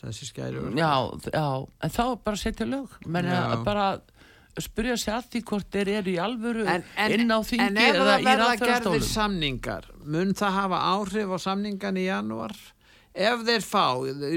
þessi 0.01 0.26
skæruverkvall. 0.28 0.80
Já, 0.80 1.32
já, 1.32 1.44
en 1.86 1.92
þá 1.94 2.01
er 2.07 2.18
bara 2.26 2.40
setja 2.40 2.66
lög 2.68 2.97
menn 3.07 3.28
að 3.32 3.55
bara 3.66 3.86
spyrja 4.64 4.96
sig 5.00 5.14
að 5.14 5.26
því 5.32 5.42
hvort 5.50 5.68
þeir 5.74 5.90
eru 5.98 6.12
í 6.12 6.16
alvöru 6.22 6.64
en, 6.70 6.86
en, 6.96 7.12
inn 7.16 7.34
á 7.34 7.38
en 7.38 7.48
þingi 7.48 7.66
ef 7.66 7.82
eða 7.90 8.07
það 8.09 8.28
verða 8.28 8.54
gerðir 8.62 9.04
samningar 9.09 9.90
mun 10.04 10.32
það 10.38 10.57
hafa 10.61 10.80
áhrif 10.94 11.34
á 11.34 11.38
samningan 11.48 12.00
í 12.00 12.07
janúar? 12.07 12.57
Ef 13.16 13.44
þeir 13.48 13.64
fá 13.64 13.84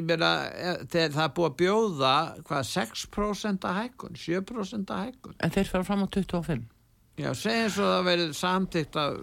meina, 0.08 0.32
eh, 0.56 0.84
þeir, 0.88 1.10
það 1.16 1.24
er 1.26 1.32
búið 1.36 1.50
að 1.50 1.56
bjóða 1.62 2.16
hvað 2.48 2.68
6% 2.72 3.68
að 3.68 3.80
hækkun 3.82 4.20
7% 4.26 4.94
að 4.96 5.08
hækkun? 5.08 5.40
En 5.44 5.56
þeir 5.56 5.72
fara 5.72 5.88
fram 5.88 6.06
á 6.06 6.08
25 6.08 6.68
já, 7.20 7.30
segjum 7.38 7.72
svo 7.76 7.88
að 7.88 7.94
það 7.96 8.08
verið 8.10 8.34
samtíkt 8.40 9.00
að 9.00 9.18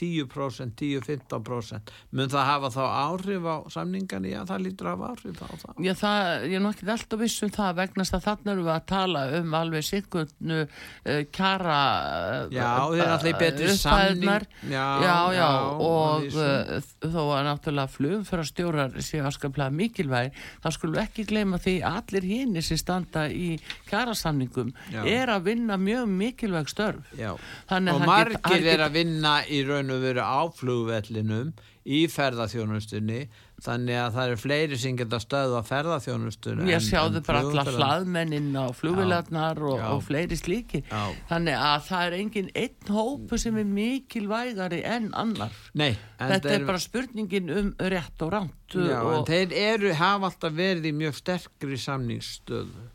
10% 0.00 0.76
10-15% 0.80 1.92
mun 2.16 2.32
það 2.32 2.48
hafa 2.50 2.70
þá 2.74 2.82
áhrif 2.86 3.48
á 3.48 3.56
samningan 3.74 4.28
já, 4.28 4.40
það 4.48 4.64
lítur 4.66 4.90
hafa 4.92 5.12
áhrif 5.14 5.42
á 5.42 5.48
það 5.64 5.84
Já, 5.86 5.92
það, 6.00 6.30
ég 6.50 6.56
er 6.58 6.64
nokkið 6.64 6.92
alltaf 6.94 7.22
viss 7.24 7.44
um 7.46 7.52
það 7.54 7.78
vegnast 7.80 8.16
að 8.16 8.26
þarna 8.28 8.54
erum 8.54 8.68
við 8.68 8.74
að 8.74 8.86
tala 8.90 9.24
um 9.40 9.56
alveg 9.60 9.86
sikkurnu 9.88 10.60
uh, 10.66 11.20
kjara 11.34 11.78
uh, 12.10 12.54
Já, 12.54 12.68
þeir 12.90 13.00
eru 13.00 13.14
alltaf 13.14 13.30
í 13.30 13.34
betri 13.40 13.74
samning. 13.80 14.46
Já, 14.70 14.86
já, 15.04 15.16
já, 15.36 15.48
og 15.86 16.26
uh, 16.34 16.90
þó 17.00 17.20
að 17.24 17.46
náttúrulega 17.48 17.94
flugum 17.94 18.26
fyrir 18.28 18.44
að 18.44 18.50
stjórar 18.50 18.96
séu 19.04 19.24
askaplega 19.28 19.74
mikilvæg 19.74 20.36
þá 20.60 20.68
skulum 20.76 21.00
ekki 21.02 21.26
gleyma 21.30 21.60
því 21.62 21.76
allir 21.86 22.26
hini 22.26 22.64
sem 22.64 22.80
standa 22.80 23.26
í 23.30 23.54
kjarasamningum 23.90 24.72
Já. 24.92 25.02
er 25.08 25.32
að 25.32 25.48
vinna 25.50 25.78
mjög 25.80 26.10
mikilvæg 26.10 26.70
störf. 26.70 27.10
Já, 27.18 27.29
og 27.34 28.06
margir 28.06 28.70
er 28.74 28.86
að 28.86 28.96
vinna 29.00 29.40
í 29.48 29.62
raun 29.68 29.92
og 29.94 30.02
veru 30.04 30.24
á 30.24 30.40
flugvellinum 30.56 31.52
í 31.90 32.04
ferðaþjónustunni 32.12 33.22
þannig 33.64 33.96
að 33.98 34.14
það 34.16 34.26
eru 34.26 34.38
fleiri 34.40 34.78
sem 34.80 34.96
geta 34.98 35.20
stöðu 35.20 35.56
á 35.60 35.62
ferðaþjónustunni 35.68 36.68
Ég 36.68 36.84
sjáðu 36.84 37.22
bara 37.24 37.40
alla 37.44 37.64
hlaðmennin 37.66 38.52
á 38.56 38.68
flugvilarnar 38.76 39.60
og, 39.64 39.80
og 39.96 40.04
fleiri 40.06 40.36
slíki. 40.38 40.82
Já. 40.88 41.16
Þannig 41.32 41.56
að 41.56 41.88
það 41.88 42.04
er 42.04 42.16
engin 42.20 42.52
einn 42.62 42.94
hópu 42.96 43.40
sem 43.40 43.58
er 43.60 43.68
mikilvægari 43.80 44.82
en 44.88 45.10
annar. 45.16 45.56
Nei, 45.72 45.92
en 46.18 46.36
Þetta 46.36 46.54
er 46.54 46.68
bara 46.68 46.84
spurningin 46.84 47.52
um 47.56 47.74
rétt 47.80 48.24
og 48.24 48.32
ránt. 48.36 48.56
Já, 48.76 49.00
en 49.00 49.12
og, 49.16 49.26
þeir 49.28 49.56
eru, 49.64 49.92
hafa 49.98 50.30
alltaf 50.30 50.56
verið 50.56 50.92
í 50.92 50.96
mjög 51.00 51.20
sterkri 51.20 51.80
samningsstöðu 51.80 52.89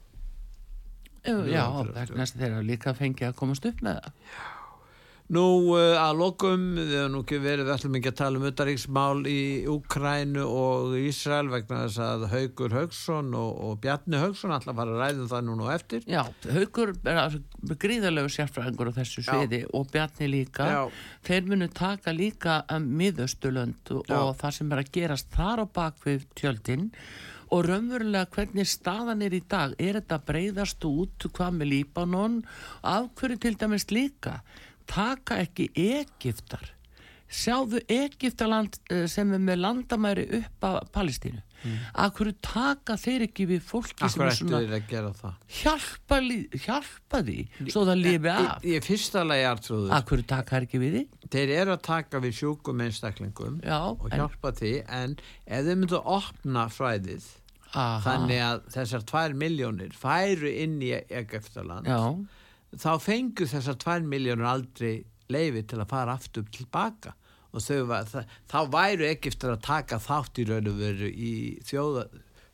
já, 1.25 1.63
vegna 1.93 2.21
þess 2.23 2.35
að 2.35 2.43
þeir 2.43 2.51
eru 2.51 2.67
líka 2.67 2.93
fengið 2.97 3.31
að 3.31 3.39
komast 3.39 3.65
upp 3.69 3.81
með 3.85 4.03
það. 4.03 4.13
Nú 5.33 5.41
uh, 5.73 5.95
að 5.97 6.19
lokum, 6.19 6.65
við 6.77 6.91
hefum 6.99 7.13
nú 7.15 7.19
ekki 7.23 7.39
verið, 7.41 7.65
við 7.65 7.73
ætlum 7.73 7.95
ekki 7.97 8.11
að 8.11 8.17
tala 8.19 8.37
um 8.37 8.43
utaríksmál 8.45 9.23
í 9.25 9.39
Úkrænu 9.73 10.43
og 10.45 10.93
Ísrael 10.99 11.49
vegna 11.49 11.79
þess 11.87 12.01
að 12.05 12.25
Haugur 12.29 12.75
Haugsson 12.77 13.31
og, 13.33 13.55
og 13.65 13.79
Bjarni 13.81 14.21
Haugsson 14.21 14.53
alltaf 14.53 14.77
fara 14.77 14.93
að 14.93 15.01
ræðum 15.01 15.31
það 15.33 15.47
núna 15.47 15.65
á 15.65 15.69
eftir. 15.73 16.05
Já, 16.05 16.21
Haukur 16.53 16.93
er 17.09 17.39
gríðarlegu 17.81 18.33
sérfræðingur 18.37 18.93
á 18.93 18.97
þessu 19.01 19.25
sviði 19.25 19.63
og 19.73 19.89
Bjarni 19.95 20.29
líka. 20.29 20.69
Já. 20.69 20.81
Þeir 21.25 21.49
munu 21.49 21.71
taka 21.73 22.13
líka 22.13 22.61
um 22.75 22.85
miðaustulönd 23.01 23.95
og, 23.97 24.05
Já. 24.05 24.19
og 24.21 24.35
það 24.43 24.59
sem 24.59 24.75
er 24.75 24.83
að 24.83 24.93
gerast 24.99 25.33
þar 25.33 25.65
á 25.65 25.73
bakvið 25.81 26.29
tjöldin 26.37 26.91
og 27.55 27.63
raunverulega 27.69 28.27
hvernig 28.35 28.67
staðan 28.67 29.23
er 29.23 29.35
í 29.37 29.41
dag. 29.47 29.75
Er 29.79 29.99
þetta 30.01 30.19
breyðast 30.27 30.85
út 30.89 31.27
hvað 31.31 31.59
með 31.61 31.71
Líbanon? 31.71 32.39
Af 32.83 33.11
hverju 33.19 33.39
til 33.45 33.55
dæmis 33.59 33.87
líka? 33.93 34.41
Taka 34.91 35.39
ekki 35.45 35.69
Egiptar. 35.71 36.73
Sjáðu 37.31 37.79
Egiptaland 37.89 38.75
eh, 38.91 39.05
sem 39.09 39.31
er 39.33 39.41
með 39.41 39.63
landamæri 39.63 40.25
upp 40.41 40.67
að 40.67 40.81
Palestínu. 40.93 41.41
Mm. 41.65 41.77
Af 42.03 42.11
hverju 42.17 42.33
taka 42.45 42.97
þeir 43.01 43.23
ekki 43.25 43.47
við 43.49 43.63
fólki 43.65 44.03
er 44.05 44.11
ættu 44.29 44.49
þeir 44.51 44.75
að 44.75 44.89
gera 44.91 45.13
það? 45.17 45.37
hjálpa, 45.61 46.19
hjálpa 46.65 47.21
því 47.25 47.37
svo 47.71 47.85
það 47.87 48.01
lifi 48.03 48.29
af 48.29 48.67
Í, 48.67 48.75
í 48.75 48.81
fyrsta 48.85 49.23
lagi 49.25 49.47
artrúður, 49.49 49.95
að 49.95 50.05
hverju 50.11 50.27
taka 50.29 50.59
ekki 50.59 50.81
við 50.83 50.97
því 50.97 51.31
þeir 51.33 51.53
eru 51.55 51.73
að 51.73 51.81
taka 51.87 52.21
við 52.21 52.37
sjúkum 52.41 52.83
einstaklingum 52.85 53.57
já, 53.65 53.79
og 53.81 54.05
en, 54.11 54.19
hjálpa 54.19 54.53
því 54.59 54.75
en 54.99 55.17
ef 55.17 55.65
þeir 55.65 55.81
myndu 55.81 55.97
að 55.97 56.11
opna 56.19 56.67
fræðið 56.75 57.31
aha, 57.75 57.99
þannig 58.05 58.41
að 58.47 58.63
þessar 58.77 59.05
tvær 59.11 59.35
miljónir 59.43 59.93
færu 59.99 60.49
inn 60.51 60.79
í 60.83 60.95
Egeftaland 60.95 61.91
þá 62.75 62.91
fengu 63.03 63.47
þessar 63.47 63.77
tvær 63.79 64.07
miljónir 64.07 64.49
aldrei 64.49 64.95
leifi 65.31 65.63
til 65.67 65.79
að 65.81 65.91
fara 65.91 66.15
aftur 66.15 66.45
tilbaka. 66.53 67.15
Og 67.55 67.63
var, 67.87 68.03
það, 68.09 68.31
þá 68.51 68.57
væru 68.67 69.05
Egiptar 69.07 69.53
að 69.53 69.61
taka 69.63 69.99
þátt 70.03 70.41
í 70.41 70.47
raun 70.49 70.67
og 70.67 70.79
veru 70.81 71.07
í 71.07 71.33
þjóða, 71.63 72.03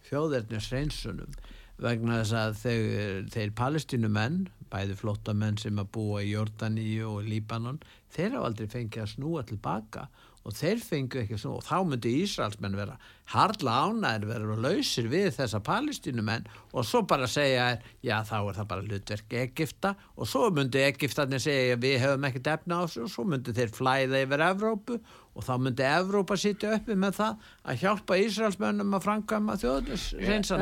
þjóðernis 0.05 0.69
reynsunum 0.69 1.39
vegna 1.81 2.19
þess 2.19 2.33
að 2.37 2.57
þeir, 2.61 3.23
þeir 3.33 3.53
palestinumenn, 3.57 4.43
bæði 4.69 4.97
flottamenn 4.99 5.57
sem 5.57 5.79
að 5.81 5.89
búa 5.97 6.21
í 6.21 6.35
Jordani 6.35 6.85
og 7.01 7.23
Líbanon, 7.25 7.81
þeir 8.13 8.35
hafa 8.35 8.51
aldrei 8.51 8.69
fengið 8.69 9.01
að 9.01 9.09
snúa 9.15 9.41
tilbaka 9.49 10.03
og 10.05 10.30
þeir 10.49 10.79
fengu 10.81 11.19
ekki 11.21 11.37
og 11.45 11.61
þá 11.61 11.75
myndi 11.85 12.11
Ísraelsmenn 12.23 12.73
vera 12.73 12.95
harla 13.29 13.75
ánæður 13.85 14.25
vera 14.31 14.55
lausir 14.65 15.05
við 15.11 15.27
þessa 15.37 15.59
palestinumenn 15.63 16.47
og 16.73 16.85
svo 16.87 17.03
bara 17.07 17.27
segja 17.29 17.67
já 18.01 18.17
þá 18.25 18.33
er 18.49 18.57
það 18.57 18.67
bara 18.71 18.85
hlutverk 18.87 19.35
Egipta 19.43 19.93
og 20.17 20.27
svo 20.27 20.49
myndi 20.49 20.81
Egiptarnir 20.87 21.39
segja 21.43 21.77
við 21.77 21.99
hefum 22.01 22.25
ekkert 22.31 22.49
efna 22.55 22.81
á 22.81 22.89
þessu. 22.89 23.05
Og 23.05 23.13
svo 23.13 23.23
myndi 23.29 23.53
þeir 23.53 23.69
flæða 23.77 24.23
yfir 24.25 24.45
Evrópu. 24.49 24.97
Og 25.31 25.45
þá 25.47 25.53
myndi 25.63 25.85
Evrópa 25.87 26.35
sitja 26.35 26.73
uppi 26.75 26.97
með 26.99 27.13
það 27.21 27.45
að 27.71 27.77
hjálpa 27.85 28.17
Ísraelsmönnum 28.25 28.97
að 28.97 29.05
framkvæma 29.05 29.55
þjóðnis 29.61 30.09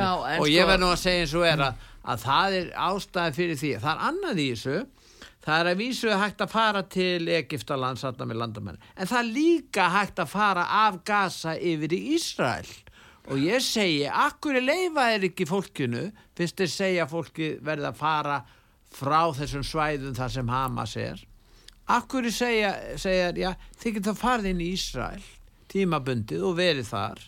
Já, 0.04 0.12
en 0.36 0.44
og 0.44 0.52
ég 0.52 0.62
sko- 0.62 0.70
verð 0.70 0.84
nú 0.84 0.92
að 0.92 1.00
segja 1.08 1.24
eins 1.24 1.34
og 1.40 1.48
er 1.50 1.64
að, 1.66 1.88
að 2.04 2.26
það 2.28 2.58
er 2.60 2.70
ástæði 2.90 3.38
fyrir 3.40 3.58
því. 3.64 3.72
Það 3.80 3.94
er 3.96 4.04
annað 4.12 4.44
í 4.44 4.50
þessu 4.54 4.78
það 5.46 5.62
er 5.62 5.70
að 5.72 5.80
vísu 5.80 6.12
hægt 6.22 6.44
að 6.44 6.54
fara 6.54 6.84
til 6.84 7.30
Egiptaland 7.32 8.02
satt 8.02 8.20
með 8.24 8.42
landamenn 8.42 8.80
en 8.96 9.10
það 9.10 9.20
er 9.22 9.32
líka 9.38 9.88
hægt 9.94 10.22
að 10.22 10.32
fara 10.34 10.68
af 10.86 11.02
Gaza 11.08 11.56
yfir 11.56 11.96
í 11.96 12.02
Ísrael. 12.18 12.70
Og 13.30 13.38
ég 13.44 13.62
segi, 13.62 14.08
akkur 14.10 14.58
er 14.58 14.66
leifa 14.66 15.04
er 15.14 15.28
ekki 15.28 15.46
fólkinu 15.46 16.08
fyrst 16.38 16.58
þeir 16.58 16.72
segja 16.74 17.10
fólki 17.10 17.52
verði 17.62 17.92
að 17.92 18.00
fara 18.00 18.38
frá 18.90 19.30
þessum 19.38 19.66
svæðum 19.68 20.16
þar 20.18 20.32
sem 20.34 20.50
Hamas 20.50 20.96
er? 20.98 21.20
Akkur 21.94 22.26
er 22.26 22.34
segja, 22.34 22.72
segja 22.98 23.30
já, 23.38 23.52
þið 23.82 24.00
getur 24.00 24.18
farið 24.18 24.50
inn 24.54 24.64
í 24.66 24.72
Ísrael 24.74 25.28
tímabundið 25.70 26.46
og 26.48 26.56
verið 26.58 26.88
þar? 26.90 27.20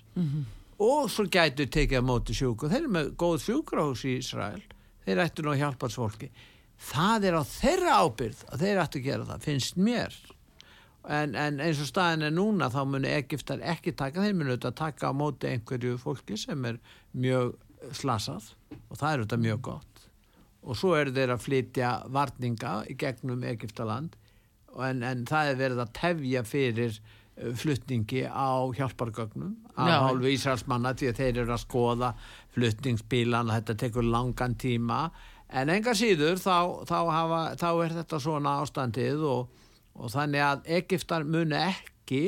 Og 0.81 1.11
svo 1.13 1.27
gætu 1.29 1.67
tekið 1.69 2.01
á 2.01 2.09
móti 2.09 2.33
sjúku. 2.33 2.65
Þeir 2.69 2.79
eru 2.81 2.93
með 2.95 3.11
góð 3.21 3.35
sjúkrahús 3.43 4.01
í 4.09 4.15
Ísrael. 4.17 4.63
Þeir 5.05 5.21
ættu 5.21 5.45
nú 5.45 5.51
að 5.53 5.61
hjálpa 5.61 5.89
þess 5.89 5.99
fólki 6.01 6.31
það 6.81 7.27
er 7.29 7.37
á 7.37 7.43
þeirra 7.45 7.97
ábyrð 8.05 8.45
að 8.49 8.63
þeir 8.65 8.83
ættu 8.83 9.01
að 9.01 9.07
gera 9.07 9.27
það, 9.29 9.43
finnst 9.47 9.77
mér. 9.77 10.15
En, 11.09 11.33
en 11.33 11.61
eins 11.63 11.81
og 11.81 11.89
staðin 11.89 12.27
er 12.27 12.33
núna 12.35 12.69
þá 12.69 12.81
munu 12.85 13.09
Egiptar 13.09 13.61
ekki 13.73 13.95
taka 13.97 14.21
þeir 14.21 14.35
munu 14.37 14.53
auðvitað 14.53 14.77
taka 14.83 15.09
á 15.09 15.13
móti 15.17 15.49
einhverju 15.49 15.95
fólki 16.01 16.37
sem 16.37 16.65
er 16.69 16.77
mjög 17.17 17.55
slasað 17.97 18.51
og 18.89 18.99
það 18.99 19.07
er 19.07 19.23
auðvitað 19.23 19.45
mjög 19.47 19.63
gott. 19.69 20.03
Og 20.61 20.77
svo 20.77 20.93
eru 20.93 21.13
þeir 21.15 21.33
að 21.33 21.45
flytja 21.47 21.95
varninga 22.13 22.75
í 22.85 22.97
gegnum 23.01 23.47
Egiptaland 23.49 24.13
en, 24.77 25.01
en 25.01 25.25
það 25.29 25.49
er 25.49 25.59
verið 25.63 25.81
að 25.83 25.93
tefja 25.97 26.43
fyrir 26.45 26.93
eh, 26.99 27.49
flutningi 27.57 28.23
á 28.29 28.69
hjálpargögnum 28.77 29.55
Já. 29.73 29.97
hálfu 30.05 30.29
Ísraelsmanna 30.35 30.93
því 30.93 31.09
að 31.09 31.21
þeir 31.23 31.41
eru 31.43 31.55
að 31.55 31.63
skoða 31.65 32.13
flutningsbílana, 32.53 33.57
þetta 33.57 33.79
tekur 33.87 34.05
langan 34.05 34.55
tíma 34.61 35.07
en 35.51 35.73
enga 35.73 35.93
síður 35.97 36.39
þá, 36.39 36.85
þá, 36.87 36.97
hafa, 37.11 37.41
þá 37.59 37.69
er 37.71 37.97
þetta 37.99 38.21
svona 38.23 38.55
ástandið 38.63 39.25
og, 39.27 39.61
og 39.99 40.13
þannig 40.13 40.45
að 40.45 40.71
Egiptar 40.79 41.27
muni 41.27 41.59
ekki 41.59 42.23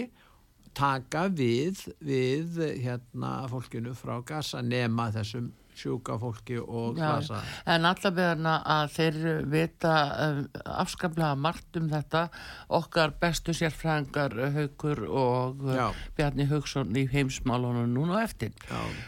taka 0.73 1.27
við, 1.29 1.83
við 2.03 2.59
hérna 2.83 3.43
fólkinu 3.51 3.93
frá 3.97 4.17
Gaza 4.25 4.63
nema 4.65 5.11
þessum 5.13 5.51
sjúka 5.77 6.17
fólki 6.21 6.57
og 6.61 6.97
glasa. 6.97 7.41
en 7.65 7.87
allavega 7.87 8.55
að 8.73 8.91
þeir 8.95 9.17
vita 9.51 9.93
um, 10.25 10.41
afskaplega 10.83 11.35
margt 11.39 11.79
um 11.79 11.89
þetta. 11.91 12.27
Okkar 12.73 13.15
bestu 13.21 13.55
sérfræðingar 13.57 14.35
Haukur 14.55 15.03
og 15.07 15.63
uh, 15.65 15.75
Já. 15.77 15.85
Bjarni 16.17 16.47
Hauksson 16.51 16.93
í 16.97 17.05
heimsmálunum 17.11 17.89
núna 17.93 18.21
á 18.21 18.25
eftir. 18.25 18.53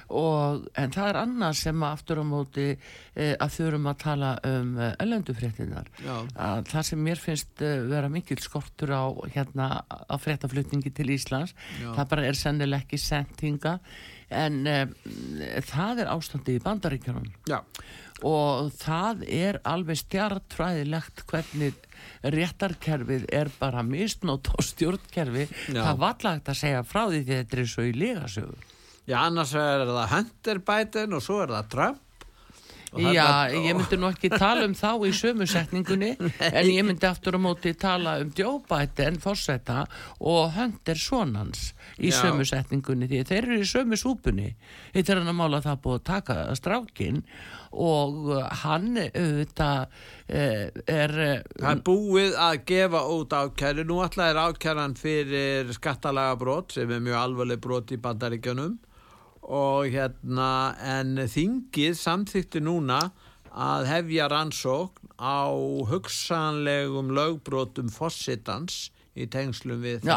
Og, 0.09 0.65
en 0.75 0.93
það 0.95 1.11
er 1.11 1.21
annað 1.21 1.59
sem 1.61 1.85
aftur 1.85 2.21
á 2.21 2.25
móti 2.25 2.67
eh, 2.71 3.33
að 3.33 3.55
þurfum 3.57 3.89
að 3.91 4.01
tala 4.03 4.31
um 4.47 4.73
ellendufréttinar 4.79 5.89
það 6.69 6.81
sem 6.89 7.01
mér 7.01 7.21
finnst 7.21 7.61
vera 7.61 8.09
mikil 8.11 8.37
skortur 8.43 8.91
á 8.95 9.05
hérna 9.33 9.69
á 9.85 10.15
fréttaflutningi 10.21 10.91
til 10.95 11.11
Íslands 11.15 11.55
Já. 11.79 11.93
það 11.97 12.11
bara 12.11 12.27
er 12.29 12.39
sennilega 12.39 12.85
ekki 12.85 12.99
sendinga 13.01 13.79
en 14.33 14.61
uh, 14.67 14.85
það 15.65 16.03
er 16.03 16.11
ástandið 16.13 16.59
í 16.59 16.63
bandaríkjunum 16.65 17.27
Já. 17.49 17.59
og 18.25 18.71
það 18.79 19.25
er 19.29 19.59
alveg 19.67 19.99
stjartfræðilegt 20.01 21.25
hvernig 21.29 21.81
réttarkerfið 22.35 23.27
er 23.33 23.51
bara 23.59 23.83
misnót 23.85 24.49
á 24.49 24.57
stjórnkerfi 24.65 25.45
Já. 25.45 25.81
það 25.81 25.99
var 26.01 26.15
allagt 26.17 26.49
að 26.49 26.61
segja 26.63 26.85
frá 26.87 27.03
því 27.09 27.21
þetta 27.29 27.61
er 27.61 27.69
svo 27.69 27.85
í 27.85 27.93
legasögu 27.97 28.57
Já, 29.05 29.19
annars 29.27 29.51
er 29.53 29.85
það 29.85 30.13
Hunter 30.15 30.59
Biden 30.65 31.13
og 31.13 31.21
svo 31.21 31.43
er 31.43 31.51
það 31.53 31.67
Trump. 31.75 32.04
Já, 32.95 33.51
ég 33.51 33.75
myndi 33.75 33.99
nú 33.99 34.09
ekki 34.11 34.31
tala 34.31 34.65
um 34.67 34.75
þá 34.77 34.89
í 35.07 35.11
sömu 35.15 35.47
setningunni 35.49 36.13
en 36.59 36.69
ég 36.71 36.85
myndi 36.87 37.07
aftur 37.09 37.35
á 37.35 37.39
móti 37.41 37.75
tala 37.79 38.17
um 38.23 38.31
Joe 38.35 38.61
Biden, 38.69 39.19
fórseta 39.23 39.83
og 40.19 40.55
Hunter 40.55 40.99
Sonans 40.99 41.73
í 41.99 42.13
Já. 42.13 42.21
sömu 42.21 42.47
setningunni 42.47 43.09
því 43.11 43.21
þeir 43.27 43.41
eru 43.41 43.59
í 43.61 43.69
sömu 43.69 43.99
súpunni 43.99 44.53
þetta 44.95 45.13
er 45.13 45.21
hann 45.21 45.33
að 45.33 45.39
mála 45.41 45.61
það 45.65 45.83
búið 45.85 45.99
að 45.99 46.07
taka 46.11 46.39
strákin 46.55 47.21
og 47.75 48.29
uh, 48.31 48.41
hann 48.63 48.95
auðvitað 48.95 49.87
eh, 50.27 50.71
er 50.87 51.13
eh, 51.19 51.39
Það 51.59 51.71
er 51.71 51.81
búið 51.85 52.37
að 52.39 52.57
gefa 52.71 53.01
út 53.11 53.35
ákæri. 53.35 53.85
Nú 53.87 53.99
alltaf 54.03 54.29
er 54.29 54.39
ákæran 54.39 54.95
fyrir 54.99 55.73
skattalaga 55.75 56.37
brot 56.39 56.75
sem 56.77 56.91
er 56.91 57.03
mjög 57.03 57.19
alvarleg 57.21 57.61
brot 57.63 57.91
í 57.91 57.99
bandaríkjunum 58.01 58.77
og 59.45 59.91
hérna 59.93 60.49
en 60.81 61.19
þingið 61.29 61.95
samþykti 61.99 62.63
núna 62.65 63.11
að 63.55 63.87
hefja 63.87 64.27
rannsókn 64.31 65.13
á 65.15 65.47
hugsanlegum 65.89 67.13
lögbrotum 67.15 67.91
fossitans 67.93 68.89
í 69.15 69.29
tengslum 69.31 69.79
við 69.79 70.01
já, 70.03 70.15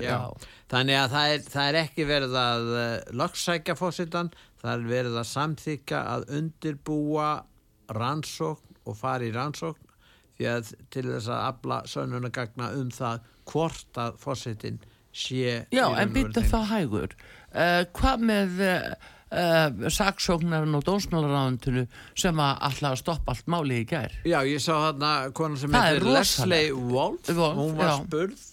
þetta. 0.00 0.14
Já. 0.40 0.48
Þannig 0.72 0.96
að 0.96 1.10
það 1.12 1.32
er, 1.34 1.42
það 1.52 1.68
er 1.68 1.78
ekki 1.82 2.06
verið 2.08 2.38
að 2.40 2.70
uh, 2.72 2.86
lögsækja 3.20 3.76
fósitan, 3.76 4.32
það 4.62 4.72
er 4.72 4.86
verið 4.94 5.18
að 5.20 5.28
samþykja 5.34 6.00
að 6.14 6.26
undirbúa 6.38 7.30
rannsókn 8.00 8.80
og 8.88 8.96
fara 8.96 9.28
í 9.28 9.34
rannsókn 9.34 9.90
því 10.38 10.48
að 10.48 10.72
til 10.94 11.04
þess 11.10 11.28
að 11.28 11.42
afla 11.50 11.82
sönnunagagna 11.90 12.70
um 12.78 12.88
það 12.94 13.28
hvort 13.50 14.00
að 14.00 14.16
fórsetin 14.22 14.80
sé 15.12 15.66
Já, 15.74 15.84
en 15.98 16.14
þeim. 16.14 16.32
þá 16.32 16.60
hægur. 16.70 17.16
Uh, 17.50 17.82
hvað 17.98 18.20
með 18.28 18.60
uh, 18.64 19.88
saksóknarinn 19.90 20.76
og 20.78 20.84
dómsmálaráðundinu 20.86 21.86
sem 22.18 22.38
að 22.42 22.60
alltaf 22.68 22.98
stoppa 23.00 23.34
allt 23.34 23.48
máli 23.50 23.80
í 23.82 23.88
gær? 23.90 24.14
Já, 24.26 24.40
ég 24.46 24.62
sá 24.62 24.72
þarna 24.76 25.10
kona 25.34 25.58
sem 25.58 25.74
heitir 25.74 26.06
Leslie 26.14 26.70
Wolf, 26.74 27.26
Wolf, 27.34 27.58
hún 27.58 27.74
var 27.78 27.90
já. 27.90 27.96
spurð 28.04 28.46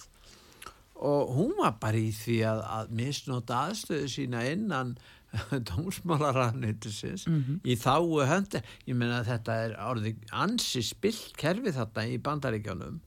og 0.98 1.36
hún 1.38 1.52
var 1.60 1.76
bara 1.78 2.00
í 2.02 2.10
því 2.10 2.39
að, 2.50 2.64
að 2.80 2.95
misnóta 2.98 3.60
aðstöðu 3.68 4.08
sína 4.10 4.39
innan 4.50 4.95
dómsmálarannitusins 5.70 7.28
Mhm. 7.28 7.60
í 7.68 7.76
þáu 7.78 8.24
höndi 8.30 8.62
ég 8.88 8.95
meina 8.95 9.20
að 9.22 9.28
þetta 9.34 9.58
er 9.66 9.76
orðið 9.91 10.16
ansi 10.32 10.82
spilt 10.86 11.36
kerfi 11.38 11.74
þarna 11.76 12.06
í 12.10 12.18
bandaríkjánum 12.24 13.00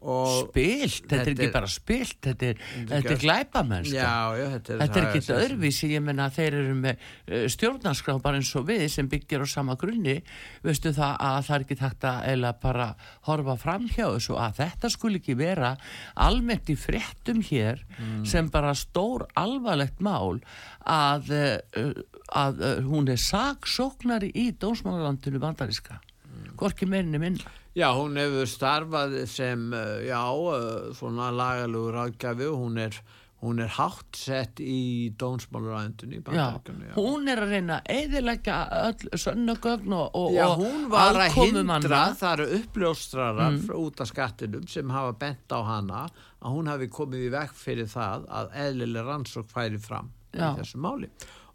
Spilt, 0.00 1.02
þetta 1.10 1.14
er 1.14 1.20
Þetta 1.20 1.30
ekki 1.34 1.44
er- 1.46 1.52
bara 1.52 1.68
spilt, 1.68 2.16
þetta 2.24 2.46
er, 2.48 2.54
þetta 2.88 2.94
er 2.96 3.02
ekki- 3.10 3.20
glæpamennska. 3.20 4.04
þetta 4.40 4.78
Þetta 4.80 4.96
er 5.00 5.06
ekki 5.10 5.20
sem- 5.26 5.36
öðruvísi, 5.36 5.90
ég 5.92 6.02
menna 6.02 6.28
þeir 6.32 6.54
eru 6.56 6.74
með 6.80 6.96
uh, 7.28 7.44
stjórnarskrá 7.52 8.14
bara 8.22 8.36
eins 8.40 8.52
og 8.56 8.64
við 8.70 8.86
sem 8.88 9.08
byggir 9.12 9.44
á 9.44 9.46
sama 9.46 9.76
grunni, 9.76 10.22
veistu 10.64 10.94
það 10.96 11.16
að 11.20 11.44
það 11.44 11.54
er 11.58 11.64
ekki 11.66 11.78
takt 11.82 12.00
að 12.08 12.28
eila 12.32 12.52
bara 12.62 12.88
horfa 13.28 13.56
fram 13.60 13.88
hjá 13.92 14.06
þessu 14.16 14.38
að 14.40 14.56
þetta 14.62 14.90
skul 14.90 15.14
ekki 15.20 15.36
vera 15.36 15.76
almennt 16.16 16.72
í 16.72 16.76
fréttum 16.80 17.42
hér 17.44 17.84
Mm. 18.00 18.24
sem 18.26 18.48
bara 18.48 18.72
stór 18.72 19.26
alvarlegt 19.36 20.00
mál 20.00 20.40
að, 20.86 21.28
uh, 21.76 21.92
að 22.32 22.60
uh, 22.64 22.80
hún 22.88 23.08
er 23.12 23.16
saksóknari 23.20 24.32
í 24.34 24.52
dómsmálalandinu 24.56 25.38
bandaríska. 25.38 26.00
Mm. 26.24 26.56
Hvorki 26.56 26.86
meirinni 26.88 27.18
minna. 27.20 27.50
Já, 27.78 27.88
hún 27.94 28.16
hefur 28.18 28.48
starfað 28.50 29.12
sem, 29.30 29.68
uh, 29.72 30.00
já, 30.02 30.20
uh, 30.34 30.90
svona 30.98 31.30
lagalugur 31.30 31.94
ráðgjafi 31.94 32.48
og 32.50 32.56
hún 32.64 32.78
er, 32.82 32.96
hún 33.44 33.60
er 33.62 33.70
hátt 33.76 34.18
sett 34.18 34.58
í 34.60 35.12
dónsmálaræðundunni 35.16 36.18
í 36.18 36.20
Já, 36.20 36.24
bandaríkjunni. 36.26 36.88
Já. 36.90 36.94
hún 36.98 37.30
er 37.30 37.40
að 37.44 37.52
reyna 37.54 37.76
að 37.78 37.94
eðilegja 37.94 38.56
öll 38.80 39.20
sönnugögn 39.22 39.94
og, 39.96 40.10
og, 40.18 40.34
Já, 40.34 40.48
hún 40.58 40.88
var 40.92 41.14
að 41.22 41.38
hindra, 41.38 42.02
það 42.18 42.32
eru 42.34 42.48
uppljóstrarar 42.58 43.54
Mm. 43.54 43.70
út 43.80 44.00
af 44.02 44.10
skattinum 44.10 44.66
sem 44.68 44.90
hafa 44.90 45.12
bent 45.22 45.54
á 45.54 45.60
hana 45.64 46.02
að 46.42 46.50
hún 46.58 46.68
hafi 46.68 46.88
komið 46.88 47.28
í 47.28 47.32
vekk 47.38 47.54
fyrir 47.54 47.86
það 47.88 48.26
að 48.28 48.50
eðlileg 48.66 49.06
rannsók 49.06 49.48
færi 49.54 49.78
fram 49.80 50.10
Já. 50.34 50.50
í 50.52 50.58
þessu 50.60 50.78
máli. 50.82 51.08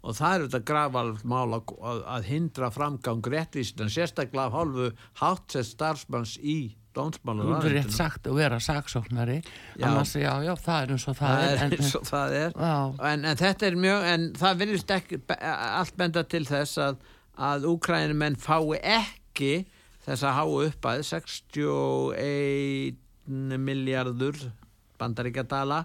Og 0.06 0.14
það 0.14 0.32
er 0.32 0.42
þetta 0.46 0.62
grafalegt 0.70 1.24
mál 1.26 1.56
að, 1.56 1.70
að, 1.82 2.02
að 2.14 2.26
hindra 2.30 2.68
framgang 2.70 3.30
réttvísin, 3.32 3.90
sérstaklega 3.90 4.46
af 4.46 4.54
hálfu 4.54 4.90
háttsett 5.18 5.72
starfsmanns 5.72 6.36
í 6.38 6.58
Hún 6.96 7.10
er 7.10 7.12
dónsmálaræðundunum. 7.12 7.74
rétt 7.76 7.92
sagt 7.92 8.24
að 8.24 8.38
vera 8.40 8.56
saksóknari. 8.62 9.42
Annars, 9.84 10.14
já, 10.16 10.32
já, 10.40 10.54
það 10.56 10.78
er 10.80 10.92
eins 10.94 11.04
og 11.10 11.16
það, 11.18 11.28
það 11.28 11.50
er 11.50 11.58
en, 11.66 11.72
eins 11.76 11.94
og 11.98 12.06
það 12.08 12.36
er. 12.38 12.50
En, 13.10 13.24
en 13.28 13.36
þetta 13.36 13.66
er 13.68 13.76
mjög 13.82 14.06
en 14.12 14.24
það 14.40 14.62
virðist 14.62 14.94
ekki 14.96 15.18
allt 15.36 15.96
benda 16.00 16.22
til 16.24 16.44
þess 16.48 16.80
að, 16.80 16.96
að 17.50 17.66
úkrænumenn 17.68 18.38
fái 18.40 18.80
ekki 18.80 19.52
þessa 20.06 20.32
háu 20.38 20.54
uppæð 20.64 21.04
61 21.10 22.96
miljardur 23.68 24.36
bandaríkjadala 24.96 25.84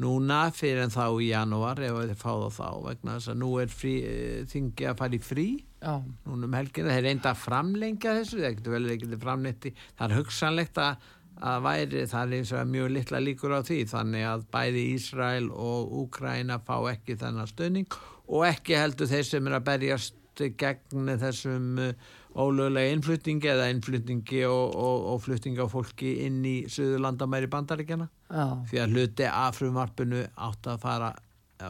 núna 0.00 0.40
fyrir 0.54 0.82
en 0.84 0.92
þá 0.92 1.04
í 1.20 1.30
janúar 1.30 1.80
ef 1.84 1.96
þeir 1.98 2.18
fá 2.18 2.30
það 2.30 2.56
þá 2.56 2.68
vegna 2.86 3.16
þess 3.16 3.32
að 3.32 3.40
nú 3.42 3.50
er 3.62 3.72
frí, 3.72 3.94
eh, 4.08 4.42
þingi 4.50 4.88
að 4.90 4.98
fara 5.00 5.16
í 5.16 5.22
frí. 5.24 5.46
Já, 5.80 5.94
núna 6.28 6.48
um 6.48 6.58
helgina, 6.58 6.92
þeir 6.96 7.06
reynda 7.08 7.32
að 7.32 7.42
framlengja 7.44 8.14
þessu, 8.18 8.42
þeir 8.42 8.56
getur 8.58 8.76
vel 8.76 8.94
ekki 8.94 9.20
framleiti 9.22 9.74
það 9.86 10.04
er 10.06 10.16
hugsanlegt 10.18 10.80
að, 10.82 11.08
að 11.40 11.64
væri 11.64 12.06
það 12.10 12.20
er 12.20 12.38
eins 12.38 12.52
og 12.52 12.72
mjög 12.74 12.90
litla 12.96 13.22
líkur 13.24 13.56
á 13.56 13.60
því 13.64 13.78
þannig 13.94 14.26
að 14.28 14.46
bæði 14.52 14.86
Ísrael 14.96 15.50
og 15.50 15.94
Úkraina 16.02 16.60
fá 16.60 16.76
ekki 16.92 17.16
þennan 17.20 17.48
stöðning 17.48 18.00
og 18.30 18.46
ekki 18.50 18.76
heldur 18.76 19.08
þeir 19.10 19.26
sem 19.26 19.48
er 19.48 19.56
að 19.56 19.68
berjast 19.70 20.19
gegn 20.48 21.14
þessum 21.20 21.80
uh, 21.82 22.10
ólögulega 22.34 22.94
innflutningi 22.94 23.50
eða 23.52 23.70
innflutningi 23.74 24.44
og, 24.48 24.76
og, 24.76 25.08
og 25.14 25.24
flutningi 25.24 25.60
á 25.60 25.68
fólki 25.70 26.12
inn 26.26 26.44
í 26.46 26.56
Suðurlandamæri 26.70 27.50
bandaríkjana 27.50 28.06
já, 28.08 28.46
því 28.70 28.82
að 28.84 28.94
hluti 28.94 29.26
af 29.30 29.58
frumvarpinu 29.58 30.22
átt 30.48 30.70
að 30.70 30.86
fara 30.86 31.10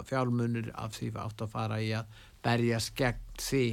fjálmunir 0.06 0.70
af 0.78 0.94
því 0.98 1.10
átt 1.18 1.44
að 1.44 1.54
fara 1.54 1.80
í 1.82 1.90
að 1.96 2.20
berjast 2.44 2.94
gegn 2.98 3.40
því. 3.40 3.64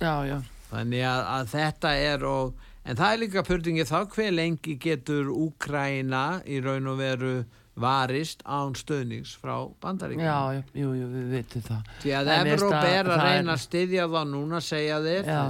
Já, 0.00 0.14
já. 0.26 0.38
Þannig 0.70 1.04
að, 1.06 1.20
að 1.34 1.52
þetta 1.52 1.92
er 2.02 2.24
og, 2.26 2.64
en 2.84 2.98
það 2.98 3.12
er 3.12 3.22
líka 3.22 3.44
pörtingi 3.46 3.86
þá 3.86 3.98
hver 4.14 4.34
lengi 4.34 4.76
getur 4.82 5.30
Úkraina 5.30 6.24
í 6.46 6.58
raun 6.64 6.90
og 6.90 6.98
veru 7.00 7.34
varist 7.76 8.40
án 8.48 8.72
stöðnings 8.76 9.34
frá 9.36 9.54
bandaríkjum. 9.82 10.24
Já, 10.24 10.62
jú, 10.72 10.92
jú, 10.96 11.08
við 11.12 11.26
vitum 11.34 11.64
það. 11.66 11.90
Því 12.02 12.12
að 12.16 12.30
Evróp 12.36 12.76
er 12.78 13.10
að 13.12 13.24
reyna 13.26 13.56
að 13.56 13.62
styðja 13.66 14.06
það 14.14 14.30
núna, 14.32 14.60
segja 14.64 15.00
já. 15.04 15.40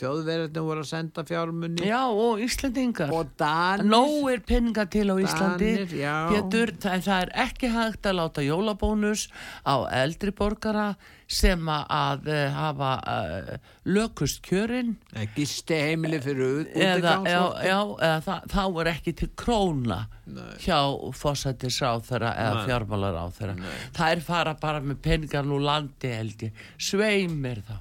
Þjóðverðinu 0.00 0.64
voru 0.68 0.82
að 0.82 0.88
senda 0.90 1.24
fjármunni 1.28 1.86
Já, 1.86 2.00
og 2.10 2.42
Íslandingar. 2.42 3.12
og 3.14 3.30
Danir. 3.38 3.86
Nóg 3.92 4.32
er 4.32 4.42
peninga 4.48 4.86
til 4.90 5.06
á 5.06 5.16
Íslandi. 5.22 5.70
Danir. 5.86 6.32
Pétur, 6.32 6.74
það, 6.82 7.06
það 7.06 7.22
er 7.22 7.32
ekki 7.46 7.72
hægt 7.76 8.10
að 8.10 8.18
láta 8.18 8.46
jólabónus 8.46 9.28
á 9.62 9.76
eldri 10.02 10.34
borgara 10.34 10.88
sem 11.28 11.68
að 11.68 12.28
uh, 12.32 12.36
hafa 12.56 12.90
uh, 13.04 13.72
lökust 13.88 14.40
kjörin. 14.46 14.94
Gisti 15.36 15.76
heimili 15.76 16.20
fyrir 16.24 16.70
eða, 16.72 17.18
já, 17.28 17.40
já, 17.68 17.80
eða 18.08 18.22
það, 18.24 18.46
þá 18.54 18.62
er 18.82 18.90
ekki 18.94 19.14
til 19.20 19.28
króna 19.38 19.98
Nei. 20.24 20.54
hjá 20.64 20.78
fósættisráþara 21.20 22.32
eða 22.32 22.54
Nei. 22.56 22.68
fjármálaráþara 22.70 23.58
það 23.98 24.14
er 24.14 24.24
fara 24.24 24.56
bara 24.60 24.80
með 24.84 25.02
peningar 25.04 25.44
nú 25.48 25.60
landi 25.60 26.14
held 26.14 26.48
ég, 26.48 26.64
sveimir 26.80 27.60
þá. 27.68 27.76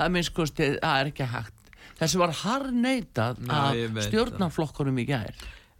Það 0.00 0.14
minnst 0.16 0.36
það 0.60 0.92
er 0.92 1.10
ekki 1.14 1.30
hægt. 1.32 1.56
Þessu 2.00 2.20
var 2.20 2.36
harneitað 2.44 3.40
veit 3.44 4.06
stjórnarflokkunum 4.08 5.00
í 5.02 5.08
gær. 5.08 5.34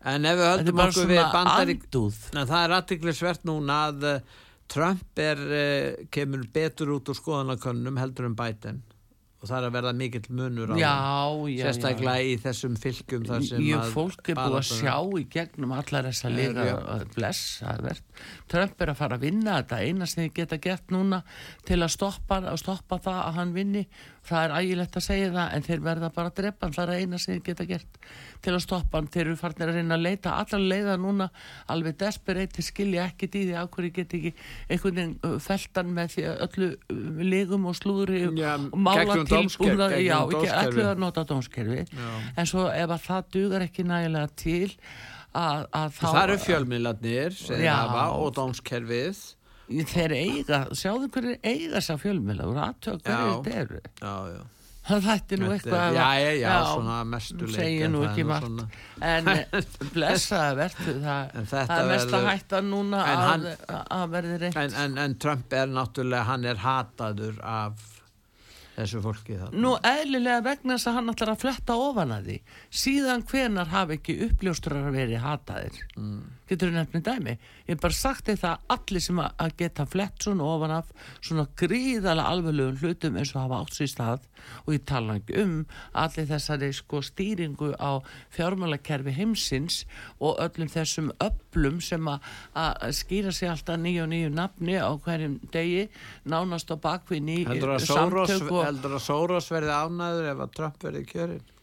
En 0.08 0.24
ef 0.24 0.36
við 0.36 0.46
höldum 0.48 0.82
okkur 0.86 1.08
við 1.08 1.20
andúð. 1.24 2.20
En 2.32 2.46
það 2.48 2.62
er 2.62 2.74
aðtiklisvert 2.78 3.42
núna 3.48 3.80
að 3.90 4.06
Trump 4.70 5.18
er, 5.18 5.40
uh, 5.40 6.06
kemur 6.14 6.46
betur 6.54 6.94
út 6.96 7.10
úr 7.10 7.18
skoðanakönnum 7.18 7.98
heldur 8.00 8.30
um 8.30 8.38
Biden 8.38 8.84
og 9.40 9.48
það 9.48 9.56
er 9.56 9.66
að 9.70 9.72
verða 9.78 9.90
mikill 9.96 10.34
munur 10.36 10.72
á 10.72 10.74
já, 10.76 10.88
já, 10.92 11.52
já 11.54 11.62
sérstaklega 11.64 12.24
í 12.28 12.32
þessum 12.42 12.74
fylgjum 12.76 13.22
þar 13.24 13.44
sem 13.48 13.62
Ég 13.64 13.78
að 13.78 13.92
fólk 13.94 14.28
er 14.28 14.36
búið 14.36 14.56
að 14.58 14.66
sjá 14.68 14.96
í 15.16 15.22
gegnum 15.32 15.72
allar 15.72 16.08
þessa 16.10 16.28
Er, 16.28 16.34
liða 16.34 16.66
já. 16.68 16.74
blessaðvert. 17.14 18.04
Trump 18.52 18.84
er 18.84 18.92
að 18.92 18.98
fara 19.00 19.16
að 19.16 19.24
vinna 19.24 19.54
þetta 19.62 19.78
eina 19.80 20.08
sem 20.12 20.26
þið 20.26 20.34
geta 20.42 20.60
gert 20.68 20.92
núna 20.92 21.22
til 21.64 21.80
að 21.80 21.92
stoppa, 21.96 22.42
að 22.52 22.60
stoppa 22.60 23.00
það 23.00 23.20
að 23.22 23.38
hann 23.40 23.54
vinni. 23.56 23.86
Það 24.28 24.42
er 24.44 24.52
ægilegt 24.60 24.96
að 24.98 25.04
segja 25.06 25.28
það 25.34 25.54
en 25.56 25.64
þeir 25.66 25.80
verða 25.84 26.10
bara 26.14 26.30
að 26.30 26.36
drepa 26.40 26.66
hann. 26.66 26.74
Það 26.76 26.90
er 26.92 27.00
eina 27.00 27.18
sem 27.18 27.34
þið 27.34 27.44
geta 27.48 27.66
gert 27.70 28.00
til 28.44 28.52
að 28.52 28.62
stoppa 28.66 29.00
hann. 29.00 29.08
Þeir 29.10 29.22
eru 29.24 29.36
farnir 29.40 29.72
að 29.72 29.78
reyna 29.78 29.96
að 29.96 30.04
leita 30.04 30.34
allar 30.36 30.64
leiða 30.72 30.96
núna 31.00 31.28
alveg 31.72 31.96
desperate 32.02 32.64
skilja 32.64 33.06
ekkit 33.10 33.38
í 33.40 33.44
því 33.48 33.56
af 33.60 33.70
hverju 33.74 33.94
get 33.96 34.16
ekki 34.18 34.34
einhvern 34.68 35.00
veginn 35.00 35.40
feltan 35.46 35.94
með 35.96 36.12
því 36.14 36.26
að 36.30 36.44
öllu 36.46 36.70
ligum 37.30 37.66
og 37.70 37.78
slúðri 37.78 38.22
Já, 38.38 38.52
og 38.60 38.78
mála 38.78 39.18
tilbúna 39.24 39.88
ætlu 39.90 40.86
að 40.90 41.02
nota 41.02 41.24
dómskerfi 41.28 41.86
Já. 41.88 42.10
en 42.36 42.50
svo 42.50 42.68
ef 42.70 42.94
að 42.96 43.08
það 43.08 43.32
dugar 43.36 43.66
ekki 43.66 43.86
nægilega 43.88 44.30
til 44.40 44.70
að, 45.36 45.66
að 45.72 45.92
þá 45.96 46.06
Það 46.06 46.22
eru 46.22 46.38
fjölmiðlarnir 46.44 47.36
þeir 47.40 47.68
og 48.20 48.32
dómskerfið 48.38 49.20
þeir 49.70 50.12
eiga, 50.16 50.62
sjáðu 50.76 51.10
hverju 51.14 51.36
eiga 51.42 51.74
þessa 51.78 51.98
fjölmjöla 52.02 52.48
og 52.50 52.56
aðtöða 52.68 53.02
hverju 53.04 53.36
þetta 53.44 53.60
eru? 53.64 53.80
Já, 54.00 54.14
já. 54.34 54.40
Það 54.90 55.02
þætti 55.06 55.36
nú 55.38 55.46
Þetta 55.50 55.54
eitthvað 55.54 55.80
er- 55.80 55.90
að- 55.90 55.96
já, 56.00 56.06
já, 56.18 56.30
já, 56.40 56.52
svona 56.70 56.94
að 57.00 57.08
mestu 57.12 57.36
nú 57.92 57.98
er 58.00 58.08
ekki 58.08 58.24
margt. 58.26 58.46
svona- 58.46 58.68
en 59.10 59.28
blessaði 59.94 60.56
verðu 60.60 60.94
það, 61.04 61.34
En 61.36 61.46
þetta 61.52 61.66
það 61.68 61.82
er 61.84 61.90
mest 61.92 62.06
að 62.08 62.14
verður- 62.16 62.30
hætta 62.30 62.60
núna 62.70 63.02
að, 63.04 63.20
hann- 63.28 63.84
að 64.00 64.10
verði 64.16 64.38
reynt. 64.40 64.56
En, 64.64 64.74
en, 64.84 64.98
en 65.04 65.14
Trump 65.22 65.52
er 65.52 65.66
náttúrulega 65.76 66.24
hann 66.32 66.44
er 66.44 66.56
hataður 66.64 67.38
af 67.44 67.86
þessu 68.80 69.02
fólki 69.04 69.36
þarna. 69.36 69.60
Nú 69.60 69.74
eðlilega 69.84 70.42
vegna 70.48 70.74
þess 70.78 70.88
að 70.90 70.94
hann 70.98 71.12
ætlar 71.14 71.32
að 71.34 71.40
fletta 71.44 71.76
ofan 71.76 72.12
að 72.16 72.28
því. 72.30 72.36
Síðan 72.82 73.24
hvenar 73.30 73.66
hafi 73.76 73.98
ekki 74.00 74.18
uppljóstrar 74.30 74.90
verið 74.94 75.20
hataðir? 75.22 75.80
Mm. 76.00 76.22
Getur 76.50 76.70
þú 76.70 76.76
nefnt 76.76 76.96
með 76.98 77.04
dæmi? 77.08 77.34
Ég 77.66 77.72
hef 77.74 77.80
bara 77.84 77.96
sagt 77.96 78.30
það 78.30 78.44
að 78.50 78.74
allir 78.76 79.04
sem 79.06 79.20
að- 79.22 79.56
geta 79.60 79.86
flett 79.86 80.18
svona 80.24 80.46
ofan 80.46 80.70
af 80.74 80.90
svona 81.20 81.46
gríðalega 81.56 82.26
alveglegum 82.32 82.78
hlutum 82.80 83.16
eins 83.20 83.34
og 83.34 83.42
hafa 83.44 83.60
átt 83.64 83.76
sér 83.76 83.90
stað 83.92 84.26
og 84.66 84.72
ég 84.74 84.84
tala 84.88 85.18
ekki 85.20 85.36
um 85.42 85.66
allir 85.94 86.26
þessari 86.30 86.72
sko 86.74 87.00
stýringu 87.04 87.74
á 87.76 88.00
fjármálakerfi 88.36 89.12
heimsins 89.18 89.84
og 90.20 90.38
öllum 90.40 90.70
þessum 90.72 91.10
öllum 91.20 91.80
sem 91.84 92.08
að, 92.08 92.20
skýra 92.96 93.32
sig 93.32 93.48
alltaf 93.52 93.78
nýju 93.80 94.02
og 94.06 94.10
nýju 94.14 94.32
nafni 94.34 94.78
á 94.80 94.90
hverjum 95.04 95.38
degi 95.52 95.88
nánast 96.26 96.70
á 96.72 96.76
bakvið 96.80 97.22
ný 97.22 97.38
heldur 97.46 97.76
að, 97.76 97.86
að 98.96 99.00
Soros 99.06 99.50
verði 99.52 99.72
ánæður 99.76 100.30
ef 100.32 100.44
að 100.46 100.54
Trump 100.56 100.78
verði 100.84 101.06
kjörin 101.06 101.40
Mm, 101.40 101.59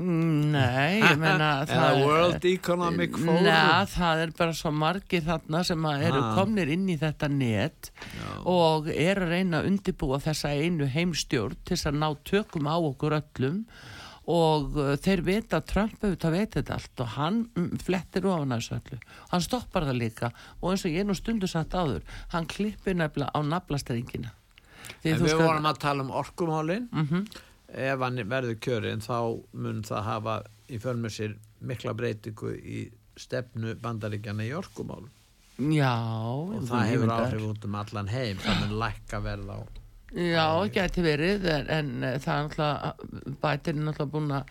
Nei, 0.00 1.00
ég 1.02 1.18
meina 1.20 1.50
Eða 1.68 1.90
World 2.00 2.44
Economic 2.48 3.16
Forum. 3.18 3.44
Nei, 3.44 3.86
það 3.92 4.24
er 4.24 4.34
bara 4.38 4.56
svo 4.56 4.72
margir 4.72 5.24
þarna 5.26 5.62
sem 5.66 5.86
að 5.90 6.04
eru 6.08 6.22
komnir 6.38 6.72
inn 6.72 6.88
í 6.88 6.96
þetta 7.00 7.28
net 7.32 7.90
og 8.48 8.90
er 8.92 9.20
að 9.20 9.34
reyna 9.36 9.60
að 9.60 9.70
undibúa 9.74 10.20
þessa 10.24 10.54
einu 10.56 10.88
heimstjórn 10.90 11.58
til 11.68 11.80
að 11.80 12.00
ná 12.00 12.08
tökum 12.28 12.70
á 12.70 12.76
okkur 12.78 13.18
öllum 13.20 13.64
og 14.30 14.76
uh, 14.78 14.94
þeir 15.00 15.24
vita 15.26 15.58
að 15.58 15.68
Trump 15.72 16.02
auðvitað 16.04 16.34
veit 16.36 16.56
þetta 16.58 16.74
allt 16.76 17.02
og 17.02 17.14
hann 17.16 17.38
mm, 17.56 17.70
flettir 17.82 18.28
ofan 18.30 18.54
þessu 18.54 18.76
öllu. 18.76 18.98
Hann 19.32 19.44
stoppar 19.44 19.88
það 19.88 20.00
líka 20.04 20.32
og 20.60 20.72
eins 20.72 20.84
og 20.86 20.94
ég 20.94 21.08
nú 21.08 21.16
stundu 21.18 21.50
satt 21.50 21.74
áður 21.74 22.04
hann 22.34 22.46
klippir 22.50 22.98
nefnilega 23.00 23.32
á 23.34 23.40
þú 25.16 25.26
við 25.26 25.40
vorum 25.40 25.68
að 25.70 25.80
tala 25.82 26.04
um 26.04 26.12
orkumálin. 26.20 26.88
Mhm. 26.92 27.24
Ef 27.74 28.04
hann 28.04 28.22
verður 28.30 28.58
kjörin 28.62 29.04
þá 29.04 29.18
mun 29.52 29.82
það 29.86 30.06
hafa 30.06 30.36
í 30.70 30.78
förmur 30.82 31.14
sér 31.14 31.36
mikla 31.60 31.94
breytingu 31.94 32.54
í 32.56 32.84
stefnu 33.20 33.76
bandaríkjana 33.82 34.46
í 34.46 34.54
orkumál 34.56 35.04
Já, 35.60 35.92
og 35.92 36.64
það 36.70 36.86
hefur 36.88 37.12
áhrif 37.18 37.46
út 37.50 37.68
um 37.68 37.76
allan 37.82 38.08
heim 38.08 38.40
það 38.40 38.64
mun 38.64 38.78
lækka 38.80 39.20
verð 39.24 39.52
á 39.52 39.58
Já, 40.10 40.46
gæti 40.74 41.04
verið 41.06 41.44
en, 41.46 41.68
en 41.70 41.90
eh, 42.02 42.16
það 42.18 42.32
er 42.34 42.48
náttúrulega 42.48 43.34
bætir 43.42 43.76
er 43.76 43.84
náttúrulega 43.84 44.10
búin 44.10 44.32
að 44.34 44.48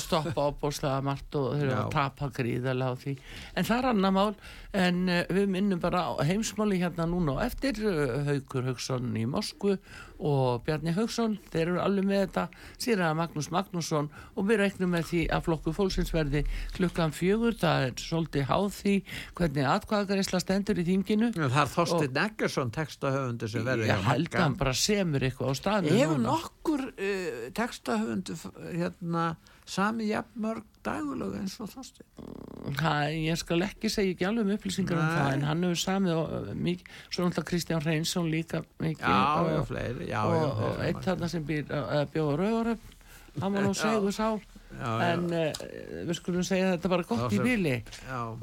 stoppa 0.00 0.46
opbóðslega 0.48 1.02
margt 1.04 1.36
og 1.36 1.50
þeir 1.58 1.66
eru 1.66 1.74
að 1.76 1.90
tapa 1.92 2.28
gríðarlega 2.32 2.96
á 2.96 3.00
því. 3.02 3.14
En 3.52 3.68
það 3.68 3.78
er 3.78 3.88
annar 3.90 4.14
mál 4.16 4.30
en 4.72 5.00
uh, 5.12 5.18
við 5.36 5.50
minnum 5.52 5.82
bara 5.82 6.04
á 6.08 6.12
heimsmáli 6.24 6.80
hérna 6.80 7.08
núna 7.10 7.36
og 7.36 7.42
eftir 7.44 7.80
uh, 7.84 8.22
Haukur 8.28 8.70
Hauksson 8.70 9.12
í 9.18 9.26
Moskvu 9.28 9.76
og 10.18 10.64
Bjarni 10.66 10.94
Hauksson 10.96 11.36
þeir 11.52 11.62
eru 11.64 11.80
alveg 11.82 12.06
með 12.08 12.22
þetta 12.24 12.44
síðan 12.80 13.04
að 13.08 13.18
Magnús 13.20 13.50
Magnússon 13.54 14.08
og 14.34 14.48
við 14.48 14.60
reiknum 14.62 14.94
með 14.94 15.04
því 15.10 15.22
að 15.36 15.44
flokku 15.46 15.74
fólksins 15.76 16.14
verði 16.14 16.44
klukkan 16.76 17.14
fjögur 17.14 17.58
það 17.58 17.86
er 17.88 18.02
svolítið 18.02 18.48
háð 18.50 18.68
því 18.78 18.94
hvernig 19.38 19.68
atkvæðagarisla 19.74 20.42
stendur 20.42 20.82
í 20.82 20.86
þinginu. 20.88 21.30
Það 21.38 21.60
er 21.62 21.72
Þorsteinn 21.74 22.22
Eggersson 22.24 22.74
textahöfundur 22.74 23.52
sem 23.52 23.68
verður 23.68 23.92
ég 23.92 24.08
held 24.08 24.32
að 24.34 24.44
hann 24.44 24.58
bara 24.58 24.74
semur 24.78 25.28
eitthvað 25.28 25.54
á 25.54 25.54
staðinu 25.60 26.00
Hefur 26.02 26.24
nokkur 26.24 26.84
uh, 26.88 27.46
textahöfundur 27.58 28.42
hérna 28.72 29.28
sami 29.68 30.08
jafnmörg 30.08 30.77
dagulög 30.88 31.38
eins 31.38 31.56
og 31.62 31.70
Þorsteinn. 31.72 32.76
Ha, 32.82 32.92
ég 33.14 33.40
skal 33.40 33.64
ekki 33.68 33.92
segja 33.92 34.16
ekki 34.16 34.28
alveg 34.28 34.48
um 34.48 34.52
upplýsingar 34.56 34.98
um 34.98 35.06
Nei. 35.06 35.16
það 35.16 35.32
en 35.36 35.48
hann 35.48 35.64
hefur 35.68 35.82
samið 35.84 36.18
og, 36.18 36.52
mikið, 36.68 36.92
svo 37.08 37.24
náttúrulega 37.24 37.50
Kristján 37.52 37.86
Reynsson 37.86 38.30
líka 38.32 38.62
mikið 38.82 39.08
Já, 39.08 39.24
og, 39.40 39.66
fleiri 39.70 40.10
já, 40.10 40.20
og, 40.24 40.36
já, 40.36 40.44
og 40.44 40.60
þeir 40.60 40.70
eru 40.74 40.86
eitt 40.90 41.02
þarna 41.08 41.32
sem 41.34 41.48
býr 41.48 41.74
bjóða 42.12 42.38
rauðaröf 42.42 42.94
hann 43.40 43.54
var 43.54 43.66
nú 43.66 43.74
segur 43.76 44.14
sá. 44.14 44.30
En 44.78 45.24
uh, 45.32 45.62
við 46.06 46.12
skulum 46.18 46.44
segja 46.46 46.74
þetta 46.74 46.90
bara 46.92 47.06
gott 47.08 47.32
í 47.32 47.38
sem- 47.38 47.46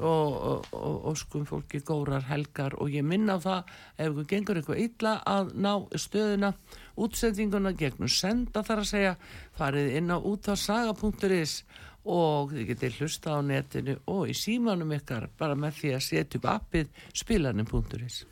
og, 0.34 0.66
og, 0.74 0.96
og 1.10 1.18
skum 1.20 1.46
fólki 1.48 1.80
górar 1.86 2.26
helgar. 2.30 2.76
Og 2.82 2.90
ég 2.92 3.06
minna 3.06 3.38
á 3.38 3.40
það 3.40 3.72
ef 3.96 4.10
ykkur 4.10 4.28
gengur 4.32 4.60
eitthvað 4.60 4.82
illa 4.82 5.14
að 5.26 5.54
ná 5.54 5.72
stöðuna 5.94 6.52
útsendinguna 6.96 7.74
gegnum 7.76 8.10
senda 8.10 8.64
þar 8.66 8.82
að 8.82 8.90
segja 8.90 9.14
farið 9.58 9.96
inn 10.00 10.12
á 10.12 10.18
útvarsaga.is 10.18 11.60
og 12.06 12.54
þið 12.54 12.68
getið 12.70 12.98
hlusta 13.00 13.34
á 13.34 13.40
netinu 13.42 13.98
og 14.12 14.30
í 14.30 14.36
símanum 14.38 14.94
ykkar 14.96 15.28
bara 15.38 15.58
með 15.58 15.80
því 15.80 15.92
að 15.96 16.06
setja 16.06 16.40
upp 16.40 16.50
appið 16.54 17.04
spilanin.is 17.22 18.24